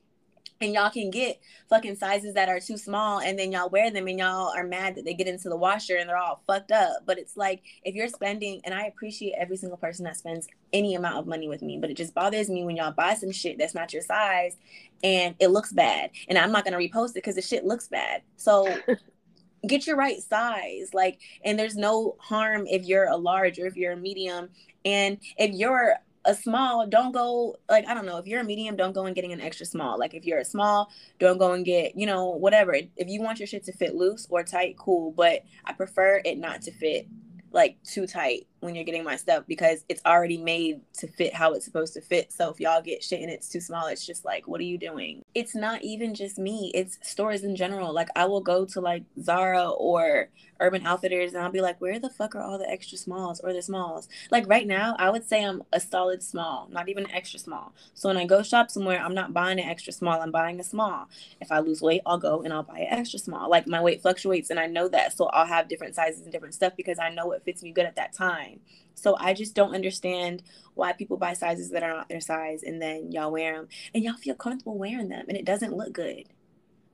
and 0.61 0.73
y'all 0.73 0.91
can 0.91 1.11
get 1.11 1.41
fucking 1.69 1.97
sizes 1.97 2.35
that 2.35 2.49
are 2.49 2.61
too 2.61 2.79
small 2.79 3.21
and 3.21 3.39
then 3.39 3.53
y'all 3.53 3.69
wear 3.69 3.91
them 3.91 4.07
and 4.07 4.19
y'all 4.19 4.53
are 4.57 4.67
mad 4.67 4.95
that 4.95 5.05
they 5.05 5.15
get 5.15 5.27
into 5.27 5.49
the 5.49 5.57
washer 5.57 5.97
and 5.97 6.09
they're 6.09 6.17
all 6.17 6.43
fucked 6.47 6.73
up. 6.73 6.99
But 7.05 7.19
it's 7.19 7.37
like 7.37 7.63
if 7.85 7.95
you're 7.95 8.09
spending 8.09 8.61
and 8.65 8.75
i 8.75 8.87
appreciate 8.87 9.35
every 9.39 9.57
single 9.57 9.77
person 9.77 10.05
that 10.05 10.17
spends 10.17 10.49
any 10.73 10.95
amount 10.95 11.17
of 11.17 11.27
money 11.27 11.49
with 11.49 11.63
me 11.63 11.79
but 11.79 11.91
it 11.91 11.97
just 11.97 12.15
bothers 12.15 12.49
me 12.49 12.65
when 12.65 12.77
y'all 12.77 12.93
buy 12.93 13.15
some 13.15 13.33
shit 13.33 13.59
that's 13.59 13.75
not 13.75 13.93
your 13.93 14.03
size 14.03 14.57
and 15.05 15.35
it 15.39 15.49
looks 15.49 15.73
bad. 15.73 16.11
And 16.29 16.39
i'm 16.39 16.53
not 16.53 16.65
going 16.65 16.79
to 16.79 16.89
repost 16.89 17.11
it 17.11 17.15
because 17.17 17.35
the 17.35 17.43
shit 17.43 17.65
looks 17.65 17.89
bad. 17.89 18.23
So 18.37 18.69
get 19.67 19.87
your 19.87 19.97
right 19.97 20.21
size 20.23 20.91
like 20.95 21.19
and 21.45 21.59
there's 21.59 21.77
no 21.77 22.15
harm 22.21 22.67
if 22.69 22.85
you're 22.85 23.09
a 23.09 23.17
large 23.17 23.59
or 23.59 23.67
if 23.67 23.77
you're 23.77 23.93
a 23.93 23.97
medium. 23.97 24.49
And 24.85 25.19
if 25.37 25.53
you're 25.53 25.97
a 26.27 26.35
small, 26.35 26.87
don't 26.87 27.13
go 27.13 27.57
like 27.69 27.87
I 27.87 27.95
don't 27.95 28.07
know. 28.07 28.19
If 28.19 28.27
you're 28.27 28.41
a 28.41 28.45
medium, 28.45 28.77
don't 28.77 28.93
go 28.93 29.07
and 29.07 29.15
getting 29.15 29.33
an 29.33 29.41
extra 29.41 29.65
small. 29.65 29.99
Like 29.99 30.13
if 30.15 30.27
you're 30.27 30.41
a 30.41 30.45
small, 30.45 30.91
don't 31.19 31.39
go 31.39 31.53
and 31.53 31.65
get 31.65 31.97
you 31.97 32.07
know 32.07 32.27
whatever. 32.27 32.75
If 32.75 33.09
you 33.09 33.23
want 33.23 33.39
your 33.39 33.47
shit 33.47 33.65
to 33.65 33.73
fit 33.73 33.95
loose 33.95 34.27
or 34.29 34.43
tight, 34.43 34.77
cool. 34.77 35.13
But 35.13 35.45
I 35.65 35.73
prefer 35.73 36.21
it 36.25 36.39
not 36.39 36.63
to 36.63 36.73
fit 36.73 37.09
like 37.53 37.83
too 37.85 38.07
tight 38.07 38.47
when 38.61 38.75
you're 38.75 38.85
getting 38.85 39.03
my 39.03 39.17
stuff 39.17 39.45
because 39.49 39.85
it's 39.89 40.03
already 40.05 40.37
made 40.37 40.81
to 40.93 41.07
fit 41.07 41.33
how 41.33 41.55
it's 41.55 41.65
supposed 41.65 41.95
to 41.95 42.03
fit. 42.03 42.31
So 42.31 42.51
if 42.51 42.61
y'all 42.61 42.83
get 42.83 43.03
shit 43.03 43.23
and 43.23 43.31
it's 43.31 43.49
too 43.49 43.61
small, 43.61 43.87
it's 43.87 44.05
just 44.05 44.27
like, 44.27 44.47
what 44.47 44.61
are 44.61 44.65
you 44.65 44.77
doing? 44.77 45.23
It's 45.35 45.55
not 45.55 45.83
even 45.83 46.15
just 46.15 46.39
me, 46.39 46.71
it's 46.75 46.99
stores 47.03 47.45
in 47.45 47.57
general. 47.57 47.95
Like 47.95 48.09
I 48.15 48.27
will 48.27 48.43
go 48.43 48.67
to 48.67 48.81
like 48.81 49.05
Zara 49.23 49.71
or 49.71 50.29
Urban 50.61 50.87
Outfitters 50.87 51.35
and 51.35 51.43
I'll 51.43 51.51
be 51.51 51.61
like, 51.61 51.81
where 51.81 51.99
the 51.99 52.11
fuck 52.11 52.35
are 52.35 52.43
all 52.43 52.59
the 52.59 52.69
extra 52.69 52.99
smalls 52.99 53.41
or 53.41 53.53
the 53.53 53.63
smalls? 53.63 54.09
Like 54.31 54.49
right 54.49 54.67
now, 54.67 54.97
I 54.99 55.11
would 55.11 55.29
say 55.29 55.45
I'm 55.45 55.63
a 55.73 55.81
solid 55.81 56.23
small, 56.23 56.69
not 56.71 56.89
even 56.89 57.05
an 57.05 57.13
extra 57.13 57.39
small. 57.39 57.73
So 57.95 58.09
when 58.09 58.17
I 58.17 58.25
go 58.25 58.43
shop 58.43 58.71
somewhere, 58.71 59.01
I'm 59.01 59.15
not 59.15 59.33
buying 59.33 59.59
an 59.59 59.69
extra 59.69 59.93
small, 59.93 60.21
I'm 60.21 60.31
buying 60.31 60.61
a 60.61 60.65
small. 60.65 61.09
If 61.41 61.53
I 61.53 61.59
lose 61.61 61.83
weight, 61.83 62.03
I'll 62.07 62.19
go 62.19 62.43
and 62.43 62.53
I'll 62.53 62.63
buy 62.63 62.79
an 62.79 62.99
extra 62.99 63.19
small. 63.19 63.51
Like 63.51 63.67
my 63.67 63.81
weight 63.81 64.03
fluctuates 64.03 64.51
and 64.51 64.59
I 64.59 64.67
know 64.67 64.89
that. 64.89 65.17
So 65.17 65.27
I'll 65.27 65.47
have 65.47 65.69
different 65.69 65.95
sizes 65.95 66.23
and 66.23 66.33
different 66.33 66.55
stuff 66.55 66.75
because 66.77 66.99
I 66.99 67.11
know 67.11 67.27
what 67.27 67.45
fits 67.45 67.63
me 67.63 67.73
good 67.73 67.87
at 67.87 67.97
that 67.97 68.13
time. 68.13 68.61
So 68.95 69.17
I 69.19 69.35
just 69.35 69.55
don't 69.55 69.75
understand 69.75 70.43
why 70.75 70.93
people 70.93 71.17
buy 71.19 71.35
sizes 71.35 71.71
that 71.71 71.83
are 71.83 71.95
not 71.95 72.09
their 72.09 72.21
size 72.21 72.63
and 72.63 72.81
then 72.81 73.13
y'all 73.13 73.31
wear 73.31 73.57
them 73.57 73.69
and 73.95 74.03
y'all 74.03 74.15
feel 74.15 74.35
comfortable 74.35 74.79
wearing 74.79 75.09
them 75.09 75.27
and 75.29 75.37
it 75.37 75.45
doesn't 75.45 75.77
look 75.77 75.93
good. 75.93 76.25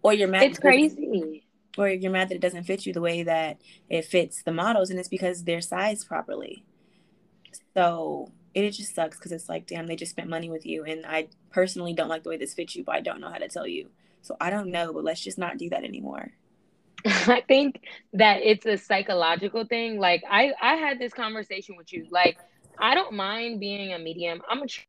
Or 0.02 0.12
you're 0.12 0.28
mad. 0.28 0.42
It's 0.42 0.58
crazy. 0.58 1.44
Or 1.78 1.88
you're 1.88 2.12
mad 2.12 2.28
that 2.28 2.34
it 2.34 2.40
doesn't 2.40 2.64
fit 2.64 2.84
you 2.84 2.92
the 2.92 3.00
way 3.00 3.22
that 3.22 3.58
it 3.88 4.04
fits 4.04 4.42
the 4.42 4.52
models 4.52 4.90
and 4.90 4.98
it's 4.98 5.08
because 5.08 5.44
they're 5.44 5.62
sized 5.62 6.06
properly. 6.06 6.64
So 7.74 8.30
it 8.54 8.70
just 8.72 8.94
sucks 8.94 9.16
because 9.16 9.32
it's 9.32 9.48
like, 9.48 9.66
damn, 9.66 9.86
they 9.86 9.96
just 9.96 10.10
spent 10.10 10.28
money 10.28 10.50
with 10.50 10.66
you. 10.66 10.84
And 10.84 11.06
I 11.06 11.28
personally 11.50 11.94
don't 11.94 12.08
like 12.08 12.24
the 12.24 12.28
way 12.28 12.36
this 12.36 12.54
fits 12.54 12.76
you, 12.76 12.84
but 12.84 12.94
I 12.94 13.00
don't 13.00 13.20
know 13.20 13.30
how 13.30 13.38
to 13.38 13.48
tell 13.48 13.66
you. 13.66 13.88
So 14.20 14.36
I 14.40 14.50
don't 14.50 14.70
know, 14.70 14.92
but 14.92 15.04
let's 15.04 15.22
just 15.22 15.38
not 15.38 15.58
do 15.58 15.70
that 15.70 15.84
anymore. 15.84 16.30
I 17.04 17.42
think 17.48 17.82
that 18.12 18.40
it's 18.42 18.66
a 18.66 18.76
psychological 18.76 19.64
thing. 19.64 19.98
Like 19.98 20.22
I, 20.30 20.52
I 20.60 20.74
had 20.74 20.98
this 20.98 21.12
conversation 21.12 21.76
with 21.76 21.92
you. 21.92 22.06
Like 22.10 22.38
I 22.78 22.94
don't 22.94 23.14
mind 23.14 23.60
being 23.60 23.92
a 23.92 23.98
medium. 23.98 24.40
I'm 24.48 24.62
a. 24.62 24.66
Tr- 24.66 24.82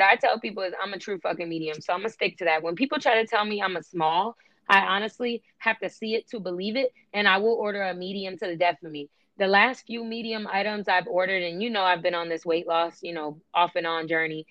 I 0.00 0.14
tell 0.16 0.38
people 0.38 0.62
is 0.62 0.72
I'm 0.80 0.92
a 0.92 0.98
true 0.98 1.18
fucking 1.18 1.48
medium, 1.48 1.80
so 1.80 1.92
I'm 1.92 2.00
gonna 2.00 2.10
stick 2.10 2.38
to 2.38 2.44
that. 2.44 2.62
When 2.62 2.76
people 2.76 2.98
try 2.98 3.20
to 3.20 3.26
tell 3.26 3.44
me 3.44 3.60
I'm 3.60 3.76
a 3.76 3.82
small, 3.82 4.36
I 4.68 4.80
honestly 4.80 5.42
have 5.58 5.78
to 5.80 5.88
see 5.88 6.14
it 6.14 6.28
to 6.30 6.40
believe 6.40 6.76
it, 6.76 6.92
and 7.12 7.26
I 7.26 7.38
will 7.38 7.54
order 7.54 7.82
a 7.82 7.94
medium 7.94 8.36
to 8.38 8.46
the 8.46 8.56
death 8.56 8.82
of 8.84 8.90
me. 8.90 9.08
The 9.38 9.46
last 9.46 9.86
few 9.86 10.04
medium 10.04 10.46
items 10.50 10.88
I've 10.88 11.06
ordered, 11.06 11.42
and 11.42 11.62
you 11.62 11.70
know 11.70 11.82
I've 11.82 12.02
been 12.02 12.14
on 12.14 12.28
this 12.28 12.44
weight 12.44 12.66
loss, 12.66 13.02
you 13.02 13.14
know, 13.14 13.40
off 13.54 13.72
and 13.76 13.86
on 13.86 14.08
journey. 14.08 14.46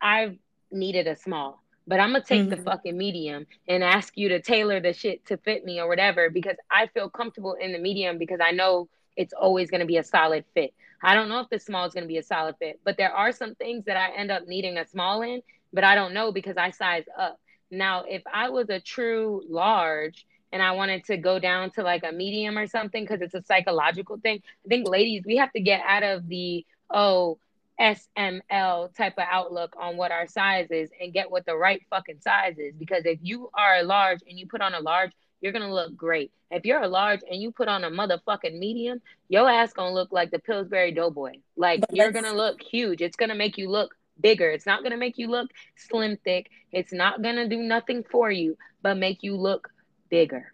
I've 0.00 0.36
needed 0.70 1.06
a 1.06 1.16
small 1.16 1.64
but 1.86 2.00
I'm 2.00 2.12
gonna 2.12 2.24
take 2.24 2.42
mm-hmm. 2.42 2.50
the 2.50 2.56
fucking 2.56 2.96
medium 2.96 3.46
and 3.68 3.84
ask 3.84 4.16
you 4.16 4.28
to 4.30 4.40
tailor 4.40 4.80
the 4.80 4.92
shit 4.92 5.24
to 5.26 5.36
fit 5.36 5.64
me 5.64 5.80
or 5.80 5.88
whatever 5.88 6.30
because 6.30 6.56
I 6.70 6.86
feel 6.88 7.10
comfortable 7.10 7.54
in 7.54 7.72
the 7.72 7.78
medium 7.78 8.18
because 8.18 8.40
I 8.42 8.52
know 8.52 8.88
it's 9.16 9.34
always 9.34 9.70
gonna 9.70 9.86
be 9.86 9.98
a 9.98 10.04
solid 10.04 10.44
fit. 10.54 10.72
I 11.02 11.14
don't 11.14 11.28
know 11.28 11.40
if 11.40 11.50
the 11.50 11.58
small 11.58 11.86
is 11.86 11.92
gonna 11.92 12.06
be 12.06 12.18
a 12.18 12.22
solid 12.22 12.56
fit, 12.58 12.80
but 12.84 12.96
there 12.96 13.12
are 13.12 13.32
some 13.32 13.54
things 13.54 13.84
that 13.84 13.96
I 13.96 14.14
end 14.16 14.30
up 14.30 14.46
needing 14.46 14.78
a 14.78 14.86
small 14.86 15.22
in, 15.22 15.42
but 15.72 15.84
I 15.84 15.94
don't 15.94 16.14
know 16.14 16.32
because 16.32 16.56
I 16.56 16.70
size 16.70 17.04
up. 17.18 17.38
Now, 17.78 18.04
if 18.08 18.22
I 18.32 18.48
was 18.50 18.70
a 18.70 18.80
true 18.80 19.42
large 19.48 20.26
and 20.52 20.62
I 20.62 20.72
wanted 20.72 21.04
to 21.06 21.16
go 21.16 21.38
down 21.38 21.70
to 21.72 21.82
like 21.82 22.04
a 22.04 22.12
medium 22.12 22.56
or 22.56 22.66
something 22.66 23.04
because 23.04 23.20
it's 23.20 23.34
a 23.34 23.42
psychological 23.42 24.18
thing, 24.18 24.42
I 24.64 24.68
think 24.68 24.88
ladies, 24.88 25.24
we 25.26 25.36
have 25.36 25.52
to 25.52 25.60
get 25.60 25.82
out 25.86 26.02
of 26.02 26.28
the 26.28 26.64
oh, 26.90 27.38
SML 27.80 28.94
type 28.94 29.14
of 29.18 29.24
outlook 29.30 29.74
on 29.78 29.96
what 29.96 30.12
our 30.12 30.26
size 30.26 30.68
is 30.70 30.90
and 31.00 31.12
get 31.12 31.30
what 31.30 31.44
the 31.44 31.56
right 31.56 31.82
fucking 31.90 32.20
size 32.20 32.56
is. 32.58 32.74
Because 32.74 33.04
if 33.04 33.18
you 33.22 33.50
are 33.54 33.78
a 33.78 33.82
large 33.82 34.20
and 34.28 34.38
you 34.38 34.46
put 34.46 34.60
on 34.60 34.74
a 34.74 34.80
large, 34.80 35.12
you're 35.40 35.52
gonna 35.52 35.72
look 35.72 35.96
great. 35.96 36.30
If 36.50 36.64
you're 36.64 36.82
a 36.82 36.88
large 36.88 37.20
and 37.28 37.42
you 37.42 37.50
put 37.50 37.68
on 37.68 37.84
a 37.84 37.90
motherfucking 37.90 38.58
medium, 38.58 39.02
your 39.28 39.50
ass 39.50 39.72
gonna 39.72 39.92
look 39.92 40.12
like 40.12 40.30
the 40.30 40.38
Pillsbury 40.38 40.92
Doughboy. 40.92 41.32
Like 41.56 41.80
but 41.80 41.94
you're 41.94 42.12
gonna 42.12 42.32
look 42.32 42.62
huge. 42.62 43.02
It's 43.02 43.16
gonna 43.16 43.34
make 43.34 43.58
you 43.58 43.68
look 43.68 43.94
bigger. 44.20 44.50
It's 44.50 44.66
not 44.66 44.82
gonna 44.82 44.96
make 44.96 45.18
you 45.18 45.28
look 45.28 45.50
slim 45.76 46.18
thick. 46.24 46.50
It's 46.72 46.92
not 46.92 47.22
gonna 47.22 47.48
do 47.48 47.58
nothing 47.58 48.04
for 48.10 48.30
you, 48.30 48.56
but 48.82 48.96
make 48.96 49.22
you 49.22 49.36
look 49.36 49.68
bigger. 50.08 50.52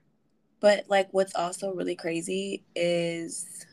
But 0.61 0.85
like 0.89 1.09
what's 1.13 1.35
also 1.35 1.73
really 1.73 1.97
crazy 1.97 2.63
is 2.75 3.67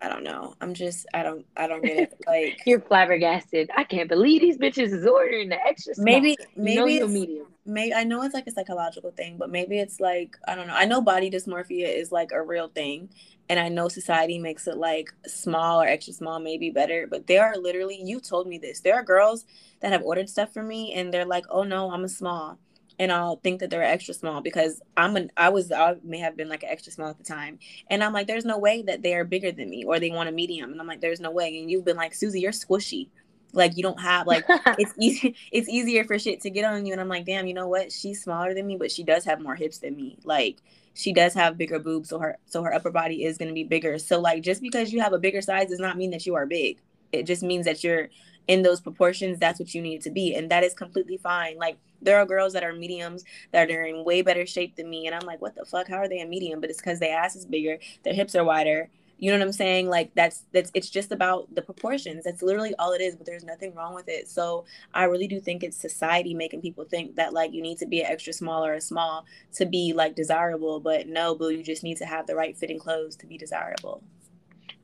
I 0.00 0.08
don't 0.08 0.22
know. 0.22 0.54
I'm 0.60 0.74
just 0.74 1.06
I 1.12 1.22
don't 1.22 1.44
I 1.56 1.66
don't 1.66 1.82
get 1.82 1.98
it. 1.98 2.14
Like 2.26 2.60
you're 2.66 2.80
flabbergasted. 2.80 3.70
I 3.76 3.84
can't 3.84 4.08
believe 4.08 4.40
these 4.40 4.58
bitches 4.58 4.92
is 4.92 5.06
ordering 5.06 5.48
the 5.48 5.56
extra. 5.66 5.94
Small. 5.94 6.04
Maybe 6.04 6.36
maybe 6.56 6.98
it's, 6.98 7.12
medium. 7.12 7.46
Maybe 7.64 7.94
I 7.94 8.04
know 8.04 8.22
it's 8.22 8.34
like 8.34 8.46
a 8.46 8.50
psychological 8.50 9.10
thing, 9.10 9.36
but 9.38 9.50
maybe 9.50 9.78
it's 9.78 9.98
like 9.98 10.36
I 10.46 10.54
don't 10.54 10.66
know. 10.66 10.74
I 10.74 10.84
know 10.84 11.00
body 11.00 11.30
dysmorphia 11.30 11.88
is 11.94 12.12
like 12.12 12.32
a 12.32 12.42
real 12.42 12.68
thing, 12.68 13.10
and 13.48 13.58
I 13.58 13.68
know 13.68 13.88
society 13.88 14.38
makes 14.38 14.66
it 14.66 14.76
like 14.76 15.12
small 15.26 15.80
or 15.80 15.86
extra 15.86 16.12
small 16.14 16.38
maybe 16.38 16.70
better. 16.70 17.06
But 17.06 17.26
there 17.26 17.44
are 17.44 17.56
literally 17.56 18.00
you 18.02 18.20
told 18.20 18.46
me 18.46 18.58
this. 18.58 18.80
There 18.80 18.94
are 18.94 19.02
girls 19.02 19.44
that 19.80 19.92
have 19.92 20.02
ordered 20.02 20.28
stuff 20.28 20.52
for 20.52 20.62
me, 20.62 20.92
and 20.94 21.12
they're 21.12 21.24
like, 21.24 21.44
"Oh 21.50 21.64
no, 21.64 21.90
I'm 21.90 22.04
a 22.04 22.08
small." 22.08 22.58
and 22.98 23.12
I'll 23.12 23.36
think 23.36 23.60
that 23.60 23.70
they're 23.70 23.82
extra 23.82 24.12
small 24.12 24.40
because 24.40 24.80
I'm 24.96 25.16
an 25.16 25.30
I 25.36 25.50
was 25.50 25.70
I 25.70 25.96
may 26.02 26.18
have 26.18 26.36
been 26.36 26.48
like 26.48 26.62
an 26.62 26.70
extra 26.70 26.92
small 26.92 27.08
at 27.08 27.18
the 27.18 27.24
time. 27.24 27.58
And 27.88 28.02
I'm 28.02 28.12
like, 28.12 28.26
there's 28.26 28.44
no 28.44 28.58
way 28.58 28.82
that 28.82 29.02
they 29.02 29.14
are 29.14 29.24
bigger 29.24 29.52
than 29.52 29.70
me 29.70 29.84
or 29.84 30.00
they 30.00 30.10
want 30.10 30.28
a 30.28 30.32
medium. 30.32 30.72
And 30.72 30.80
I'm 30.80 30.86
like, 30.86 31.00
there's 31.00 31.20
no 31.20 31.30
way. 31.30 31.58
And 31.60 31.70
you've 31.70 31.84
been 31.84 31.96
like, 31.96 32.12
Suzie, 32.12 32.40
you're 32.40 32.52
squishy. 32.52 33.08
Like 33.52 33.76
you 33.76 33.82
don't 33.82 34.00
have 34.00 34.26
like 34.26 34.44
it's 34.78 34.92
easy 34.98 35.36
it's 35.52 35.68
easier 35.68 36.04
for 36.04 36.18
shit 36.18 36.40
to 36.42 36.50
get 36.50 36.64
on 36.64 36.84
you. 36.86 36.92
And 36.92 37.00
I'm 37.00 37.08
like, 37.08 37.24
damn, 37.24 37.46
you 37.46 37.54
know 37.54 37.68
what? 37.68 37.92
She's 37.92 38.22
smaller 38.22 38.52
than 38.52 38.66
me, 38.66 38.76
but 38.76 38.90
she 38.90 39.04
does 39.04 39.24
have 39.24 39.40
more 39.40 39.54
hips 39.54 39.78
than 39.78 39.96
me. 39.96 40.18
Like 40.24 40.58
she 40.98 41.12
does 41.12 41.32
have 41.34 41.56
bigger 41.56 41.78
boobs, 41.78 42.08
so 42.08 42.18
her 42.18 42.38
so 42.46 42.62
her 42.64 42.74
upper 42.74 42.90
body 42.90 43.24
is 43.24 43.38
gonna 43.38 43.52
be 43.52 43.62
bigger. 43.62 43.98
So 43.98 44.20
like 44.20 44.42
just 44.42 44.60
because 44.60 44.92
you 44.92 45.00
have 45.00 45.12
a 45.12 45.18
bigger 45.18 45.40
size 45.40 45.68
does 45.68 45.78
not 45.78 45.96
mean 45.96 46.10
that 46.10 46.26
you 46.26 46.34
are 46.34 46.44
big. 46.44 46.80
It 47.12 47.22
just 47.22 47.42
means 47.42 47.66
that 47.66 47.84
you're 47.84 48.08
in 48.48 48.62
those 48.62 48.80
proportions, 48.80 49.38
that's 49.38 49.60
what 49.60 49.74
you 49.74 49.80
need 49.80 50.02
to 50.02 50.10
be. 50.10 50.34
And 50.34 50.50
that 50.50 50.64
is 50.64 50.74
completely 50.74 51.18
fine. 51.18 51.56
Like 51.56 51.78
there 52.02 52.18
are 52.18 52.26
girls 52.26 52.52
that 52.54 52.64
are 52.64 52.72
mediums 52.72 53.24
that 53.52 53.70
are 53.70 53.84
in 53.84 54.04
way 54.04 54.22
better 54.22 54.44
shape 54.44 54.74
than 54.74 54.90
me. 54.90 55.06
And 55.06 55.14
I'm 55.14 55.26
like, 55.26 55.40
what 55.40 55.54
the 55.54 55.64
fuck? 55.64 55.86
How 55.86 55.98
are 55.98 56.08
they 56.08 56.20
a 56.20 56.26
medium? 56.26 56.60
But 56.60 56.70
it's 56.70 56.80
because 56.80 56.98
their 56.98 57.16
ass 57.16 57.36
is 57.36 57.46
bigger, 57.46 57.78
their 58.02 58.14
hips 58.14 58.34
are 58.34 58.44
wider. 58.44 58.88
You 59.18 59.32
know 59.32 59.38
what 59.38 59.46
I'm 59.46 59.52
saying? 59.52 59.88
Like 59.88 60.12
that's 60.14 60.44
that's 60.52 60.70
it's 60.74 60.88
just 60.88 61.10
about 61.10 61.52
the 61.54 61.62
proportions. 61.62 62.24
That's 62.24 62.40
literally 62.40 62.74
all 62.78 62.92
it 62.92 63.00
is, 63.00 63.16
but 63.16 63.26
there's 63.26 63.44
nothing 63.44 63.74
wrong 63.74 63.94
with 63.94 64.08
it. 64.08 64.28
So 64.28 64.64
I 64.94 65.04
really 65.04 65.26
do 65.26 65.40
think 65.40 65.64
it's 65.64 65.76
society 65.76 66.34
making 66.34 66.62
people 66.62 66.84
think 66.84 67.16
that 67.16 67.32
like 67.32 67.52
you 67.52 67.60
need 67.60 67.78
to 67.78 67.86
be 67.86 68.00
an 68.00 68.06
extra 68.06 68.32
small 68.32 68.64
or 68.64 68.74
a 68.74 68.80
small 68.80 69.26
to 69.54 69.66
be 69.66 69.92
like 69.92 70.14
desirable. 70.14 70.78
But 70.78 71.08
no, 71.08 71.34
boo, 71.34 71.50
you 71.50 71.64
just 71.64 71.82
need 71.82 71.96
to 71.96 72.06
have 72.06 72.28
the 72.28 72.36
right 72.36 72.56
fitting 72.56 72.78
clothes 72.78 73.16
to 73.16 73.26
be 73.26 73.36
desirable. 73.36 74.02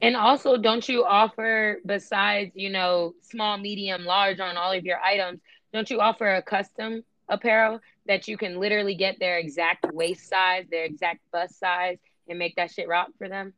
And 0.02 0.16
also, 0.16 0.56
don't 0.56 0.86
you 0.88 1.04
offer 1.04 1.78
besides, 1.86 2.50
you 2.54 2.70
know, 2.70 3.14
small, 3.22 3.56
medium, 3.56 4.04
large 4.04 4.40
on 4.40 4.56
all 4.56 4.72
of 4.72 4.84
your 4.84 4.98
items, 4.98 5.40
don't 5.72 5.88
you 5.88 6.00
offer 6.00 6.34
a 6.34 6.42
custom 6.42 7.04
apparel 7.28 7.80
that 8.06 8.28
you 8.28 8.36
can 8.36 8.58
literally 8.58 8.96
get 8.96 9.18
their 9.18 9.38
exact 9.38 9.86
waist 9.92 10.28
size, 10.28 10.66
their 10.70 10.84
exact 10.84 11.20
bust 11.32 11.58
size, 11.58 11.98
and 12.28 12.38
make 12.38 12.56
that 12.56 12.70
shit 12.70 12.88
rock 12.88 13.08
for 13.16 13.28
them? 13.28 13.54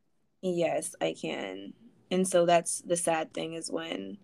Yes, 0.55 0.95
I 1.01 1.15
can. 1.19 1.73
And 2.11 2.27
so 2.27 2.45
that's 2.45 2.81
the 2.81 2.95
sad 2.95 3.33
thing 3.33 3.53
is 3.53 3.71
when 3.71 4.17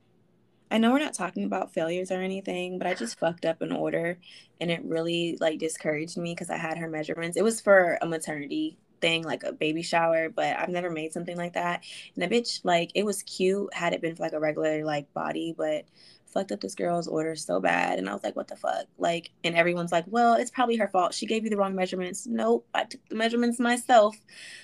I 0.72 0.78
know 0.78 0.92
we're 0.92 1.00
not 1.00 1.14
talking 1.14 1.44
about 1.44 1.74
failures 1.74 2.12
or 2.12 2.22
anything, 2.22 2.78
but 2.78 2.88
I 2.88 2.94
just 2.96 3.20
fucked 3.20 3.46
up 3.46 3.62
an 3.62 3.72
order 3.72 4.18
and 4.60 4.72
it 4.72 4.84
really 4.84 5.38
like 5.40 5.60
discouraged 5.60 6.18
me 6.18 6.34
because 6.34 6.50
I 6.50 6.58
had 6.58 6.78
her 6.78 6.90
measurements. 6.90 7.38
It 7.38 7.44
was 7.44 7.62
for 7.62 7.98
a 8.02 8.08
maternity 8.08 8.78
thing, 9.02 9.24
like 9.24 9.44
a 9.44 9.52
baby 9.52 9.84
shower, 9.84 10.30
but 10.30 10.58
I've 10.58 10.70
never 10.70 10.90
made 10.90 11.14
something 11.14 11.38
like 11.38 11.54
that. 11.54 11.84
And 12.16 12.24
the 12.24 12.34
bitch, 12.34 12.62
like, 12.64 12.92
it 12.96 13.06
was 13.06 13.22
cute 13.24 13.72
had 13.74 13.94
it 13.94 14.02
been 14.02 14.16
for 14.16 14.24
like 14.24 14.34
a 14.34 14.40
regular 14.40 14.84
like 14.84 15.14
body, 15.14 15.54
but 15.56 15.86
fucked 16.26 16.52
up 16.52 16.62
this 16.62 16.74
girl's 16.74 17.08
order 17.08 17.36
so 17.36 17.60
bad. 17.60 18.00
And 18.00 18.10
I 18.10 18.14
was 18.14 18.24
like, 18.24 18.36
what 18.36 18.48
the 18.48 18.56
fuck? 18.56 18.86
Like, 18.98 19.32
and 19.44 19.56
everyone's 19.56 19.92
like, 19.92 20.06
well, 20.08 20.36
it's 20.36 20.50
probably 20.50 20.78
her 20.78 20.88
fault. 20.88 21.14
She 21.14 21.28
gave 21.28 21.44
you 21.44 21.50
the 21.50 21.58
wrong 21.58 21.76
measurements. 21.76 22.26
Nope, 22.26 22.68
I 22.74 22.86
took 22.86 23.08
the 23.10 23.16
measurements 23.16 23.60
myself. 23.60 24.16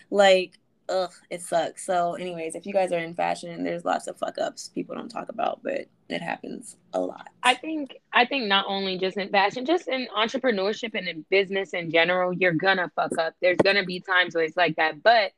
Like, 0.09 0.57
ugh, 0.89 1.11
it 1.29 1.41
sucks. 1.41 1.85
So, 1.85 2.15
anyways, 2.15 2.55
if 2.55 2.65
you 2.65 2.73
guys 2.73 2.91
are 2.91 2.99
in 2.99 3.13
fashion, 3.13 3.63
there's 3.63 3.85
lots 3.85 4.07
of 4.07 4.17
fuck 4.17 4.37
ups 4.37 4.69
people 4.69 4.95
don't 4.95 5.09
talk 5.09 5.29
about, 5.29 5.61
but 5.63 5.85
it 6.09 6.21
happens 6.21 6.75
a 6.93 6.99
lot. 6.99 7.29
I 7.43 7.53
think 7.53 7.97
I 8.11 8.25
think 8.25 8.47
not 8.47 8.65
only 8.67 8.97
just 8.97 9.17
in 9.17 9.29
fashion, 9.29 9.65
just 9.65 9.87
in 9.87 10.07
entrepreneurship 10.15 10.95
and 10.95 11.07
in 11.07 11.25
business 11.29 11.73
in 11.73 11.91
general, 11.91 12.33
you're 12.33 12.53
gonna 12.53 12.91
fuck 12.95 13.17
up. 13.17 13.35
There's 13.41 13.57
gonna 13.63 13.85
be 13.85 13.99
times 13.99 14.35
where 14.35 14.43
it's 14.43 14.57
like 14.57 14.75
that. 14.77 15.03
But 15.03 15.31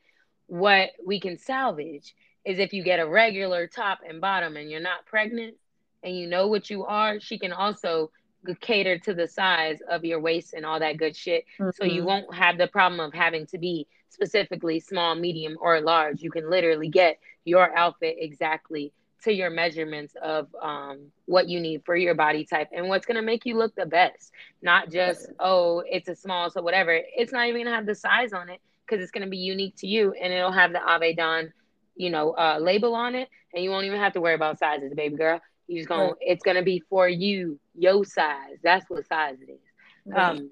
what 0.48 0.92
we 1.06 1.20
can 1.20 1.38
salvage 1.38 2.16
is 2.46 2.60
if 2.60 2.74
you 2.74 2.84
get 2.84 3.00
a 3.00 3.08
regular 3.08 3.68
top 3.68 4.00
and 4.08 4.20
bottom 4.20 4.58
and 4.58 4.70
you're 4.70 4.80
not 4.82 5.06
pregnant 5.06 5.56
and 6.04 6.16
you 6.16 6.28
know 6.28 6.48
what 6.48 6.70
you 6.70 6.86
are, 6.86 7.20
she 7.20 7.38
can 7.38 7.52
also 7.52 8.12
cater 8.60 8.98
to 9.00 9.14
the 9.14 9.28
size 9.28 9.80
of 9.90 10.04
your 10.04 10.20
waist 10.20 10.54
and 10.54 10.66
all 10.66 10.80
that 10.80 10.98
good 10.98 11.16
shit. 11.16 11.46
Mm-hmm. 11.60 11.70
So 11.74 11.86
you 11.86 12.00
mm-hmm. 12.00 12.08
won't 12.08 12.34
have 12.34 12.58
the 12.58 12.68
problem 12.68 13.00
of 13.00 13.14
having 13.14 13.46
to 13.48 13.58
be 13.58 13.88
specifically 14.10 14.80
small, 14.80 15.16
medium, 15.16 15.58
or 15.60 15.82
large. 15.82 16.22
You 16.22 16.32
can 16.32 16.50
literally 16.50 16.90
get 16.90 17.20
your 17.46 17.76
outfit 17.76 18.18
exactly 18.20 18.94
to 19.24 19.32
your 19.32 19.52
measurements 19.52 20.16
of 20.22 20.48
um, 20.62 21.12
what 21.26 21.48
you 21.48 21.60
need 21.60 21.84
for 21.86 21.96
your 21.96 22.16
body 22.16 22.44
type 22.44 22.70
and 22.72 22.90
what's 22.90 23.06
going 23.06 23.16
to 23.16 23.22
make 23.22 23.46
you 23.46 23.56
look 23.56 23.76
the 23.76 23.86
best. 23.86 24.32
Not 24.64 24.90
just, 24.90 25.32
oh, 25.40 25.84
it's 25.88 26.10
a 26.10 26.16
small, 26.16 26.50
so 26.50 26.62
whatever. 26.62 27.00
It's 27.16 27.32
not 27.32 27.48
even 27.48 27.62
going 27.62 27.68
to 27.68 27.76
have 27.76 27.86
the 27.86 27.96
size 27.96 28.34
on 28.34 28.50
it 28.50 28.60
because 28.86 29.02
it's 29.02 29.12
going 29.12 29.24
to 29.24 29.30
be 29.30 29.38
unique 29.38 29.76
to 29.78 29.88
you 29.88 30.14
and 30.14 30.34
it'll 30.34 30.52
have 30.52 30.74
the 30.74 30.80
Avedon 30.80 31.52
you 31.96 32.10
know, 32.10 32.32
uh, 32.32 32.58
label 32.60 32.96
on 32.96 33.16
it, 33.16 33.30
and 33.54 33.64
you 33.64 33.70
won't 33.70 33.86
even 33.86 34.00
have 34.00 34.14
to 34.14 34.22
worry 34.22 34.34
about 34.34 34.60
sizes, 34.60 34.94
baby 34.94 35.16
girl. 35.16 35.42
You 35.72 35.78
just 35.78 35.88
gonna, 35.88 36.04
right. 36.04 36.14
it's 36.20 36.44
gonna 36.44 36.64
be 36.64 36.84
for 36.90 37.08
you, 37.08 37.58
your 37.76 38.04
size. 38.04 38.58
That's 38.62 38.90
what 38.90 39.08
size 39.08 39.38
it 39.40 39.52
is. 39.52 39.60
Right. 40.06 40.32
Um, 40.32 40.50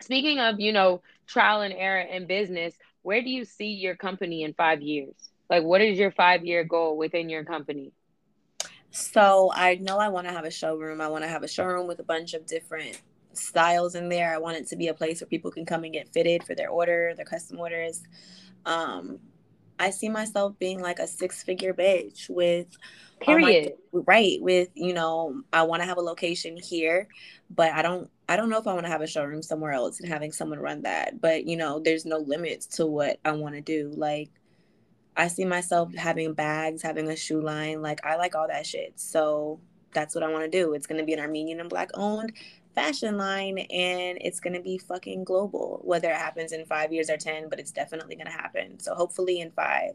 speaking 0.00 0.38
of, 0.38 0.58
you 0.58 0.72
know, 0.72 1.02
trial 1.26 1.60
and 1.60 1.74
error 1.74 2.00
in 2.00 2.26
business, 2.26 2.74
where 3.02 3.20
do 3.20 3.28
you 3.28 3.44
see 3.44 3.74
your 3.74 3.94
company 3.94 4.44
in 4.44 4.54
five 4.54 4.80
years? 4.80 5.14
Like, 5.50 5.64
what 5.64 5.82
is 5.82 5.98
your 5.98 6.10
five 6.12 6.46
year 6.46 6.64
goal 6.64 6.96
within 6.96 7.28
your 7.28 7.44
company? 7.44 7.92
So 8.90 9.52
I 9.54 9.74
know 9.74 9.98
I 9.98 10.08
want 10.08 10.26
to 10.26 10.32
have 10.32 10.46
a 10.46 10.50
showroom. 10.50 11.02
I 11.02 11.08
want 11.08 11.24
to 11.24 11.28
have 11.28 11.42
a 11.42 11.48
showroom 11.48 11.86
with 11.86 11.98
a 11.98 12.04
bunch 12.04 12.32
of 12.32 12.46
different 12.46 13.02
styles 13.34 13.96
in 13.96 14.08
there. 14.08 14.34
I 14.34 14.38
want 14.38 14.56
it 14.56 14.66
to 14.68 14.76
be 14.76 14.88
a 14.88 14.94
place 14.94 15.20
where 15.20 15.28
people 15.28 15.50
can 15.50 15.66
come 15.66 15.84
and 15.84 15.92
get 15.92 16.08
fitted 16.08 16.42
for 16.42 16.54
their 16.54 16.70
order, 16.70 17.12
their 17.14 17.26
custom 17.26 17.60
orders. 17.60 18.02
Um, 18.64 19.18
I 19.78 19.90
see 19.90 20.08
myself 20.08 20.58
being 20.58 20.80
like 20.80 20.98
a 20.98 21.06
six 21.06 21.42
figure 21.42 21.74
bitch 21.74 22.28
with 22.28 22.66
oh 23.22 23.24
period 23.24 23.72
my, 23.92 24.02
right 24.06 24.38
with 24.40 24.68
you 24.74 24.92
know 24.92 25.42
I 25.52 25.62
want 25.62 25.82
to 25.82 25.86
have 25.88 25.98
a 25.98 26.02
location 26.02 26.56
here, 26.56 27.08
but 27.50 27.72
I 27.72 27.82
don't 27.82 28.10
I 28.28 28.36
don't 28.36 28.50
know 28.50 28.58
if 28.58 28.66
I 28.66 28.74
want 28.74 28.86
to 28.86 28.92
have 28.92 29.02
a 29.02 29.06
showroom 29.06 29.42
somewhere 29.42 29.72
else 29.72 30.00
and 30.00 30.08
having 30.08 30.32
someone 30.32 30.58
run 30.58 30.82
that. 30.82 31.20
But 31.20 31.46
you 31.46 31.56
know, 31.56 31.80
there's 31.80 32.04
no 32.04 32.18
limits 32.18 32.66
to 32.76 32.86
what 32.86 33.18
I 33.24 33.32
want 33.32 33.54
to 33.54 33.60
do. 33.60 33.92
Like 33.96 34.30
I 35.16 35.28
see 35.28 35.44
myself 35.44 35.94
having 35.94 36.34
bags, 36.34 36.82
having 36.82 37.08
a 37.08 37.16
shoe 37.16 37.40
line. 37.40 37.82
Like 37.82 38.04
I 38.04 38.16
like 38.16 38.34
all 38.34 38.48
that 38.48 38.66
shit. 38.66 39.00
So 39.00 39.60
that's 39.92 40.14
what 40.14 40.22
I 40.22 40.30
want 40.30 40.44
to 40.44 40.50
do. 40.50 40.74
It's 40.74 40.86
going 40.86 41.00
to 41.00 41.04
be 41.04 41.12
an 41.14 41.20
Armenian 41.20 41.60
and 41.60 41.68
black 41.68 41.90
owned 41.94 42.32
fashion 42.78 43.16
line 43.16 43.58
and 43.58 44.18
it's 44.20 44.40
going 44.40 44.54
to 44.54 44.60
be 44.60 44.78
fucking 44.78 45.24
global 45.24 45.80
whether 45.84 46.10
it 46.10 46.16
happens 46.16 46.52
in 46.52 46.64
5 46.64 46.92
years 46.92 47.10
or 47.10 47.16
10 47.16 47.48
but 47.48 47.58
it's 47.58 47.72
definitely 47.72 48.16
going 48.16 48.26
to 48.26 48.32
happen. 48.32 48.78
So 48.78 48.94
hopefully 48.94 49.40
in 49.40 49.50
5 49.50 49.92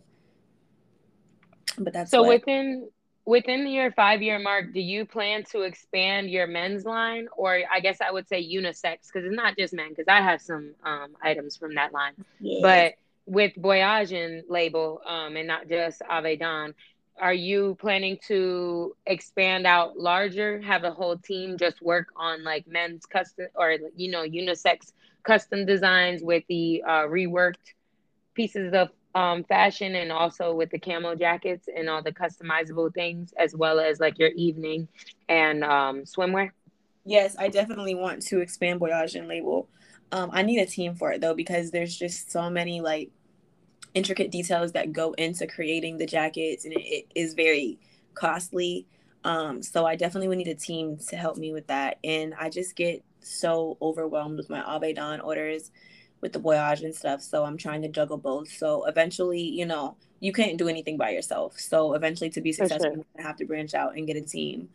but 1.80 1.94
that's 1.94 2.12
so 2.12 2.22
what... 2.22 2.42
within 2.42 2.90
within 3.26 3.68
your 3.68 3.92
5 3.92 4.22
year 4.22 4.40
mark 4.40 4.74
do 4.74 4.82
you 4.82 5.06
plan 5.06 5.44
to 5.52 5.62
expand 5.62 6.30
your 6.30 6.48
men's 6.48 6.86
line? 6.86 7.28
Or 7.38 7.60
I 7.72 7.80
guess 7.80 8.00
I 8.02 8.12
would 8.12 8.28
say 8.28 8.44
unisex 8.44 9.12
cuz 9.12 9.24
it's 9.26 9.36
not 9.36 9.58
just 9.58 9.74
men 9.74 9.96
cuz 9.96 10.06
I 10.08 10.22
have 10.22 10.42
some 10.42 10.76
um, 10.84 11.16
items 11.22 11.58
from 11.58 11.76
that 11.76 11.94
line. 11.94 12.14
Yes. 12.40 12.62
but 12.62 12.94
with 13.26 13.54
Boyajian 13.56 14.44
label 14.50 15.02
um, 15.06 15.38
and 15.38 15.48
not 15.48 15.70
just 15.70 16.02
Avedon 16.02 16.74
are 17.20 17.34
you 17.34 17.78
planning 17.80 18.18
to 18.28 18.96
expand 19.06 19.68
out 19.68 19.98
larger 19.98 20.62
have 20.62 20.84
a 20.84 20.92
whole 20.92 21.18
team 21.18 21.58
just 21.58 21.82
work 21.82 22.08
on 22.16 22.44
like 22.44 22.66
men's 22.68 23.06
custom 23.06 23.48
or 23.56 23.78
you 23.96 24.10
know 24.10 24.24
unisex 24.24 24.94
custom 25.24 25.66
designs 25.66 26.22
with 26.24 26.44
the 26.50 26.84
uh, 26.86 27.04
reworked 27.04 27.74
pieces 28.34 28.74
of 28.74 28.90
um, 29.16 29.44
fashion 29.44 29.96
and 29.96 30.12
also 30.12 30.56
with 30.56 30.72
the 30.72 30.80
camo 30.80 31.14
jackets 31.14 31.68
and 31.74 31.88
all 31.88 32.02
the 32.02 32.12
customizable 32.12 32.92
things 32.94 33.32
as 33.38 33.56
well 33.56 33.80
as 33.80 34.00
like 34.00 34.18
your 34.18 34.30
evening 34.30 34.88
and 35.30 35.64
um, 35.64 36.02
swimwear? 36.02 36.50
Yes 37.06 37.36
i 37.38 37.48
definitely 37.48 37.96
want 37.96 38.22
to 38.24 38.40
expand 38.40 38.80
Boyajian 38.80 39.28
label. 39.28 39.70
Um, 40.12 40.30
i 40.34 40.42
need 40.42 40.60
a 40.60 40.66
team 40.66 40.96
for 40.96 41.12
it 41.12 41.22
though 41.22 41.36
because 41.36 41.70
there's 41.70 41.96
just 41.96 42.32
so 42.32 42.50
many 42.50 42.82
like 42.82 43.12
intricate 43.94 44.32
details 44.32 44.72
that 44.72 44.92
go 44.92 45.14
into 45.14 45.48
creating 45.48 45.98
the 45.98 46.06
jackets 46.06 46.66
and 46.66 46.74
it, 46.74 46.82
it 46.82 47.08
is 47.16 47.34
very 47.34 47.80
costly. 48.14 48.88
Um, 49.24 49.64
so 49.64 49.86
i 49.86 49.96
definitely 49.96 50.28
would 50.28 50.38
need 50.38 50.50
a 50.50 50.56
team 50.56 50.98
to 51.10 51.16
help 51.16 51.38
me 51.38 51.54
with 51.54 51.68
that. 51.68 51.98
And 52.04 52.34
i 52.40 52.50
just 52.50 52.76
get 52.76 53.04
so 53.22 53.78
overwhelmed 53.82 54.38
with 54.38 54.50
my 54.50 54.62
Avedon 54.62 55.24
orders 55.24 55.72
with 56.20 56.34
the 56.34 56.40
voyage 56.40 56.82
and 56.82 56.96
stuff 56.96 57.22
so 57.22 57.44
i'm 57.44 57.58
trying 57.58 57.82
to 57.82 57.88
juggle 57.88 58.18
both. 58.18 58.50
So 58.50 58.86
eventually 58.86 59.42
you 59.42 59.66
know 59.66 59.96
you 60.20 60.32
can't 60.32 60.58
do 60.58 60.70
anything 60.70 60.98
by 60.98 61.10
yourself. 61.12 61.60
So 61.60 61.94
eventually 61.94 62.30
to 62.32 62.42
be 62.42 62.54
successful 62.54 62.96
sure. 62.96 63.06
you 63.18 63.24
have 63.24 63.38
to 63.38 63.46
branch 63.46 63.74
out 63.74 63.96
and 63.96 64.08
get 64.08 64.18
a 64.18 64.22
team. 64.22 64.70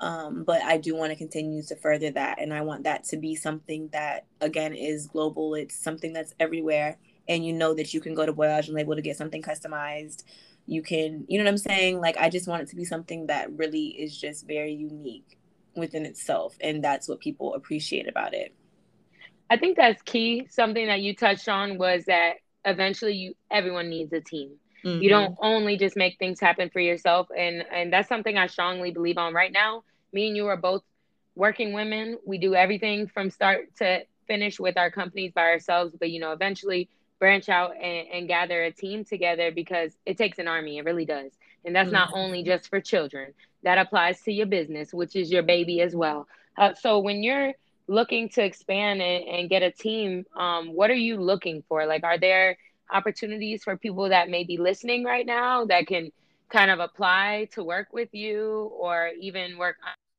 Um, 0.00 0.42
but 0.42 0.62
i 0.62 0.78
do 0.78 0.96
want 0.96 1.12
to 1.12 1.16
continue 1.16 1.62
to 1.62 1.76
further 1.76 2.10
that 2.10 2.40
and 2.40 2.52
i 2.52 2.62
want 2.62 2.82
that 2.84 3.04
to 3.04 3.16
be 3.16 3.36
something 3.36 3.88
that 3.92 4.24
again 4.40 4.74
is 4.74 5.06
global. 5.06 5.54
It's 5.54 5.76
something 5.76 6.12
that's 6.12 6.34
everywhere 6.40 6.98
and 7.28 7.44
you 7.44 7.52
know 7.52 7.74
that 7.74 7.94
you 7.94 8.00
can 8.00 8.14
go 8.14 8.26
to 8.26 8.32
Boyajian 8.32 8.74
Label 8.74 8.96
to 8.96 9.02
get 9.02 9.16
something 9.16 9.42
customized. 9.42 10.24
You 10.66 10.82
can, 10.82 11.24
you 11.28 11.38
know 11.38 11.44
what 11.44 11.50
I'm 11.50 11.58
saying? 11.58 12.00
Like, 12.00 12.16
I 12.18 12.28
just 12.28 12.46
want 12.46 12.62
it 12.62 12.68
to 12.68 12.76
be 12.76 12.84
something 12.84 13.26
that 13.26 13.52
really 13.56 13.86
is 13.86 14.16
just 14.16 14.46
very 14.46 14.72
unique 14.72 15.38
within 15.74 16.06
itself. 16.06 16.56
And 16.60 16.82
that's 16.82 17.08
what 17.08 17.20
people 17.20 17.54
appreciate 17.54 18.08
about 18.08 18.34
it. 18.34 18.54
I 19.50 19.56
think 19.56 19.76
that's 19.76 20.00
key. 20.02 20.46
Something 20.50 20.86
that 20.86 21.00
you 21.00 21.14
touched 21.14 21.48
on 21.48 21.78
was 21.78 22.06
that 22.06 22.36
eventually 22.64 23.14
you 23.14 23.34
everyone 23.50 23.90
needs 23.90 24.12
a 24.12 24.20
team. 24.20 24.52
Mm-hmm. 24.84 25.02
You 25.02 25.10
don't 25.10 25.36
only 25.40 25.76
just 25.76 25.96
make 25.96 26.18
things 26.18 26.40
happen 26.40 26.70
for 26.70 26.80
yourself. 26.80 27.28
And 27.36 27.64
and 27.70 27.92
that's 27.92 28.08
something 28.08 28.38
I 28.38 28.46
strongly 28.46 28.92
believe 28.92 29.18
on 29.18 29.34
right 29.34 29.52
now. 29.52 29.84
Me 30.12 30.28
and 30.28 30.36
you 30.36 30.46
are 30.46 30.56
both 30.56 30.82
working 31.34 31.72
women. 31.72 32.18
We 32.24 32.38
do 32.38 32.54
everything 32.54 33.08
from 33.08 33.30
start 33.30 33.76
to 33.76 34.00
finish 34.26 34.58
with 34.58 34.78
our 34.78 34.90
companies 34.90 35.32
by 35.34 35.42
ourselves. 35.42 35.94
But 35.98 36.10
you 36.10 36.20
know, 36.20 36.32
eventually 36.32 36.88
branch 37.22 37.48
out 37.48 37.76
and, 37.76 38.08
and 38.12 38.26
gather 38.26 38.64
a 38.64 38.72
team 38.72 39.04
together 39.04 39.52
because 39.52 39.96
it 40.04 40.18
takes 40.18 40.40
an 40.40 40.48
army. 40.48 40.78
It 40.78 40.84
really 40.84 41.04
does. 41.04 41.30
And 41.64 41.72
that's 41.72 41.86
mm-hmm. 41.86 41.94
not 41.94 42.10
only 42.14 42.42
just 42.42 42.68
for 42.68 42.80
children, 42.80 43.32
that 43.62 43.78
applies 43.78 44.20
to 44.22 44.32
your 44.32 44.46
business, 44.46 44.92
which 44.92 45.14
is 45.14 45.30
your 45.30 45.44
baby 45.44 45.82
as 45.82 45.94
well. 45.94 46.26
Uh, 46.58 46.74
so 46.74 46.98
when 46.98 47.22
you're 47.22 47.52
looking 47.86 48.28
to 48.30 48.42
expand 48.42 49.00
and, 49.00 49.22
and 49.28 49.48
get 49.48 49.62
a 49.62 49.70
team, 49.70 50.26
um, 50.34 50.74
what 50.74 50.90
are 50.90 50.94
you 50.94 51.16
looking 51.16 51.62
for? 51.68 51.86
Like, 51.86 52.02
are 52.02 52.18
there 52.18 52.58
opportunities 52.90 53.62
for 53.62 53.76
people 53.76 54.08
that 54.08 54.28
may 54.28 54.42
be 54.42 54.56
listening 54.56 55.04
right 55.04 55.24
now 55.24 55.64
that 55.66 55.86
can 55.86 56.10
kind 56.48 56.72
of 56.72 56.80
apply 56.80 57.46
to 57.52 57.62
work 57.62 57.92
with 57.92 58.08
you 58.12 58.68
or 58.76 59.10
even 59.20 59.58
work 59.58 59.76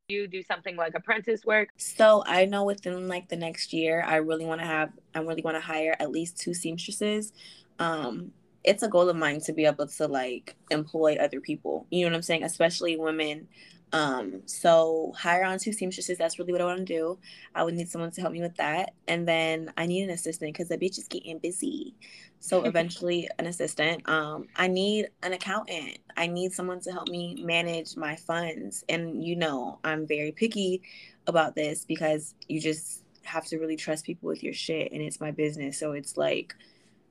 you 0.07 0.27
do 0.27 0.43
something 0.43 0.75
like 0.75 0.95
apprentice 0.95 1.45
work? 1.45 1.69
So 1.77 2.23
I 2.25 2.45
know 2.45 2.65
within 2.65 3.07
like 3.07 3.29
the 3.29 3.35
next 3.35 3.73
year, 3.73 4.03
I 4.05 4.17
really 4.17 4.45
want 4.45 4.61
to 4.61 4.67
have, 4.67 4.91
I 5.15 5.19
really 5.19 5.41
want 5.41 5.55
to 5.55 5.61
hire 5.61 5.95
at 5.99 6.11
least 6.11 6.37
two 6.37 6.53
seamstresses. 6.53 7.33
Um, 7.79 8.31
it's 8.63 8.83
a 8.83 8.87
goal 8.87 9.09
of 9.09 9.15
mine 9.15 9.39
to 9.41 9.53
be 9.53 9.65
able 9.65 9.87
to 9.87 10.07
like 10.07 10.55
employ 10.71 11.15
other 11.15 11.41
people. 11.41 11.87
You 11.89 12.05
know 12.05 12.11
what 12.11 12.17
I'm 12.17 12.21
saying? 12.21 12.43
Especially 12.43 12.97
women 12.97 13.47
um, 13.93 14.41
so 14.47 15.13
hire 15.15 15.45
on 15.45 15.59
two 15.59 15.71
seamstresses. 15.71 16.17
That's 16.17 16.39
really 16.39 16.51
what 16.51 16.61
I 16.61 16.65
want 16.65 16.79
to 16.79 16.85
do. 16.85 17.19
I 17.53 17.63
would 17.63 17.75
need 17.75 17.87
someone 17.87 18.09
to 18.11 18.21
help 18.21 18.33
me 18.33 18.41
with 18.41 18.55
that, 18.57 18.95
and 19.07 19.27
then 19.27 19.71
I 19.77 19.85
need 19.85 20.03
an 20.03 20.09
assistant 20.09 20.51
because 20.51 20.69
the 20.69 20.79
bitch 20.79 20.97
is 20.97 21.07
getting 21.07 21.37
busy. 21.37 21.93
So 22.39 22.63
eventually, 22.65 23.29
an 23.37 23.45
assistant. 23.45 24.09
Um, 24.09 24.47
I 24.55 24.67
need 24.67 25.09
an 25.21 25.33
accountant. 25.33 25.99
I 26.17 26.25
need 26.25 26.53
someone 26.53 26.79
to 26.81 26.91
help 26.91 27.07
me 27.07 27.43
manage 27.43 27.95
my 27.95 28.15
funds. 28.15 28.83
And 28.89 29.23
you 29.23 29.35
know, 29.35 29.79
I'm 29.83 30.07
very 30.07 30.31
picky 30.31 30.81
about 31.27 31.55
this 31.55 31.85
because 31.85 32.33
you 32.47 32.59
just 32.59 33.03
have 33.21 33.45
to 33.45 33.59
really 33.59 33.77
trust 33.77 34.05
people 34.05 34.27
with 34.27 34.43
your 34.43 34.53
shit, 34.53 34.91
and 34.91 35.03
it's 35.03 35.21
my 35.21 35.29
business. 35.29 35.79
So 35.79 35.91
it's 35.91 36.17
like 36.17 36.55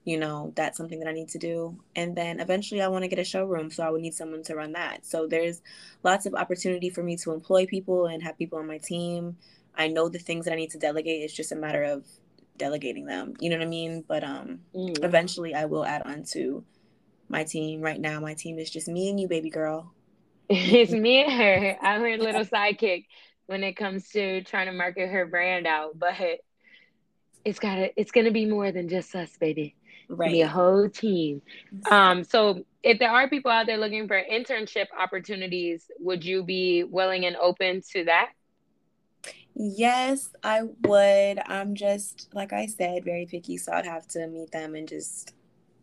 you 0.05 0.19
know 0.19 0.53
that's 0.57 0.77
something 0.77 0.99
that 0.99 1.09
i 1.09 1.13
need 1.13 1.29
to 1.29 1.39
do. 1.39 1.77
And 1.97 2.17
then 2.17 2.41
eventually 2.41 2.83
i 2.83 2.89
want 2.89 3.05
to 3.05 3.09
get 3.09 3.19
a 3.19 3.25
showroom 3.25 3.71
so 3.71 3.83
i 3.83 3.91
would 3.91 4.03
need 4.03 4.15
someone 4.15 4.43
to 4.45 4.57
run 4.57 4.73
that. 4.73 5.07
So 5.07 5.27
there's 5.27 5.63
lots 6.03 6.27
of 6.27 6.35
opportunity 6.35 6.91
for 6.91 7.03
me 7.03 7.17
to 7.19 7.33
employ 7.33 7.67
people 7.67 8.07
and 8.07 8.23
have 8.23 8.39
people 8.39 8.59
on 8.59 8.67
my 8.67 8.79
team. 8.79 9.37
I 9.75 9.89
know 9.89 10.09
the 10.09 10.19
things 10.19 10.45
that 10.45 10.53
i 10.53 10.57
need 10.57 10.71
to 10.71 10.79
delegate 10.79 11.23
it's 11.23 11.35
just 11.35 11.53
a 11.53 11.57
matter 11.57 11.83
of 11.85 12.05
delegating 12.59 13.07
them 13.07 13.35
you 13.41 13.49
know 13.49 13.57
what 13.57 13.67
i 13.67 13.69
mean? 13.69 14.05
But 14.07 14.25
um 14.25 14.61
mm. 14.75 15.05
eventually 15.05 15.55
i 15.55 15.65
will 15.65 15.85
add 15.85 16.03
on 16.03 16.25
to 16.33 16.65
my 17.29 17.45
team. 17.45 17.81
Right 17.81 18.01
now 18.01 18.21
my 18.21 18.35
team 18.35 18.59
is 18.59 18.71
just 18.71 18.89
me 18.89 19.09
and 19.09 19.19
you 19.19 19.29
baby 19.29 19.51
girl. 19.51 19.93
It's 20.49 20.93
me 21.07 21.23
and 21.23 21.33
her. 21.33 21.77
I'm 21.81 22.03
her 22.03 22.19
little 22.19 22.45
sidekick 22.45 23.07
when 23.47 23.65
it 23.65 23.77
comes 23.77 24.09
to 24.11 24.43
trying 24.45 24.67
to 24.67 24.73
market 24.73 25.09
her 25.09 25.27
brand 25.27 25.67
out 25.67 25.99
but 25.99 26.15
it's 27.45 27.59
gotta 27.59 27.93
it's 28.01 28.11
gonna 28.13 28.31
be 28.31 28.47
more 28.47 28.73
than 28.73 28.89
just 28.89 29.15
us 29.15 29.37
baby 29.39 29.75
right. 30.17 30.47
whole 30.47 30.89
team. 30.89 31.43
Um, 31.91 32.25
so 32.25 32.65
if 32.83 32.99
there 32.99 33.11
are 33.11 33.29
people 33.29 33.51
out 33.51 33.67
there 33.67 33.79
looking 33.79 34.09
for 34.09 34.21
internship 34.21 34.87
opportunities, 34.99 35.91
would 35.99 36.25
you 36.25 36.43
be 36.43 36.85
willing 36.85 37.25
and 37.25 37.37
open 37.37 37.83
to 37.93 38.05
that? 38.05 38.31
Yes, 39.55 40.31
I 40.43 40.63
would. 40.63 41.39
I'm 41.47 41.75
just 41.75 42.29
like 42.33 42.53
I 42.53 42.67
said, 42.67 43.05
very 43.05 43.27
picky, 43.27 43.59
so 43.59 43.73
I'd 43.73 43.85
have 43.85 44.07
to 44.09 44.27
meet 44.27 44.51
them 44.51 44.75
and 44.75 44.89
just 44.89 45.35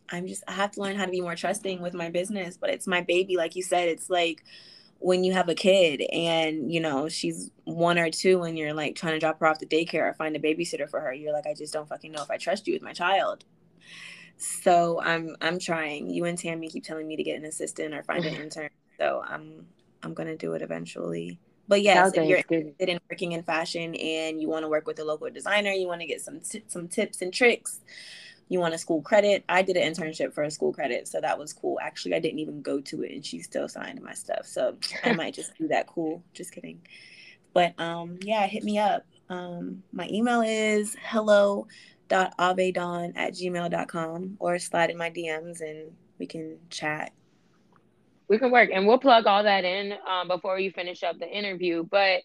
I'm 0.10 0.28
just 0.28 0.44
I 0.48 0.54
have 0.54 0.72
to 0.72 0.82
learn 0.82 0.96
how 0.96 1.06
to 1.06 1.12
be 1.12 1.22
more 1.22 1.36
trusting 1.36 1.82
with 1.82 1.94
my 1.94 2.10
business, 2.10 2.58
but 2.58 2.72
it's 2.72 2.88
my 2.88 3.02
baby 3.02 3.38
like 3.38 3.56
you 3.56 3.64
said, 3.64 3.88
it's 3.88 4.10
like 4.10 4.44
when 5.00 5.24
you 5.24 5.34
have 5.34 5.50
a 5.50 5.56
kid 5.56 6.02
and 6.12 6.72
you 6.72 6.80
know 6.80 7.08
she's 7.08 7.52
one 7.64 7.98
or 7.98 8.10
two 8.10 8.44
and 8.44 8.58
you're 8.58 8.74
like 8.74 8.96
trying 8.96 9.14
to 9.14 9.20
drop 9.20 9.40
her 9.40 9.48
off 9.48 9.58
to 9.58 9.66
daycare 9.66 10.10
or 10.10 10.14
find 10.14 10.36
a 10.36 10.40
babysitter 10.40 10.90
for 10.90 11.00
her 11.00 11.14
you're 11.14 11.34
like 11.34 11.48
i 11.48 11.54
just 11.54 11.74
don't 11.74 11.88
fucking 11.88 12.12
know 12.12 12.22
if 12.22 12.30
i 12.30 12.38
trust 12.38 12.68
you 12.68 12.74
with 12.74 12.82
my 12.82 12.92
child 12.92 13.46
so 14.40 15.00
I'm 15.02 15.36
I'm 15.42 15.60
trying. 15.60 16.10
You 16.10 16.26
and 16.26 16.38
Tammy 16.38 16.70
keep 16.70 16.84
telling 16.84 17.08
me 17.08 17.16
to 17.16 17.24
get 17.24 17.38
an 17.38 17.46
assistant 17.46 17.94
or 17.94 18.04
find 18.04 18.26
an 18.26 18.36
intern. 18.42 18.70
So 18.98 19.24
I'm 19.28 19.68
I'm 20.04 20.14
gonna 20.14 20.38
do 20.38 20.54
it 20.54 20.62
eventually. 20.62 21.40
But 21.68 21.84
yes, 21.84 22.14
if 22.16 22.28
you're 22.28 22.40
interested 22.40 22.90
in 22.90 23.00
working 23.12 23.34
in 23.34 23.44
fashion 23.44 23.94
and 23.94 24.42
you 24.42 24.50
want 24.50 24.64
to 24.64 24.70
work 24.70 24.88
with 24.88 24.98
a 24.98 25.04
local 25.04 25.30
designer, 25.30 25.70
you 25.70 25.88
want 25.88 26.02
to 26.02 26.08
get 26.08 26.22
some 26.22 26.40
t- 26.40 26.64
some 26.68 26.88
tips 26.88 27.22
and 27.22 27.32
tricks 27.32 27.82
you 28.50 28.60
want 28.60 28.74
a 28.74 28.78
school 28.78 29.02
credit. 29.02 29.44
I 29.48 29.62
did 29.62 29.78
an 29.78 29.94
internship 29.94 30.34
for 30.34 30.44
a 30.44 30.52
school 30.52 30.74
credit, 30.74 31.08
so 31.08 31.22
that 31.22 31.38
was 31.38 31.54
cool. 31.54 31.80
Actually, 31.82 32.16
I 32.16 32.20
didn't 32.20 32.40
even 32.40 32.62
go 32.62 32.82
to 32.82 33.04
it, 33.04 33.12
and 33.12 33.24
she 33.26 33.40
still 33.40 33.70
signed 33.70 34.02
my 34.02 34.14
stuff. 34.14 34.48
So 34.48 34.76
I 35.04 35.14
might 35.14 35.36
just 35.36 35.56
do 35.58 35.68
that. 35.68 35.88
Cool. 35.88 36.24
Just 36.34 36.52
kidding. 36.52 36.82
But 37.54 37.80
um, 37.80 38.18
yeah, 38.22 38.46
hit 38.48 38.64
me 38.64 38.80
up. 38.80 39.06
Um, 39.30 39.84
my 39.94 40.08
email 40.12 40.42
is 40.42 40.96
hello.avedon 42.10 43.14
at 43.16 43.34
gmail.com 43.34 44.38
or 44.40 44.60
slide 44.60 44.90
in 44.90 44.98
my 44.98 45.10
DMs 45.10 45.62
and 45.62 45.92
we 46.18 46.26
can 46.26 46.58
chat. 46.70 47.12
We 48.28 48.38
can 48.38 48.52
work 48.52 48.70
and 48.74 48.86
we'll 48.86 49.00
plug 49.00 49.26
all 49.26 49.44
that 49.44 49.64
in 49.64 49.94
um, 50.08 50.28
before 50.28 50.60
you 50.60 50.72
finish 50.72 51.04
up 51.04 51.18
the 51.20 51.28
interview. 51.28 51.84
But 51.84 52.22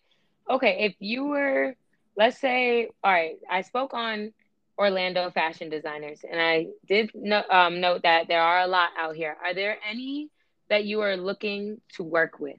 okay, 0.48 0.84
if 0.84 0.94
you 0.98 1.24
were, 1.24 1.74
let's 2.16 2.38
say, 2.38 2.88
all 3.02 3.12
right, 3.12 3.36
I 3.50 3.62
spoke 3.62 3.94
on 3.94 4.32
Orlando 4.76 5.30
fashion 5.30 5.70
designers, 5.70 6.24
and 6.28 6.40
I 6.40 6.66
did 6.86 7.10
no, 7.14 7.42
um, 7.48 7.80
note 7.80 8.02
that 8.02 8.26
there 8.28 8.42
are 8.42 8.62
a 8.62 8.66
lot 8.66 8.90
out 8.98 9.14
here. 9.14 9.36
Are 9.44 9.54
there 9.54 9.78
any 9.88 10.30
that 10.68 10.84
you 10.84 11.00
are 11.00 11.16
looking 11.16 11.80
to 11.94 12.02
work 12.02 12.40
with? 12.40 12.58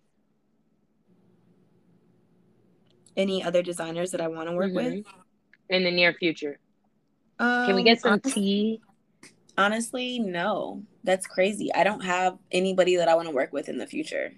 Any 3.17 3.43
other 3.43 3.61
designers 3.61 4.11
that 4.11 4.21
I 4.21 4.27
want 4.27 4.49
to 4.49 4.55
work 4.55 4.71
mm-hmm. 4.71 4.97
with 4.97 5.05
in 5.69 5.83
the 5.83 5.91
near 5.91 6.13
future? 6.13 6.57
Um, 7.39 7.65
Can 7.65 7.75
we 7.75 7.83
get 7.83 8.01
some 8.01 8.13
honestly, 8.13 8.31
tea? 8.31 8.81
Honestly, 9.57 10.19
no. 10.19 10.83
That's 11.03 11.27
crazy. 11.27 11.73
I 11.73 11.83
don't 11.83 12.03
have 12.03 12.37
anybody 12.51 12.95
that 12.97 13.07
I 13.07 13.15
want 13.15 13.27
to 13.27 13.33
work 13.35 13.53
with 13.53 13.69
in 13.69 13.77
the 13.77 13.87
future 13.87 14.33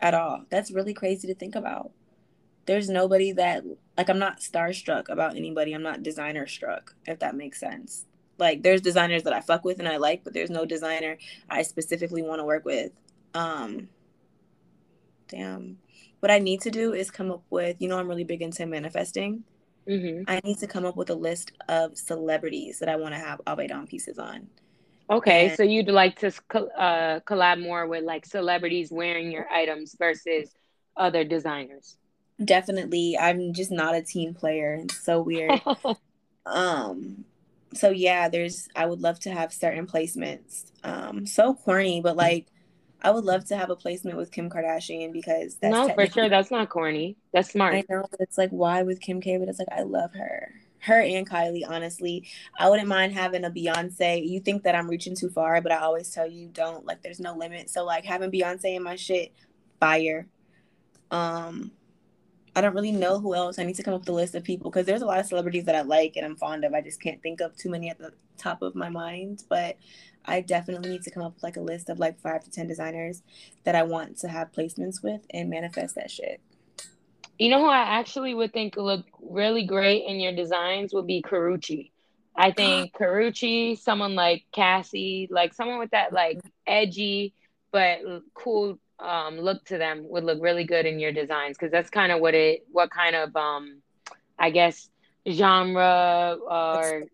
at 0.00 0.14
all. 0.14 0.44
That's 0.50 0.70
really 0.70 0.94
crazy 0.94 1.26
to 1.28 1.34
think 1.34 1.54
about 1.54 1.92
there's 2.66 2.88
nobody 2.88 3.32
that 3.32 3.64
like 3.96 4.08
I'm 4.08 4.18
not 4.18 4.40
starstruck 4.40 5.08
about 5.08 5.36
anybody. 5.36 5.72
I'm 5.72 5.82
not 5.82 6.02
designer 6.02 6.46
struck, 6.46 6.94
if 7.06 7.18
that 7.20 7.36
makes 7.36 7.60
sense. 7.60 8.06
Like 8.38 8.62
there's 8.62 8.80
designers 8.80 9.22
that 9.24 9.32
I 9.32 9.40
fuck 9.40 9.64
with 9.64 9.78
and 9.78 9.88
I 9.88 9.98
like, 9.98 10.24
but 10.24 10.32
there's 10.32 10.50
no 10.50 10.64
designer 10.64 11.18
I 11.48 11.62
specifically 11.62 12.22
want 12.22 12.40
to 12.40 12.44
work 12.44 12.64
with. 12.64 12.92
Um 13.34 13.88
damn. 15.28 15.78
What 16.20 16.30
I 16.30 16.38
need 16.38 16.62
to 16.62 16.70
do 16.70 16.94
is 16.94 17.10
come 17.10 17.30
up 17.30 17.42
with, 17.50 17.76
you 17.80 17.88
know, 17.88 17.98
I'm 17.98 18.08
really 18.08 18.24
big 18.24 18.40
into 18.40 18.64
manifesting. 18.66 19.44
Mm-hmm. 19.88 20.24
I 20.28 20.40
need 20.44 20.58
to 20.58 20.66
come 20.66 20.84
up 20.84 20.96
with 20.96 21.10
a 21.10 21.14
list 21.14 21.52
of 21.68 21.96
celebrities 21.96 22.78
that 22.78 22.88
I 22.88 22.96
want 22.96 23.14
to 23.14 23.20
have 23.20 23.40
Avedon 23.46 23.88
pieces 23.88 24.18
on. 24.18 24.48
Okay, 25.10 25.48
and, 25.48 25.56
so 25.56 25.62
you'd 25.62 25.88
like 25.88 26.18
to 26.20 26.28
uh, 26.28 27.20
collab 27.20 27.60
more 27.60 27.86
with 27.86 28.04
like 28.04 28.24
celebrities 28.24 28.90
wearing 28.90 29.30
your 29.30 29.48
items 29.50 29.94
versus 29.98 30.50
other 30.96 31.24
designers 31.24 31.96
definitely 32.42 33.16
i'm 33.18 33.52
just 33.52 33.70
not 33.70 33.94
a 33.94 34.02
team 34.02 34.34
player 34.34 34.78
it's 34.82 35.04
so 35.04 35.20
weird 35.20 35.60
um 36.46 37.24
so 37.74 37.90
yeah 37.90 38.28
there's 38.28 38.68
i 38.74 38.84
would 38.84 39.00
love 39.00 39.20
to 39.20 39.30
have 39.30 39.52
certain 39.52 39.86
placements 39.86 40.64
um 40.82 41.26
so 41.26 41.54
corny 41.54 42.00
but 42.00 42.16
like 42.16 42.46
i 43.04 43.10
would 43.10 43.24
love 43.24 43.44
to 43.44 43.56
have 43.56 43.70
a 43.70 43.76
placement 43.76 44.16
with 44.16 44.32
kim 44.32 44.50
kardashian 44.50 45.12
because 45.12 45.56
that's 45.56 45.72
no 45.72 45.88
for 45.94 46.06
sure. 46.06 46.28
that's 46.28 46.50
not 46.50 46.68
corny. 46.68 47.16
That's 47.32 47.50
smart. 47.50 47.74
I 47.74 47.84
know 47.88 48.04
it's 48.18 48.38
like 48.38 48.50
why 48.50 48.82
with 48.82 49.00
kim 49.00 49.20
k? 49.20 49.36
But 49.36 49.48
it's 49.48 49.58
like 49.58 49.68
i 49.70 49.82
love 49.82 50.12
her. 50.14 50.52
Her 50.80 51.00
and 51.00 51.28
kylie 51.28 51.62
honestly. 51.66 52.26
I 52.58 52.68
wouldn't 52.68 52.88
mind 52.88 53.12
having 53.12 53.44
a 53.44 53.50
beyonce. 53.50 54.28
You 54.28 54.40
think 54.40 54.64
that 54.64 54.74
i'm 54.74 54.88
reaching 54.90 55.14
too 55.14 55.30
far 55.30 55.60
but 55.60 55.72
i 55.72 55.78
always 55.78 56.10
tell 56.10 56.26
you 56.26 56.48
don't. 56.48 56.84
Like 56.84 57.02
there's 57.02 57.20
no 57.20 57.36
limit. 57.36 57.70
So 57.70 57.84
like 57.84 58.04
having 58.04 58.30
beyonce 58.30 58.76
in 58.76 58.82
my 58.82 58.96
shit 58.96 59.32
fire. 59.78 60.26
Um 61.10 61.70
I 62.56 62.60
don't 62.60 62.74
really 62.74 62.92
know 62.92 63.18
who 63.18 63.34
else. 63.34 63.58
I 63.58 63.64
need 63.64 63.76
to 63.76 63.82
come 63.82 63.94
up 63.94 64.00
with 64.00 64.08
a 64.08 64.12
list 64.12 64.34
of 64.34 64.44
people 64.44 64.70
because 64.70 64.86
there's 64.86 65.02
a 65.02 65.06
lot 65.06 65.18
of 65.18 65.26
celebrities 65.26 65.64
that 65.64 65.74
I 65.74 65.82
like 65.82 66.14
and 66.16 66.24
I'm 66.24 66.36
fond 66.36 66.64
of. 66.64 66.72
I 66.72 66.80
just 66.80 67.00
can't 67.00 67.20
think 67.20 67.40
of 67.40 67.56
too 67.56 67.68
many 67.68 67.90
at 67.90 67.98
the 67.98 68.12
top 68.38 68.62
of 68.62 68.74
my 68.74 68.88
mind. 68.88 69.42
But 69.48 69.76
I 70.24 70.40
definitely 70.40 70.90
need 70.90 71.02
to 71.02 71.10
come 71.10 71.22
up 71.22 71.34
with 71.34 71.42
like 71.42 71.56
a 71.56 71.60
list 71.60 71.88
of 71.88 71.98
like 71.98 72.20
five 72.20 72.44
to 72.44 72.50
ten 72.50 72.68
designers 72.68 73.22
that 73.64 73.74
I 73.74 73.82
want 73.82 74.18
to 74.18 74.28
have 74.28 74.52
placements 74.52 75.02
with 75.02 75.22
and 75.30 75.50
manifest 75.50 75.96
that 75.96 76.10
shit. 76.10 76.40
You 77.38 77.50
know 77.50 77.58
who 77.58 77.68
I 77.68 77.98
actually 77.98 78.34
would 78.34 78.52
think 78.52 78.76
look 78.76 79.04
really 79.20 79.66
great 79.66 80.04
in 80.06 80.20
your 80.20 80.32
designs 80.32 80.94
would 80.94 81.08
be 81.08 81.22
Karrueche. 81.22 81.90
I 82.36 82.52
think 82.52 82.92
Karrueche, 82.98 83.76
someone 83.78 84.14
like 84.14 84.44
Cassie, 84.52 85.28
like 85.30 85.54
someone 85.54 85.80
with 85.80 85.90
that 85.90 86.12
like 86.12 86.38
edgy 86.66 87.34
but 87.74 87.98
cool 88.34 88.78
um, 88.98 89.38
look 89.38 89.64
to 89.66 89.78
them 89.78 90.06
would 90.08 90.24
look 90.24 90.42
really 90.42 90.64
good 90.64 90.86
in 90.86 90.98
your 90.98 91.12
designs 91.12 91.56
because 91.56 91.72
that's 91.72 91.90
kind 91.90 92.12
of 92.12 92.20
what 92.20 92.34
it 92.34 92.64
what 92.70 92.90
kind 92.90 93.16
of 93.16 93.34
um, 93.36 93.82
I 94.38 94.50
guess 94.50 94.88
genre 95.28 96.36
or 96.48 97.04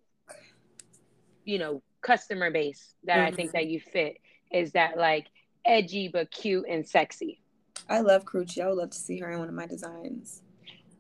you 1.45 1.59
know 1.59 1.83
customer 2.03 2.51
base 2.51 2.95
that 3.05 3.19
mm-hmm. 3.19 3.27
I 3.27 3.37
think 3.37 3.53
that 3.53 3.67
you 3.67 3.81
fit 3.81 4.19
is 4.53 4.73
that 4.73 4.97
like 4.97 5.27
edgy 5.65 6.09
but 6.09 6.31
cute 6.31 6.67
and 6.69 6.87
sexy. 6.87 7.41
I 7.89 8.01
love 8.01 8.25
Karrueche. 8.25 8.61
I 8.61 8.69
would 8.69 8.79
love 8.79 8.91
to 8.91 8.99
see 8.99 9.19
her 9.19 9.31
in 9.31 9.39
one 9.39 9.49
of 9.49 9.55
my 9.55 9.67
designs. 9.67 10.43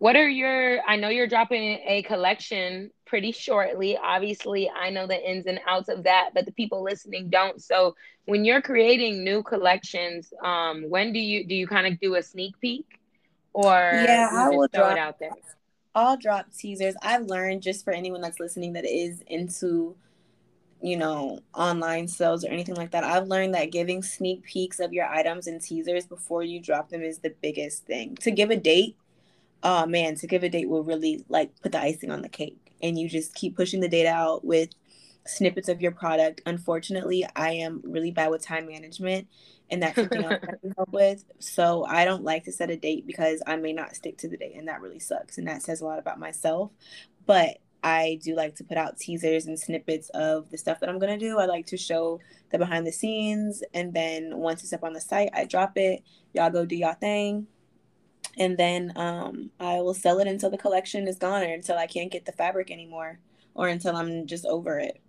What 0.01 0.17
are 0.17 0.29
your 0.29 0.81
I 0.89 0.97
know 0.97 1.11
you're 1.11 1.27
dropping 1.27 1.79
a 1.87 2.03
collection 2.03 2.91
pretty 3.05 3.33
shortly. 3.33 3.99
Obviously, 3.99 4.71
I 4.71 4.89
know 4.89 5.07
the 5.07 5.31
ins 5.31 5.45
and 5.45 5.61
outs 5.67 5.91
of 5.91 6.05
that, 6.05 6.31
but 6.33 6.47
the 6.47 6.53
people 6.53 6.83
listening 6.83 7.29
don't. 7.29 7.63
So, 7.63 7.97
when 8.25 8.47
you're 8.47 8.63
creating 8.63 9.23
new 9.23 9.43
collections, 9.43 10.33
um, 10.43 10.89
when 10.89 11.13
do 11.13 11.19
you 11.19 11.47
do 11.47 11.55
you 11.55 11.67
kind 11.67 11.87
of 11.87 12.01
do 12.01 12.15
a 12.15 12.23
sneak 12.23 12.59
peek, 12.61 12.87
or 13.53 13.93
yeah, 13.93 14.31
I 14.33 14.49
will 14.49 14.69
throw 14.73 14.85
drop, 14.85 14.93
it 14.93 14.99
out 14.99 15.19
there? 15.19 15.33
I'll 15.95 16.17
drop 16.17 16.47
teasers. 16.57 16.95
I've 17.03 17.27
learned 17.27 17.61
just 17.61 17.85
for 17.85 17.93
anyone 17.93 18.23
that's 18.23 18.41
listening 18.41 18.73
that 18.73 18.87
is 18.87 19.23
into 19.27 19.97
you 20.83 20.97
know, 20.97 21.41
online 21.53 22.09
sales 22.09 22.43
or 22.43 22.49
anything 22.49 22.75
like 22.75 22.93
that. 22.93 23.05
I've 23.05 23.29
learned 23.29 23.53
that 23.53 23.71
giving 23.71 24.03
sneak 24.03 24.43
peeks 24.45 24.81
of 24.81 24.95
your 24.95 25.05
items 25.05 25.47
and 25.47 25.61
teasers 25.61 26.07
before 26.07 26.43
you 26.43 26.59
drop 26.59 26.89
them 26.89 27.03
is 27.03 27.19
the 27.19 27.35
biggest 27.43 27.85
thing. 27.85 28.17
To 28.23 28.31
give 28.31 28.49
a 28.51 28.57
date, 28.57 28.97
oh 29.63 29.87
man, 29.87 30.15
to 30.17 30.27
give 30.27 30.43
a 30.43 30.49
date 30.49 30.69
will 30.69 30.85
really 30.85 31.25
like 31.29 31.51
put 31.61 31.73
the 31.73 31.81
icing 31.81 32.11
on 32.11 32.23
the 32.23 32.29
cake 32.29 32.71
and 32.83 32.99
you 32.99 33.09
just 33.09 33.35
keep 33.35 33.57
pushing 33.57 33.81
the 33.81 33.89
data 33.89 34.09
out 34.09 34.45
with 34.45 34.71
snippets 35.27 35.69
of 35.69 35.81
your 35.81 35.93
product. 35.93 36.41
Unfortunately, 36.47 37.27
I 37.37 37.53
am 37.53 37.83
really 37.85 38.11
bad 38.11 38.31
with 38.31 38.43
time 38.43 38.67
management, 38.67 39.29
and 39.71 39.83
that's 39.83 39.97
something 39.97 40.25
else 40.25 40.41
I 40.43 40.57
can 40.61 40.75
help 40.77 40.91
with. 40.91 41.25
So 41.39 41.85
I 41.85 42.05
don't 42.05 42.25
like 42.25 42.45
to 42.45 42.53
set 42.53 42.71
a 42.71 42.77
date 42.77 43.07
because 43.07 43.43
I 43.47 43.57
may 43.57 43.73
not 43.73 43.95
stick 43.95 44.19
to 44.19 44.29
the 44.29 44.37
date, 44.37 44.57
and 44.57 44.69
that 44.69 44.81
really 44.81 44.99
sucks. 44.99 45.39
And 45.39 45.47
that 45.47 45.63
says 45.63 45.81
a 45.81 45.85
lot 45.85 45.99
about 45.99 46.19
myself. 46.19 46.71
But 47.27 47.59
I 47.83 48.19
do 48.23 48.35
like 48.35 48.57
to 48.57 48.65
put 48.65 48.77
out 48.77 48.99
teasers 48.99 49.47
and 49.47 49.59
snippets 49.59 50.11
of 50.11 50.51
the 50.51 50.59
stuff 50.59 50.81
that 50.81 50.89
I'm 50.89 50.99
gonna 50.99 51.19
do. 51.19 51.39
I 51.39 51.47
like 51.47 51.67
to 51.67 51.77
show 51.77 52.21
the 52.51 52.59
behind 52.59 52.87
the 52.87 52.93
scenes, 52.93 53.63
and 53.75 53.93
then 53.95 54.39
once 54.39 54.63
it's 54.63 54.73
up 54.73 54.85
on 54.85 54.93
the 54.93 55.01
site, 55.01 55.31
I 55.35 55.45
drop 55.45 55.73
it. 55.77 56.03
Y'all 56.33 56.51
go 56.51 56.65
do 56.65 56.77
y'all 56.77 56.95
thing 56.95 57.47
and 58.39 58.57
then 58.57 58.93
um, 58.97 59.51
I 59.59 59.81
will 59.81 59.95
sell 59.95 60.19
it 60.21 60.27
until 60.27 60.51
the 60.51 60.59
collection 60.59 61.09
is 61.09 61.17
gone 61.17 61.43
or 61.43 61.53
until 61.53 61.77
I 61.77 61.87
can't 61.87 62.13
get 62.13 62.25
the 62.25 62.33
fabric 62.33 62.71
anymore 62.71 63.19
or 63.55 63.69
until 63.69 63.97
I'm 63.97 64.27
just 64.27 64.47
over 64.47 64.79
it. 64.79 65.01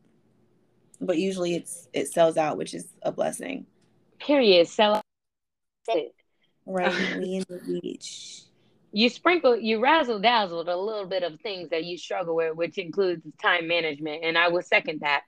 But 0.99 1.17
usually 1.17 1.55
it's 1.55 1.87
it 1.93 2.07
sells 2.07 2.37
out, 2.37 2.57
which 2.57 2.73
is 2.73 2.87
a 3.01 3.11
blessing. 3.11 3.65
Period. 4.19 4.67
Sell 4.67 5.01
it. 5.87 6.13
Right, 6.65 6.93
in 7.15 7.43
the 7.49 7.79
beach. 7.81 8.43
You 8.93 9.09
sprinkle, 9.09 9.57
you 9.57 9.81
razzle 9.81 10.19
dazzled 10.19 10.67
a 10.67 10.75
little 10.75 11.05
bit 11.05 11.23
of 11.23 11.39
things 11.39 11.69
that 11.69 11.85
you 11.85 11.97
struggle 11.97 12.35
with, 12.35 12.55
which 12.55 12.77
includes 12.77 13.25
time 13.41 13.67
management, 13.67 14.23
and 14.23 14.37
I 14.37 14.49
will 14.49 14.61
second 14.61 14.99
that. 14.99 15.23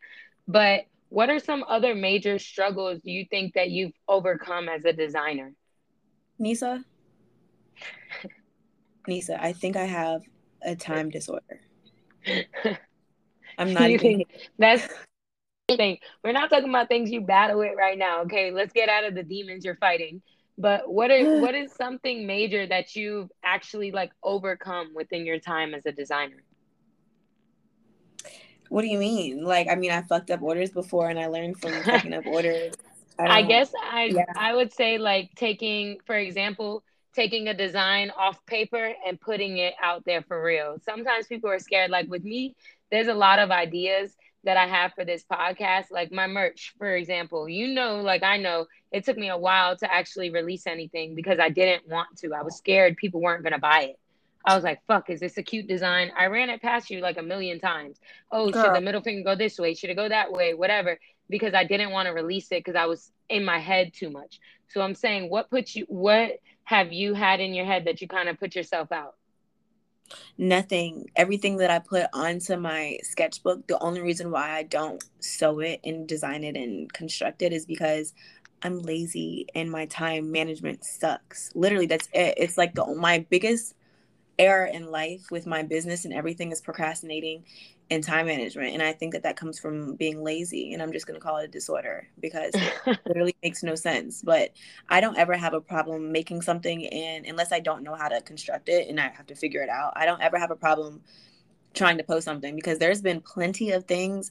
But 0.47 0.85
what 1.09 1.29
are 1.29 1.39
some 1.39 1.63
other 1.67 1.95
major 1.95 2.39
struggles 2.39 2.99
do 3.01 3.11
you 3.11 3.25
think 3.29 3.53
that 3.53 3.69
you've 3.69 3.93
overcome 4.07 4.67
as 4.67 4.83
a 4.83 4.91
designer? 4.91 5.53
Nisa, 6.39 6.83
Nisa, 9.07 9.41
I 9.41 9.53
think 9.53 9.75
I 9.75 9.85
have 9.85 10.23
a 10.61 10.75
time 10.75 11.09
disorder. 11.09 11.59
I'm 13.57 13.73
not 13.73 13.89
even. 13.89 14.23
That's 14.57 14.87
thing. 15.69 15.97
We're 16.23 16.33
not 16.33 16.49
talking 16.49 16.69
about 16.69 16.87
things 16.87 17.11
you 17.11 17.21
battle 17.21 17.59
with 17.59 17.77
right 17.77 17.97
now. 17.97 18.21
Okay, 18.23 18.51
let's 18.51 18.73
get 18.73 18.89
out 18.89 19.05
of 19.05 19.15
the 19.15 19.23
demons 19.23 19.65
you're 19.65 19.75
fighting. 19.75 20.21
But 20.57 20.91
what 20.91 21.11
is 21.11 21.27
what 21.41 21.55
is 21.55 21.71
something 21.73 22.25
major 22.25 22.67
that 22.67 22.95
you've 22.95 23.29
actually 23.43 23.91
like 23.91 24.11
overcome 24.23 24.93
within 24.93 25.25
your 25.25 25.39
time 25.39 25.73
as 25.73 25.85
a 25.85 25.91
designer? 25.91 26.43
What 28.69 28.81
do 28.81 28.87
you 28.87 28.97
mean? 28.97 29.43
Like, 29.43 29.67
I 29.69 29.75
mean, 29.75 29.91
I 29.91 30.01
fucked 30.01 30.31
up 30.31 30.41
orders 30.41 30.71
before, 30.71 31.09
and 31.09 31.19
I 31.19 31.27
learned 31.27 31.59
from 31.59 31.71
fucking 31.83 32.13
up 32.13 32.25
orders. 32.25 32.73
I, 33.19 33.39
I 33.39 33.41
guess 33.43 33.71
I 33.79 34.05
yeah. 34.05 34.25
I 34.35 34.55
would 34.55 34.73
say 34.73 34.97
like 34.97 35.31
taking, 35.35 35.99
for 36.05 36.15
example, 36.15 36.83
taking 37.13 37.47
a 37.47 37.53
design 37.53 38.11
off 38.17 38.43
paper 38.45 38.93
and 39.05 39.19
putting 39.19 39.57
it 39.57 39.73
out 39.81 40.03
there 40.05 40.21
for 40.23 40.43
real. 40.43 40.77
Sometimes 40.83 41.27
people 41.27 41.49
are 41.49 41.59
scared. 41.59 41.91
Like 41.91 42.07
with 42.09 42.23
me, 42.23 42.55
there's 42.91 43.07
a 43.07 43.13
lot 43.13 43.39
of 43.39 43.51
ideas 43.51 44.15
that 44.43 44.57
I 44.57 44.67
have 44.67 44.93
for 44.93 45.05
this 45.05 45.23
podcast, 45.23 45.85
like 45.89 46.11
my 46.11 46.27
merch, 46.27 46.73
for 46.77 46.95
example. 46.95 47.47
You 47.47 47.67
know, 47.67 48.01
like 48.01 48.23
I 48.23 48.37
know 48.37 48.65
it 48.91 49.05
took 49.05 49.17
me 49.17 49.29
a 49.29 49.37
while 49.37 49.77
to 49.77 49.91
actually 49.91 50.31
release 50.31 50.67
anything 50.67 51.15
because 51.15 51.39
I 51.39 51.49
didn't 51.49 51.87
want 51.87 52.17
to. 52.17 52.33
I 52.33 52.41
was 52.41 52.57
scared 52.57 52.97
people 52.97 53.21
weren't 53.21 53.43
going 53.43 53.53
to 53.53 53.59
buy 53.59 53.83
it. 53.83 53.99
I 54.45 54.55
was 54.55 54.63
like, 54.63 54.79
fuck, 54.87 55.09
is 55.09 55.21
this 55.21 55.37
a 55.37 55.43
cute 55.43 55.67
design? 55.67 56.11
I 56.17 56.25
ran 56.25 56.49
it 56.49 56.61
past 56.61 56.89
you 56.89 56.99
like 56.99 57.17
a 57.17 57.23
million 57.23 57.59
times. 57.59 57.97
Oh, 58.29 58.49
Girl. 58.49 58.63
should 58.63 58.75
the 58.75 58.81
middle 58.81 59.01
finger 59.01 59.23
go 59.23 59.35
this 59.35 59.57
way? 59.57 59.73
Should 59.73 59.89
it 59.89 59.95
go 59.95 60.09
that 60.09 60.33
way? 60.33 60.53
Whatever. 60.53 60.99
Because 61.29 61.53
I 61.53 61.63
didn't 61.63 61.91
want 61.91 62.07
to 62.07 62.13
release 62.13 62.47
it 62.51 62.63
because 62.63 62.75
I 62.75 62.85
was 62.87 63.09
in 63.29 63.45
my 63.45 63.59
head 63.59 63.93
too 63.93 64.09
much. 64.09 64.41
So 64.73 64.81
I'm 64.81 64.95
saying, 64.95 65.29
what 65.29 65.51
put 65.51 65.75
you, 65.75 65.85
what 65.87 66.39
have 66.63 66.91
you 66.91 67.13
had 67.13 67.39
in 67.39 67.53
your 67.53 67.65
head 67.65 67.85
that 67.85 68.01
you 68.01 68.07
kind 68.07 68.27
of 68.27 68.39
put 68.39 68.55
yourself 68.55 68.91
out? 68.91 69.15
Nothing. 70.37 71.05
Everything 71.15 71.57
that 71.57 71.69
I 71.69 71.77
put 71.77 72.07
onto 72.11 72.55
my 72.57 72.97
sketchbook, 73.03 73.67
the 73.67 73.79
only 73.79 74.01
reason 74.01 74.31
why 74.31 74.51
I 74.51 74.63
don't 74.63 75.03
sew 75.19 75.59
it 75.59 75.79
and 75.83 76.07
design 76.07 76.43
it 76.43 76.55
and 76.55 76.91
construct 76.91 77.43
it 77.43 77.53
is 77.53 77.67
because 77.67 78.13
I'm 78.63 78.81
lazy 78.81 79.45
and 79.53 79.69
my 79.69 79.85
time 79.85 80.31
management 80.31 80.83
sucks. 80.83 81.51
Literally, 81.53 81.85
that's 81.85 82.09
it. 82.11 82.33
It's 82.37 82.57
like 82.57 82.73
the 82.73 82.85
my 82.95 83.25
biggest 83.29 83.75
error 84.39 84.65
in 84.65 84.89
life 84.89 85.29
with 85.31 85.45
my 85.45 85.63
business 85.63 86.05
and 86.05 86.13
everything 86.13 86.51
is 86.51 86.61
procrastinating 86.61 87.43
and 87.89 88.03
time 88.03 88.25
management. 88.25 88.73
And 88.73 88.81
I 88.81 88.93
think 88.93 89.13
that 89.13 89.23
that 89.23 89.35
comes 89.35 89.59
from 89.59 89.95
being 89.95 90.23
lazy. 90.23 90.73
And 90.73 90.81
I'm 90.81 90.91
just 90.91 91.05
going 91.05 91.19
to 91.19 91.23
call 91.23 91.37
it 91.37 91.45
a 91.45 91.47
disorder 91.47 92.07
because 92.19 92.53
it 92.55 92.99
literally 93.05 93.35
makes 93.43 93.61
no 93.63 93.75
sense. 93.75 94.21
But 94.21 94.51
I 94.89 95.01
don't 95.01 95.17
ever 95.17 95.35
have 95.35 95.53
a 95.53 95.61
problem 95.61 96.11
making 96.11 96.41
something, 96.41 96.87
and 96.87 97.25
unless 97.25 97.51
I 97.51 97.59
don't 97.59 97.83
know 97.83 97.95
how 97.95 98.07
to 98.07 98.21
construct 98.21 98.69
it 98.69 98.87
and 98.89 98.99
I 98.99 99.09
have 99.09 99.27
to 99.27 99.35
figure 99.35 99.61
it 99.61 99.69
out, 99.69 99.93
I 99.95 100.05
don't 100.05 100.21
ever 100.21 100.39
have 100.39 100.51
a 100.51 100.55
problem 100.55 101.01
trying 101.73 101.97
to 101.97 102.03
post 102.03 102.25
something 102.25 102.55
because 102.55 102.77
there's 102.77 103.01
been 103.01 103.19
plenty 103.19 103.71
of 103.71 103.85
things 103.85 104.29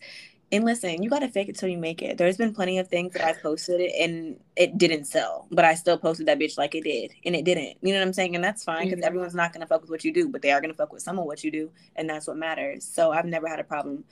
and 0.53 0.65
listen, 0.65 1.03
you 1.03 1.09
got 1.09 1.21
to 1.21 1.29
fake 1.29 1.49
it 1.49 1.57
till 1.57 1.71
you 1.71 1.79
make 1.79 2.03
it. 2.03 2.19
There's 2.19 2.37
been 2.37 2.53
plenty 2.53 2.79
of 2.79 2.87
things 2.87 3.15
that 3.15 3.25
I've 3.25 3.43
posted 3.43 3.81
and 3.81 4.39
it 4.55 4.77
didn't 4.77 5.07
sell, 5.07 5.49
but 5.51 5.65
I 5.65 5.75
still 5.75 5.97
posted 5.97 6.27
that 6.27 6.39
bitch 6.39 6.59
like 6.59 6.75
it 6.75 6.85
did, 6.85 7.13
and 7.25 7.35
it 7.35 7.47
didn't. 7.47 7.79
You 7.81 7.95
know 7.95 8.01
what 8.01 8.07
I'm 8.07 8.13
saying? 8.13 8.35
And 8.35 8.45
that's 8.45 8.63
fine 8.63 8.85
because 8.85 8.99
mm-hmm. 8.99 9.07
everyone's 9.07 9.35
not 9.35 9.55
gonna 9.55 9.67
fuck 9.67 9.81
with 9.81 9.91
what 9.91 10.05
you 10.05 10.13
do, 10.13 10.29
but 10.29 10.43
they 10.43 10.53
are 10.53 10.61
gonna 10.61 10.75
fuck 10.75 10.93
with 10.93 11.03
some 11.03 11.19
of 11.19 11.25
what 11.25 11.43
you 11.43 11.51
do, 11.51 11.71
and 11.97 12.09
that's 12.09 12.27
what 12.27 12.37
matters. 12.37 12.85
So 12.85 13.13
I've 13.13 13.25
never 13.25 13.49
had 13.49 13.61
a 13.61 13.65
problem 13.65 14.05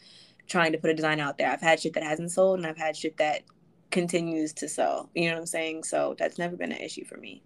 trying 0.47 0.73
to 0.73 0.79
put 0.79 0.91
a 0.91 0.95
design 0.95 1.21
out 1.21 1.37
there. 1.37 1.51
I've 1.51 1.61
had 1.61 1.79
shit 1.79 1.93
that 1.93 2.03
hasn't 2.03 2.33
sold, 2.33 2.59
and 2.59 2.67
I've 2.67 2.79
had 2.79 2.97
shit 2.97 3.19
that 3.19 3.43
continues 3.91 4.55
to 4.55 4.69
sell. 4.69 5.11
You 5.15 5.27
know 5.27 5.35
what 5.35 5.41
I'm 5.41 5.47
saying? 5.47 5.85
So 5.85 6.17
that's 6.19 6.39
never 6.39 6.57
been 6.57 6.73
an 6.73 6.79
issue 6.79 7.05
for 7.05 7.19
me. 7.19 7.43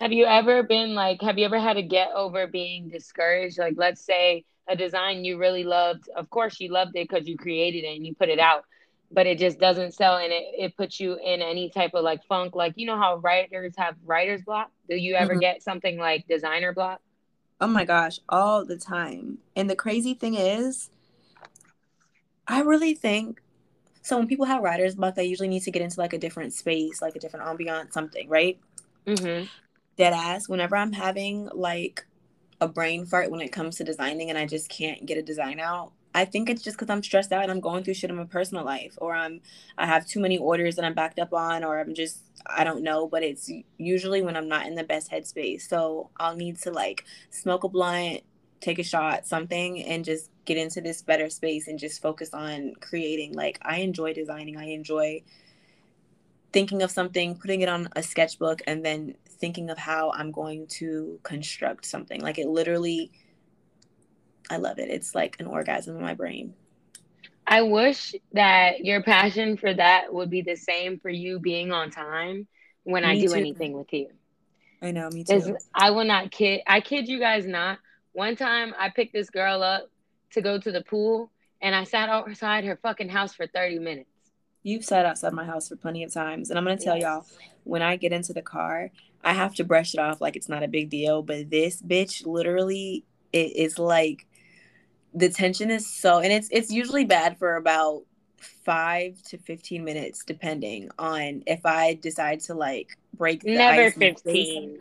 Have 0.00 0.12
you 0.12 0.24
ever 0.24 0.62
been 0.64 0.94
like? 0.94 1.22
Have 1.22 1.38
you 1.38 1.44
ever 1.44 1.60
had 1.60 1.74
to 1.74 1.82
get 1.82 2.08
over 2.14 2.46
being 2.48 2.88
discouraged? 2.88 3.58
Like, 3.58 3.74
let's 3.76 4.00
say 4.00 4.44
a 4.70 4.76
design 4.76 5.24
you 5.24 5.36
really 5.36 5.64
loved. 5.64 6.08
Of 6.16 6.30
course, 6.30 6.60
you 6.60 6.70
loved 6.70 6.92
it 6.94 7.08
because 7.08 7.26
you 7.26 7.36
created 7.36 7.84
it 7.84 7.96
and 7.96 8.06
you 8.06 8.14
put 8.14 8.28
it 8.28 8.38
out, 8.38 8.64
but 9.10 9.26
it 9.26 9.38
just 9.38 9.58
doesn't 9.58 9.92
sell 9.92 10.16
and 10.16 10.32
it, 10.32 10.44
it 10.56 10.76
puts 10.76 11.00
you 11.00 11.18
in 11.18 11.42
any 11.42 11.68
type 11.70 11.90
of 11.94 12.04
like 12.04 12.24
funk. 12.24 12.54
Like, 12.54 12.74
you 12.76 12.86
know 12.86 12.96
how 12.96 13.16
writers 13.16 13.74
have 13.76 13.96
writer's 14.04 14.42
block? 14.42 14.70
Do 14.88 14.96
you 14.96 15.16
ever 15.16 15.32
mm-hmm. 15.32 15.40
get 15.40 15.62
something 15.62 15.98
like 15.98 16.26
designer 16.28 16.72
block? 16.72 17.00
Oh 17.60 17.66
my 17.66 17.84
gosh, 17.84 18.20
all 18.28 18.64
the 18.64 18.78
time. 18.78 19.38
And 19.54 19.68
the 19.68 19.76
crazy 19.76 20.14
thing 20.14 20.34
is, 20.34 20.88
I 22.46 22.62
really 22.62 22.94
think 22.94 23.42
so. 24.02 24.16
When 24.16 24.28
people 24.28 24.46
have 24.46 24.62
writer's 24.62 24.94
block, 24.94 25.14
they 25.14 25.24
usually 25.24 25.48
need 25.48 25.62
to 25.64 25.70
get 25.70 25.82
into 25.82 26.00
like 26.00 26.12
a 26.12 26.18
different 26.18 26.54
space, 26.54 27.02
like 27.02 27.16
a 27.16 27.18
different 27.18 27.44
ambiance, 27.46 27.92
something, 27.92 28.28
right? 28.28 28.58
Mm-hmm. 29.06 29.46
Dead 29.96 30.12
ass. 30.12 30.48
Whenever 30.48 30.76
I'm 30.76 30.92
having 30.92 31.50
like 31.52 32.06
a 32.60 32.68
brain 32.68 33.06
fart 33.06 33.30
when 33.30 33.40
it 33.40 33.52
comes 33.52 33.76
to 33.76 33.84
designing 33.84 34.28
and 34.28 34.38
I 34.38 34.46
just 34.46 34.68
can't 34.68 35.06
get 35.06 35.18
a 35.18 35.22
design 35.22 35.60
out. 35.60 35.92
I 36.14 36.24
think 36.24 36.50
it's 36.50 36.62
just 36.62 36.76
because 36.76 36.90
I'm 36.90 37.02
stressed 37.02 37.32
out 37.32 37.42
and 37.42 37.50
I'm 37.50 37.60
going 37.60 37.84
through 37.84 37.94
shit 37.94 38.10
in 38.10 38.16
my 38.16 38.24
personal 38.24 38.64
life, 38.64 38.94
or 38.98 39.14
I'm 39.14 39.40
I 39.78 39.86
have 39.86 40.06
too 40.06 40.20
many 40.20 40.38
orders 40.38 40.76
that 40.76 40.84
I'm 40.84 40.94
backed 40.94 41.18
up 41.18 41.32
on, 41.32 41.62
or 41.62 41.78
I'm 41.78 41.94
just 41.94 42.24
I 42.46 42.64
don't 42.64 42.82
know. 42.82 43.06
But 43.06 43.22
it's 43.22 43.50
usually 43.78 44.22
when 44.22 44.36
I'm 44.36 44.48
not 44.48 44.66
in 44.66 44.74
the 44.74 44.84
best 44.84 45.10
headspace, 45.10 45.62
so 45.62 46.10
I'll 46.16 46.36
need 46.36 46.58
to 46.62 46.72
like 46.72 47.04
smoke 47.30 47.62
a 47.64 47.68
blunt, 47.68 48.22
take 48.60 48.80
a 48.80 48.84
shot, 48.84 49.26
something, 49.26 49.84
and 49.84 50.04
just 50.04 50.30
get 50.46 50.56
into 50.56 50.80
this 50.80 51.00
better 51.00 51.30
space 51.30 51.68
and 51.68 51.78
just 51.78 52.02
focus 52.02 52.34
on 52.34 52.74
creating. 52.80 53.34
Like 53.34 53.60
I 53.62 53.78
enjoy 53.78 54.12
designing. 54.12 54.56
I 54.56 54.64
enjoy 54.70 55.22
thinking 56.52 56.82
of 56.82 56.90
something, 56.90 57.36
putting 57.36 57.60
it 57.60 57.68
on 57.68 57.88
a 57.96 58.02
sketchbook, 58.02 58.62
and 58.66 58.84
then 58.84 59.14
thinking 59.38 59.70
of 59.70 59.78
how 59.78 60.12
I'm 60.12 60.30
going 60.30 60.66
to 60.78 61.18
construct 61.22 61.84
something. 61.86 62.20
Like 62.20 62.38
it 62.38 62.48
literally, 62.48 63.10
I 64.50 64.56
love 64.56 64.78
it. 64.78 64.90
It's 64.90 65.14
like 65.14 65.36
an 65.38 65.46
orgasm 65.46 65.96
in 65.96 66.02
my 66.02 66.14
brain. 66.14 66.54
I 67.46 67.62
wish 67.62 68.14
that 68.32 68.84
your 68.84 69.02
passion 69.02 69.56
for 69.56 69.74
that 69.74 70.12
would 70.12 70.30
be 70.30 70.42
the 70.42 70.56
same 70.56 71.00
for 71.00 71.10
you 71.10 71.40
being 71.40 71.72
on 71.72 71.90
time 71.90 72.46
when 72.84 73.02
me 73.02 73.08
I 73.08 73.18
do 73.20 73.28
too. 73.28 73.34
anything 73.34 73.72
with 73.72 73.92
you. 73.92 74.08
I 74.82 74.92
know, 74.92 75.10
me 75.10 75.24
too. 75.24 75.56
I 75.74 75.90
will 75.90 76.04
not 76.04 76.30
kid. 76.30 76.62
I 76.66 76.80
kid 76.80 77.08
you 77.08 77.18
guys 77.18 77.46
not. 77.46 77.78
One 78.12 78.36
time 78.36 78.74
I 78.78 78.90
picked 78.90 79.12
this 79.12 79.30
girl 79.30 79.62
up 79.62 79.88
to 80.32 80.40
go 80.40 80.58
to 80.58 80.72
the 80.72 80.82
pool 80.82 81.30
and 81.60 81.74
I 81.74 81.84
sat 81.84 82.08
outside 82.08 82.64
her 82.64 82.78
fucking 82.82 83.08
house 83.08 83.34
for 83.34 83.46
30 83.46 83.78
minutes. 83.78 84.09
You've 84.62 84.84
sat 84.84 85.06
outside 85.06 85.32
my 85.32 85.44
house 85.44 85.68
for 85.68 85.76
plenty 85.76 86.04
of 86.04 86.12
times. 86.12 86.50
And 86.50 86.58
I'm 86.58 86.64
going 86.64 86.76
to 86.76 86.84
tell 86.84 86.96
yes. 86.96 87.02
y'all, 87.04 87.26
when 87.64 87.82
I 87.82 87.96
get 87.96 88.12
into 88.12 88.32
the 88.32 88.42
car, 88.42 88.90
I 89.24 89.32
have 89.32 89.54
to 89.56 89.64
brush 89.64 89.94
it 89.94 90.00
off 90.00 90.20
like 90.20 90.36
it's 90.36 90.48
not 90.48 90.62
a 90.62 90.68
big 90.68 90.90
deal. 90.90 91.22
But 91.22 91.50
this 91.50 91.80
bitch 91.80 92.26
literally 92.26 93.04
it 93.32 93.56
is 93.56 93.78
like 93.78 94.26
the 95.14 95.28
tension 95.28 95.70
is 95.70 95.86
so 95.86 96.18
and 96.18 96.32
it's 96.32 96.48
it's 96.50 96.70
usually 96.70 97.04
bad 97.04 97.38
for 97.38 97.56
about 97.56 98.02
five 98.64 99.20
to 99.22 99.38
15 99.38 99.84
minutes 99.84 100.24
depending 100.24 100.90
on 100.98 101.42
if 101.46 101.64
i 101.66 101.94
decide 101.94 102.40
to 102.40 102.54
like 102.54 102.96
break 103.14 103.44
never 103.44 103.90
15 103.90 104.78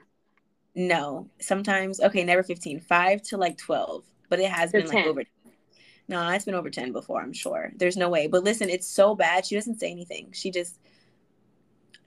no 0.76 1.28
sometimes 1.42 2.00
okay 2.00 2.24
never 2.24 2.44
15 2.44 2.80
5 2.80 3.22
to 3.24 3.38
like 3.38 3.58
12 3.58 4.04
but 4.30 4.40
it 4.40 4.50
has 4.50 4.72
been 4.72 4.86
10. 4.86 4.96
like 4.96 5.06
over 5.06 5.24
no 6.10 6.28
it's 6.30 6.46
been 6.46 6.56
over 6.56 6.70
10 6.70 6.92
before 6.92 7.22
i'm 7.22 7.34
sure 7.34 7.72
there's 7.78 7.98
no 7.98 8.10
way 8.10 8.28
but 8.28 8.44
listen 8.44 8.70
it's 8.70 8.88
so 8.88 9.16
bad 9.16 9.46
she 9.46 9.56
doesn't 9.56 9.80
say 9.80 9.90
anything 9.90 10.30
she 10.34 10.52
just 10.52 10.80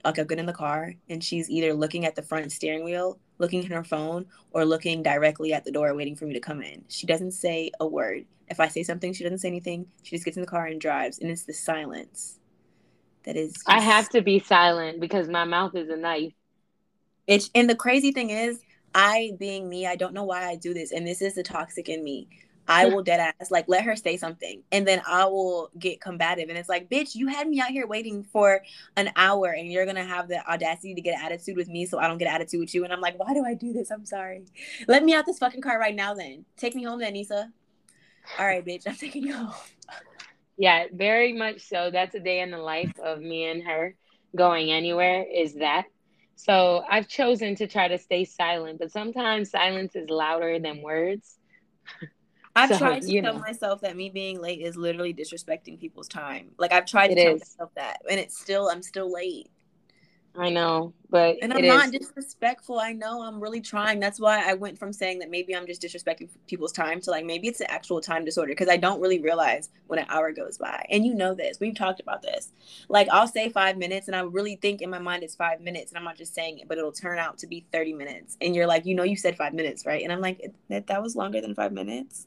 like 0.03 0.19
I've 0.19 0.27
been 0.27 0.39
in 0.39 0.45
the 0.45 0.53
car 0.53 0.93
and 1.09 1.23
she's 1.23 1.49
either 1.49 1.73
looking 1.73 2.05
at 2.05 2.15
the 2.15 2.21
front 2.21 2.51
steering 2.51 2.83
wheel, 2.83 3.19
looking 3.37 3.63
at 3.63 3.71
her 3.71 3.83
phone, 3.83 4.25
or 4.51 4.65
looking 4.65 5.01
directly 5.01 5.53
at 5.53 5.63
the 5.63 5.71
door 5.71 5.95
waiting 5.95 6.15
for 6.15 6.25
me 6.25 6.33
to 6.33 6.39
come 6.39 6.61
in. 6.61 6.83
She 6.89 7.07
doesn't 7.07 7.31
say 7.31 7.71
a 7.79 7.87
word. 7.87 8.25
If 8.49 8.59
I 8.59 8.67
say 8.67 8.83
something, 8.83 9.13
she 9.13 9.23
doesn't 9.23 9.39
say 9.39 9.47
anything. 9.47 9.87
She 10.03 10.15
just 10.15 10.25
gets 10.25 10.37
in 10.37 10.41
the 10.41 10.47
car 10.47 10.65
and 10.65 10.79
drives. 10.79 11.19
And 11.19 11.31
it's 11.31 11.43
the 11.43 11.53
silence 11.53 12.39
that 13.23 13.37
is. 13.37 13.53
Just... 13.53 13.69
I 13.69 13.79
have 13.79 14.09
to 14.09 14.21
be 14.21 14.39
silent 14.39 14.99
because 14.99 15.29
my 15.29 15.45
mouth 15.45 15.75
is 15.75 15.89
a 15.89 15.95
knife. 15.95 16.33
It's 17.25 17.49
and 17.55 17.69
the 17.69 17.75
crazy 17.75 18.11
thing 18.11 18.29
is, 18.29 18.59
I 18.93 19.31
being 19.39 19.69
me, 19.69 19.87
I 19.87 19.95
don't 19.95 20.13
know 20.13 20.25
why 20.25 20.45
I 20.45 20.57
do 20.57 20.73
this, 20.73 20.91
and 20.91 21.07
this 21.07 21.21
is 21.21 21.35
the 21.35 21.43
toxic 21.43 21.87
in 21.87 22.03
me. 22.03 22.27
I 22.67 22.85
will 22.89 23.03
dead 23.03 23.19
ass 23.19 23.51
like 23.51 23.65
let 23.67 23.83
her 23.83 23.95
say 23.95 24.17
something 24.17 24.63
and 24.71 24.87
then 24.87 25.01
I 25.07 25.25
will 25.25 25.69
get 25.77 26.01
combative 26.01 26.49
and 26.49 26.57
it's 26.57 26.69
like 26.69 26.89
bitch 26.89 27.15
you 27.15 27.27
had 27.27 27.47
me 27.47 27.59
out 27.59 27.69
here 27.69 27.87
waiting 27.87 28.23
for 28.23 28.61
an 28.95 29.11
hour 29.15 29.47
and 29.47 29.71
you're 29.71 29.85
gonna 29.85 30.05
have 30.05 30.27
the 30.27 30.45
audacity 30.49 30.95
to 30.95 31.01
get 31.01 31.21
attitude 31.21 31.57
with 31.57 31.67
me 31.67 31.85
so 31.85 31.99
I 31.99 32.07
don't 32.07 32.17
get 32.17 32.33
attitude 32.33 32.59
with 32.59 32.73
you 32.73 32.83
and 32.83 32.93
I'm 32.93 33.01
like 33.01 33.19
why 33.19 33.33
do 33.33 33.45
I 33.45 33.53
do 33.53 33.73
this? 33.73 33.91
I'm 33.91 34.05
sorry. 34.05 34.45
Let 34.87 35.03
me 35.03 35.13
out 35.13 35.25
this 35.25 35.39
fucking 35.39 35.61
car 35.61 35.79
right 35.79 35.95
now 35.95 36.13
then. 36.13 36.45
Take 36.57 36.75
me 36.75 36.83
home 36.83 36.99
then 36.99 37.13
Nisa. 37.13 37.51
All 38.39 38.45
right 38.45 38.65
bitch 38.65 38.87
I'm 38.87 38.95
taking 38.95 39.23
you 39.23 39.33
home. 39.33 39.53
Yeah 40.57 40.85
very 40.93 41.33
much 41.33 41.61
so. 41.61 41.91
That's 41.91 42.15
a 42.15 42.19
day 42.19 42.41
in 42.41 42.51
the 42.51 42.57
life 42.57 42.93
of 43.03 43.19
me 43.19 43.45
and 43.45 43.63
her 43.63 43.95
going 44.35 44.71
anywhere 44.71 45.23
is 45.23 45.55
that. 45.55 45.85
So 46.35 46.83
I've 46.89 47.07
chosen 47.07 47.55
to 47.57 47.67
try 47.67 47.87
to 47.89 47.97
stay 47.97 48.25
silent 48.25 48.79
but 48.79 48.91
sometimes 48.91 49.51
silence 49.51 49.95
is 49.95 50.09
louder 50.09 50.59
than 50.59 50.81
words 50.81 51.37
I've 52.55 52.69
so, 52.69 52.77
tried 52.77 53.01
to 53.01 53.21
tell 53.21 53.33
know. 53.33 53.39
myself 53.39 53.81
that 53.81 53.95
me 53.95 54.09
being 54.09 54.39
late 54.39 54.61
is 54.61 54.75
literally 54.75 55.13
disrespecting 55.13 55.79
people's 55.79 56.07
time. 56.07 56.51
Like 56.57 56.71
I've 56.71 56.85
tried 56.85 57.07
to 57.07 57.13
it 57.13 57.23
tell 57.23 57.35
is. 57.35 57.41
myself 57.41 57.71
that, 57.75 58.01
and 58.09 58.19
it's 58.19 58.39
still 58.39 58.69
I'm 58.69 58.83
still 58.83 59.11
late. 59.11 59.49
I 60.35 60.49
know, 60.49 60.93
but 61.11 61.37
and 61.43 61.53
I'm 61.53 61.65
not 61.65 61.93
is. 61.93 62.07
disrespectful. 62.07 62.79
I 62.79 62.91
know 62.91 63.21
I'm 63.21 63.39
really 63.39 63.61
trying. 63.61 63.99
That's 63.99 64.19
why 64.19 64.49
I 64.49 64.55
went 64.55 64.79
from 64.79 64.91
saying 64.91 65.19
that 65.19 65.29
maybe 65.29 65.55
I'm 65.55 65.67
just 65.67 65.79
disrespecting 65.81 66.27
people's 66.47 66.71
time 66.71 66.99
to 67.01 67.11
like 67.11 67.23
maybe 67.23 67.47
it's 67.47 67.61
an 67.61 67.67
actual 67.69 68.01
time 68.01 68.25
disorder 68.25 68.51
because 68.51 68.67
I 68.67 68.77
don't 68.77 68.99
really 68.99 69.19
realize 69.19 69.69
when 69.85 69.99
an 69.99 70.07
hour 70.09 70.31
goes 70.31 70.57
by. 70.57 70.85
And 70.89 71.05
you 71.05 71.13
know 71.13 71.35
this. 71.35 71.59
We've 71.59 71.75
talked 71.75 71.99
about 71.99 72.23
this. 72.23 72.51
Like 72.89 73.07
I'll 73.09 73.27
say 73.27 73.49
five 73.49 73.77
minutes, 73.77 74.07
and 74.07 74.15
I 74.15 74.21
really 74.21 74.55
think 74.55 74.81
in 74.81 74.89
my 74.89 74.97
mind 74.97 75.23
it's 75.23 75.35
five 75.35 75.61
minutes, 75.61 75.91
and 75.91 75.99
I'm 75.99 76.05
not 76.05 76.17
just 76.17 76.33
saying 76.33 76.59
it, 76.59 76.67
but 76.67 76.79
it'll 76.79 76.91
turn 76.91 77.19
out 77.19 77.37
to 77.39 77.47
be 77.47 77.65
thirty 77.71 77.93
minutes. 77.93 78.35
And 78.41 78.55
you're 78.55 78.67
like, 78.67 78.87
you 78.87 78.95
know, 78.95 79.03
you 79.03 79.15
said 79.15 79.37
five 79.37 79.53
minutes, 79.53 79.85
right? 79.85 80.03
And 80.03 80.11
I'm 80.11 80.21
like, 80.21 80.41
that 80.69 80.87
that 80.87 81.03
was 81.03 81.15
longer 81.15 81.41
than 81.41 81.53
five 81.53 81.73
minutes. 81.73 82.25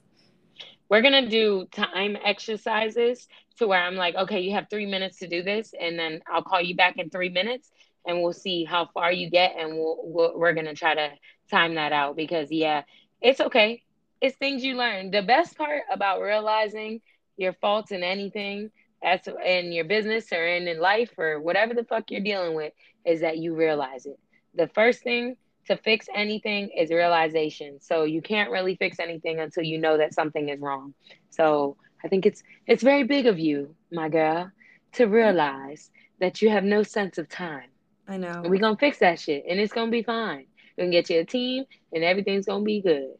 We're 0.88 1.02
gonna 1.02 1.28
do 1.28 1.66
time 1.72 2.16
exercises 2.24 3.26
to 3.58 3.66
where 3.66 3.82
I'm 3.82 3.96
like, 3.96 4.14
okay, 4.14 4.40
you 4.40 4.52
have 4.54 4.68
three 4.70 4.86
minutes 4.86 5.18
to 5.18 5.28
do 5.28 5.42
this, 5.42 5.74
and 5.78 5.98
then 5.98 6.20
I'll 6.30 6.42
call 6.42 6.60
you 6.60 6.76
back 6.76 6.98
in 6.98 7.10
three 7.10 7.28
minutes, 7.30 7.70
and 8.06 8.22
we'll 8.22 8.32
see 8.32 8.64
how 8.64 8.86
far 8.86 9.12
you 9.12 9.30
get, 9.30 9.56
and 9.58 9.76
we'll, 9.76 9.98
we'll 10.02 10.38
we're 10.38 10.52
gonna 10.54 10.74
try 10.74 10.94
to 10.94 11.10
time 11.50 11.74
that 11.74 11.92
out 11.92 12.16
because 12.16 12.50
yeah, 12.50 12.82
it's 13.20 13.40
okay. 13.40 13.82
It's 14.20 14.36
things 14.36 14.64
you 14.64 14.76
learn. 14.76 15.10
The 15.10 15.22
best 15.22 15.56
part 15.56 15.82
about 15.92 16.20
realizing 16.20 17.00
your 17.36 17.52
faults 17.54 17.92
in 17.92 18.02
anything 18.02 18.70
that's 19.02 19.28
in 19.44 19.72
your 19.72 19.84
business 19.84 20.32
or 20.32 20.46
in, 20.46 20.66
in 20.68 20.80
life 20.80 21.10
or 21.18 21.40
whatever 21.40 21.74
the 21.74 21.84
fuck 21.84 22.10
you're 22.10 22.20
dealing 22.22 22.54
with 22.54 22.72
is 23.04 23.20
that 23.20 23.38
you 23.38 23.54
realize 23.54 24.06
it. 24.06 24.18
The 24.54 24.68
first 24.68 25.02
thing 25.02 25.36
to 25.66 25.76
fix 25.76 26.06
anything 26.14 26.70
is 26.76 26.90
realization. 26.90 27.80
So 27.80 28.04
you 28.04 28.22
can't 28.22 28.50
really 28.50 28.76
fix 28.76 28.98
anything 28.98 29.40
until 29.40 29.64
you 29.64 29.78
know 29.78 29.98
that 29.98 30.14
something 30.14 30.48
is 30.48 30.60
wrong. 30.60 30.94
So 31.30 31.76
I 32.04 32.08
think 32.08 32.26
it's 32.26 32.42
it's 32.66 32.82
very 32.82 33.04
big 33.04 33.26
of 33.26 33.38
you, 33.38 33.74
my 33.92 34.08
girl, 34.08 34.50
to 34.92 35.06
realize 35.06 35.90
that 36.20 36.40
you 36.40 36.50
have 36.50 36.64
no 36.64 36.82
sense 36.82 37.18
of 37.18 37.28
time. 37.28 37.68
I 38.08 38.16
know. 38.16 38.40
And 38.42 38.50
we're 38.50 38.60
gonna 38.60 38.76
fix 38.76 38.98
that 38.98 39.18
shit 39.18 39.44
and 39.48 39.58
it's 39.58 39.72
gonna 39.72 39.90
be 39.90 40.02
fine. 40.02 40.46
We're 40.76 40.84
gonna 40.84 40.92
get 40.92 41.10
you 41.10 41.20
a 41.20 41.24
team 41.24 41.64
and 41.92 42.04
everything's 42.04 42.46
gonna 42.46 42.64
be 42.64 42.80
good. 42.80 43.14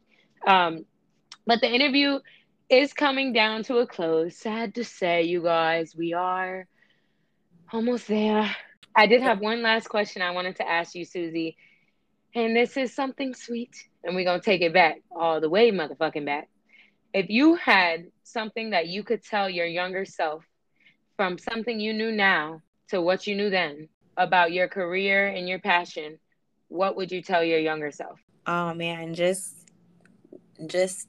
Um, 0.45 0.85
but 1.45 1.61
the 1.61 1.69
interview 1.69 2.19
is 2.69 2.93
coming 2.93 3.33
down 3.33 3.63
to 3.63 3.77
a 3.77 3.87
close. 3.87 4.37
Sad 4.37 4.75
to 4.75 4.83
say, 4.83 5.23
you 5.23 5.41
guys, 5.41 5.95
we 5.95 6.13
are 6.13 6.67
almost 7.71 8.07
there. 8.07 8.49
I 8.95 9.07
did 9.07 9.21
have 9.21 9.39
one 9.39 9.61
last 9.61 9.87
question 9.89 10.21
I 10.21 10.31
wanted 10.31 10.55
to 10.57 10.67
ask 10.67 10.95
you, 10.95 11.05
Suzie. 11.05 11.55
And 12.37 12.55
this 12.55 12.77
is 12.77 12.93
something 12.93 13.33
sweet. 13.33 13.75
And 14.03 14.15
we're 14.15 14.23
to 14.25 14.39
take 14.39 14.61
it 14.61 14.71
back 14.71 14.97
all 15.09 15.41
the 15.41 15.49
way, 15.49 15.71
motherfucking 15.71 16.23
back. 16.23 16.49
If 17.11 17.31
you 17.31 17.55
had 17.55 18.11
something 18.21 18.69
that 18.69 18.87
you 18.87 19.03
could 19.03 19.23
tell 19.23 19.49
your 19.49 19.65
younger 19.65 20.05
self 20.05 20.45
from 21.15 21.39
something 21.39 21.79
you 21.79 21.93
knew 21.93 22.11
now 22.11 22.61
to 22.89 23.01
what 23.01 23.25
you 23.25 23.35
knew 23.35 23.49
then 23.49 23.89
about 24.17 24.51
your 24.51 24.67
career 24.67 25.25
and 25.25 25.49
your 25.49 25.57
passion, 25.57 26.19
what 26.67 26.95
would 26.95 27.11
you 27.11 27.23
tell 27.23 27.43
your 27.43 27.57
younger 27.57 27.91
self? 27.91 28.19
Oh 28.45 28.71
man, 28.75 29.15
just 29.15 29.55
just 30.67 31.07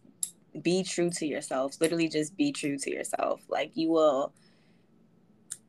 be 0.62 0.82
true 0.82 1.10
to 1.10 1.26
yourself. 1.26 1.78
Literally 1.78 2.08
just 2.08 2.38
be 2.38 2.52
true 2.52 2.78
to 2.78 2.90
yourself. 2.90 3.42
Like 3.50 3.72
you 3.74 3.90
will 3.90 4.32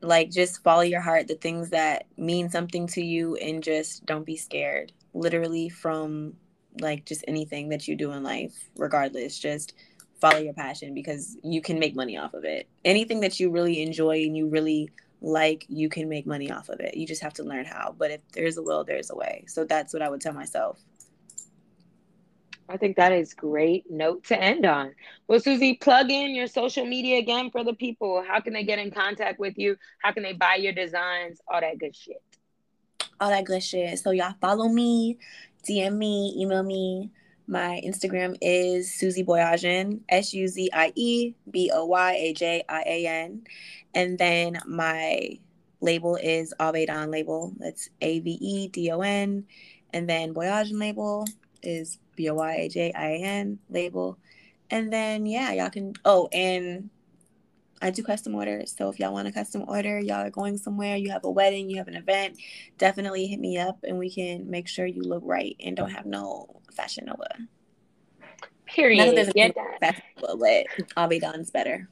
like 0.00 0.30
just 0.30 0.62
follow 0.62 0.80
your 0.80 1.02
heart, 1.02 1.28
the 1.28 1.34
things 1.34 1.68
that 1.68 2.06
mean 2.16 2.48
something 2.48 2.86
to 2.86 3.04
you 3.04 3.36
and 3.36 3.62
just 3.62 4.06
don't 4.06 4.24
be 4.24 4.38
scared. 4.38 4.94
Literally 5.12 5.68
from 5.68 6.34
like 6.80 7.04
just 7.04 7.24
anything 7.26 7.68
that 7.70 7.88
you 7.88 7.96
do 7.96 8.12
in 8.12 8.22
life, 8.22 8.68
regardless. 8.76 9.38
Just 9.38 9.74
follow 10.20 10.38
your 10.38 10.54
passion 10.54 10.94
because 10.94 11.36
you 11.42 11.62
can 11.62 11.78
make 11.78 11.96
money 11.96 12.16
off 12.16 12.34
of 12.34 12.44
it. 12.44 12.68
Anything 12.84 13.20
that 13.20 13.40
you 13.40 13.50
really 13.50 13.82
enjoy 13.82 14.22
and 14.22 14.36
you 14.36 14.48
really 14.48 14.90
like, 15.22 15.66
you 15.68 15.88
can 15.88 16.08
make 16.08 16.26
money 16.26 16.50
off 16.50 16.68
of 16.68 16.80
it. 16.80 16.96
You 16.96 17.06
just 17.06 17.22
have 17.22 17.34
to 17.34 17.42
learn 17.42 17.64
how. 17.64 17.94
But 17.98 18.10
if 18.10 18.20
there's 18.32 18.56
a 18.56 18.62
will, 18.62 18.84
there's 18.84 19.10
a 19.10 19.16
way. 19.16 19.44
So 19.48 19.64
that's 19.64 19.92
what 19.92 20.02
I 20.02 20.08
would 20.08 20.20
tell 20.20 20.32
myself. 20.32 20.80
I 22.68 22.76
think 22.76 22.96
that 22.96 23.10
is 23.12 23.34
great 23.34 23.90
note 23.90 24.24
to 24.24 24.40
end 24.40 24.64
on. 24.64 24.94
Well, 25.26 25.40
Suzie, 25.40 25.80
plug 25.80 26.10
in 26.10 26.36
your 26.36 26.46
social 26.46 26.86
media 26.86 27.18
again 27.18 27.50
for 27.50 27.64
the 27.64 27.74
people. 27.74 28.22
How 28.26 28.38
can 28.38 28.52
they 28.52 28.62
get 28.62 28.78
in 28.78 28.92
contact 28.92 29.40
with 29.40 29.58
you? 29.58 29.76
How 30.02 30.12
can 30.12 30.22
they 30.22 30.34
buy 30.34 30.54
your 30.54 30.72
designs? 30.72 31.40
All 31.48 31.60
that 31.60 31.78
good 31.78 31.96
shit. 31.96 32.22
All 33.20 33.28
that 33.28 33.44
good 33.44 33.62
shit. 33.62 33.98
So 33.98 34.12
y'all 34.12 34.34
follow 34.40 34.68
me, 34.68 35.18
DM 35.68 35.98
me, 35.98 36.34
email 36.38 36.62
me. 36.62 37.10
My 37.46 37.82
Instagram 37.84 38.38
is 38.40 38.88
Suzie 38.88 39.26
Boyajian, 39.26 40.00
S 40.08 40.32
U 40.32 40.48
Z 40.48 40.70
I 40.72 40.92
E 40.94 41.34
B 41.50 41.70
O 41.74 41.84
Y 41.84 42.12
A 42.12 42.32
J 42.32 42.64
I 42.66 42.82
A 42.86 43.06
N. 43.06 43.42
And 43.94 44.18
then 44.18 44.58
my 44.66 45.38
label 45.82 46.16
is 46.16 46.54
Avedon 46.58 47.10
label. 47.12 47.52
That's 47.58 47.90
A 48.00 48.20
V 48.20 48.30
E 48.40 48.68
D 48.68 48.90
O 48.90 49.00
N. 49.00 49.44
And 49.92 50.08
then 50.08 50.32
Boyajian 50.32 50.80
label 50.80 51.26
is 51.62 51.98
B 52.16 52.30
O 52.30 52.34
Y 52.34 52.54
A 52.54 52.68
J 52.70 52.92
I 52.94 53.06
A 53.06 53.22
N 53.22 53.58
label. 53.68 54.16
And 54.70 54.90
then 54.90 55.26
yeah, 55.26 55.52
y'all 55.52 55.68
can 55.68 55.92
oh 56.06 56.28
and 56.32 56.88
I 57.82 57.90
do 57.90 58.02
custom 58.02 58.34
orders. 58.34 58.74
So 58.76 58.88
if 58.90 58.98
y'all 58.98 59.12
want 59.12 59.28
a 59.28 59.32
custom 59.32 59.64
order, 59.66 59.98
y'all 59.98 60.26
are 60.26 60.30
going 60.30 60.58
somewhere, 60.58 60.96
you 60.96 61.10
have 61.10 61.24
a 61.24 61.30
wedding, 61.30 61.70
you 61.70 61.78
have 61.78 61.88
an 61.88 61.94
event, 61.94 62.38
definitely 62.78 63.26
hit 63.26 63.40
me 63.40 63.58
up 63.58 63.78
and 63.84 63.98
we 63.98 64.10
can 64.10 64.50
make 64.50 64.68
sure 64.68 64.86
you 64.86 65.02
look 65.02 65.22
right 65.24 65.56
and 65.60 65.76
don't 65.76 65.90
have 65.90 66.06
no 66.06 66.60
fashion 66.72 67.06
nova. 67.06 67.28
Period. 68.66 69.32
Get 69.34 69.56
that. 69.80 70.02
but 70.16 70.66
Avedon's 70.96 71.50
better. 71.50 71.88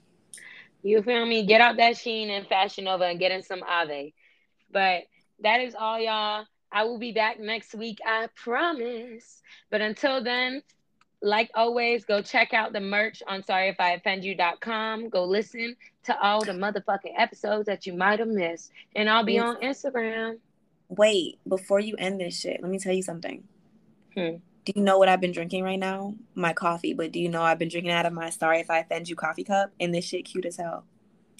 You 0.82 1.02
feel 1.02 1.26
me? 1.26 1.44
Get 1.44 1.60
out 1.60 1.76
that 1.78 1.94
Shein 1.94 2.28
and 2.28 2.46
Fashion 2.46 2.84
Nova 2.84 3.04
and 3.04 3.18
get 3.18 3.32
in 3.32 3.42
some 3.42 3.62
Ave. 3.66 4.14
But 4.70 5.02
that 5.40 5.60
is 5.60 5.74
all, 5.74 5.98
y'all. 6.00 6.46
I 6.70 6.84
will 6.84 6.98
be 6.98 7.12
back 7.12 7.40
next 7.40 7.74
week, 7.74 7.98
I 8.06 8.28
promise. 8.36 9.42
But 9.70 9.80
until 9.80 10.22
then, 10.22 10.62
like 11.20 11.50
always, 11.54 12.04
go 12.04 12.22
check 12.22 12.54
out 12.54 12.72
the 12.72 12.80
merch 12.80 13.22
on 13.26 13.42
sorryifoffendyou.com. 13.42 15.08
Go 15.08 15.24
listen 15.24 15.76
to 16.04 16.20
all 16.20 16.44
the 16.44 16.52
motherfucking 16.52 17.14
episodes 17.16 17.66
that 17.66 17.86
you 17.86 17.94
might 17.94 18.18
have 18.18 18.28
missed. 18.28 18.70
And 18.94 19.10
I'll 19.10 19.24
be 19.24 19.34
yes. 19.34 19.44
on 19.44 19.56
Instagram. 19.56 20.38
Wait, 20.88 21.38
before 21.46 21.80
you 21.80 21.96
end 21.96 22.20
this 22.20 22.38
shit, 22.38 22.62
let 22.62 22.70
me 22.70 22.78
tell 22.78 22.94
you 22.94 23.02
something. 23.02 23.44
Hmm. 24.14 24.36
Do 24.64 24.72
you 24.76 24.82
know 24.82 24.98
what 24.98 25.08
I've 25.08 25.20
been 25.20 25.32
drinking 25.32 25.64
right 25.64 25.78
now? 25.78 26.14
My 26.34 26.52
coffee, 26.52 26.92
but 26.92 27.10
do 27.12 27.20
you 27.20 27.28
know 27.28 27.42
I've 27.42 27.58
been 27.58 27.68
drinking 27.68 27.92
out 27.92 28.06
of 28.06 28.12
my 28.12 28.30
Sorry 28.30 28.60
If 28.60 28.70
I 28.70 28.78
Offend 28.78 29.08
You 29.08 29.16
coffee 29.16 29.44
cup? 29.44 29.72
And 29.80 29.94
this 29.94 30.04
shit 30.04 30.24
cute 30.24 30.44
as 30.44 30.56
hell. 30.56 30.84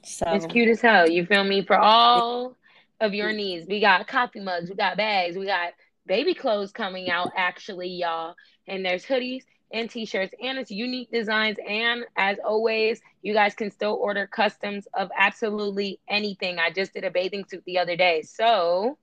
So 0.05 0.27
it's 0.33 0.47
cute 0.47 0.69
as 0.69 0.81
hell. 0.81 1.09
You 1.09 1.27
feel 1.27 1.45
me? 1.45 1.63
For 1.63 1.77
all 1.77 2.57
of 3.01 3.15
your 3.15 3.33
needs. 3.33 3.67
We 3.67 3.81
got 3.81 4.07
coffee 4.07 4.41
mugs, 4.41 4.71
we 4.71 4.77
got 4.77 4.97
bags, 4.97 5.37
we 5.37 5.47
got 5.47 5.73
baby 6.07 6.35
clothes 6.35 6.73
coming 6.73 7.11
out 7.11 7.31
actually, 7.37 7.89
y'all. 7.89 8.35
And 8.67 8.85
there's 8.85 9.05
hoodies 9.05 9.45
and 9.73 9.91
t-shirts 9.91 10.33
and 10.43 10.59
it's 10.59 10.71
unique 10.71 11.11
designs 11.11 11.59
and 11.69 12.05
as 12.17 12.39
always 12.45 13.01
you 13.23 13.35
guys 13.35 13.55
can 13.55 13.71
still 13.71 13.99
order 14.01 14.27
customs 14.27 14.89
of 14.95 15.11
absolutely 15.17 16.01
anything. 16.09 16.59
I 16.59 16.71
just 16.71 16.95
did 16.95 17.05
a 17.05 17.11
bathing 17.11 17.45
suit 17.49 17.63
the 17.67 17.79
other 17.79 17.97
day 17.97 18.23
so 18.23 18.97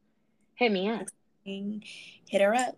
hit 0.55 0.71
me 0.71 0.89
up. 0.89 1.07
Hit 1.45 2.41
her 2.41 2.55
up 2.55 2.75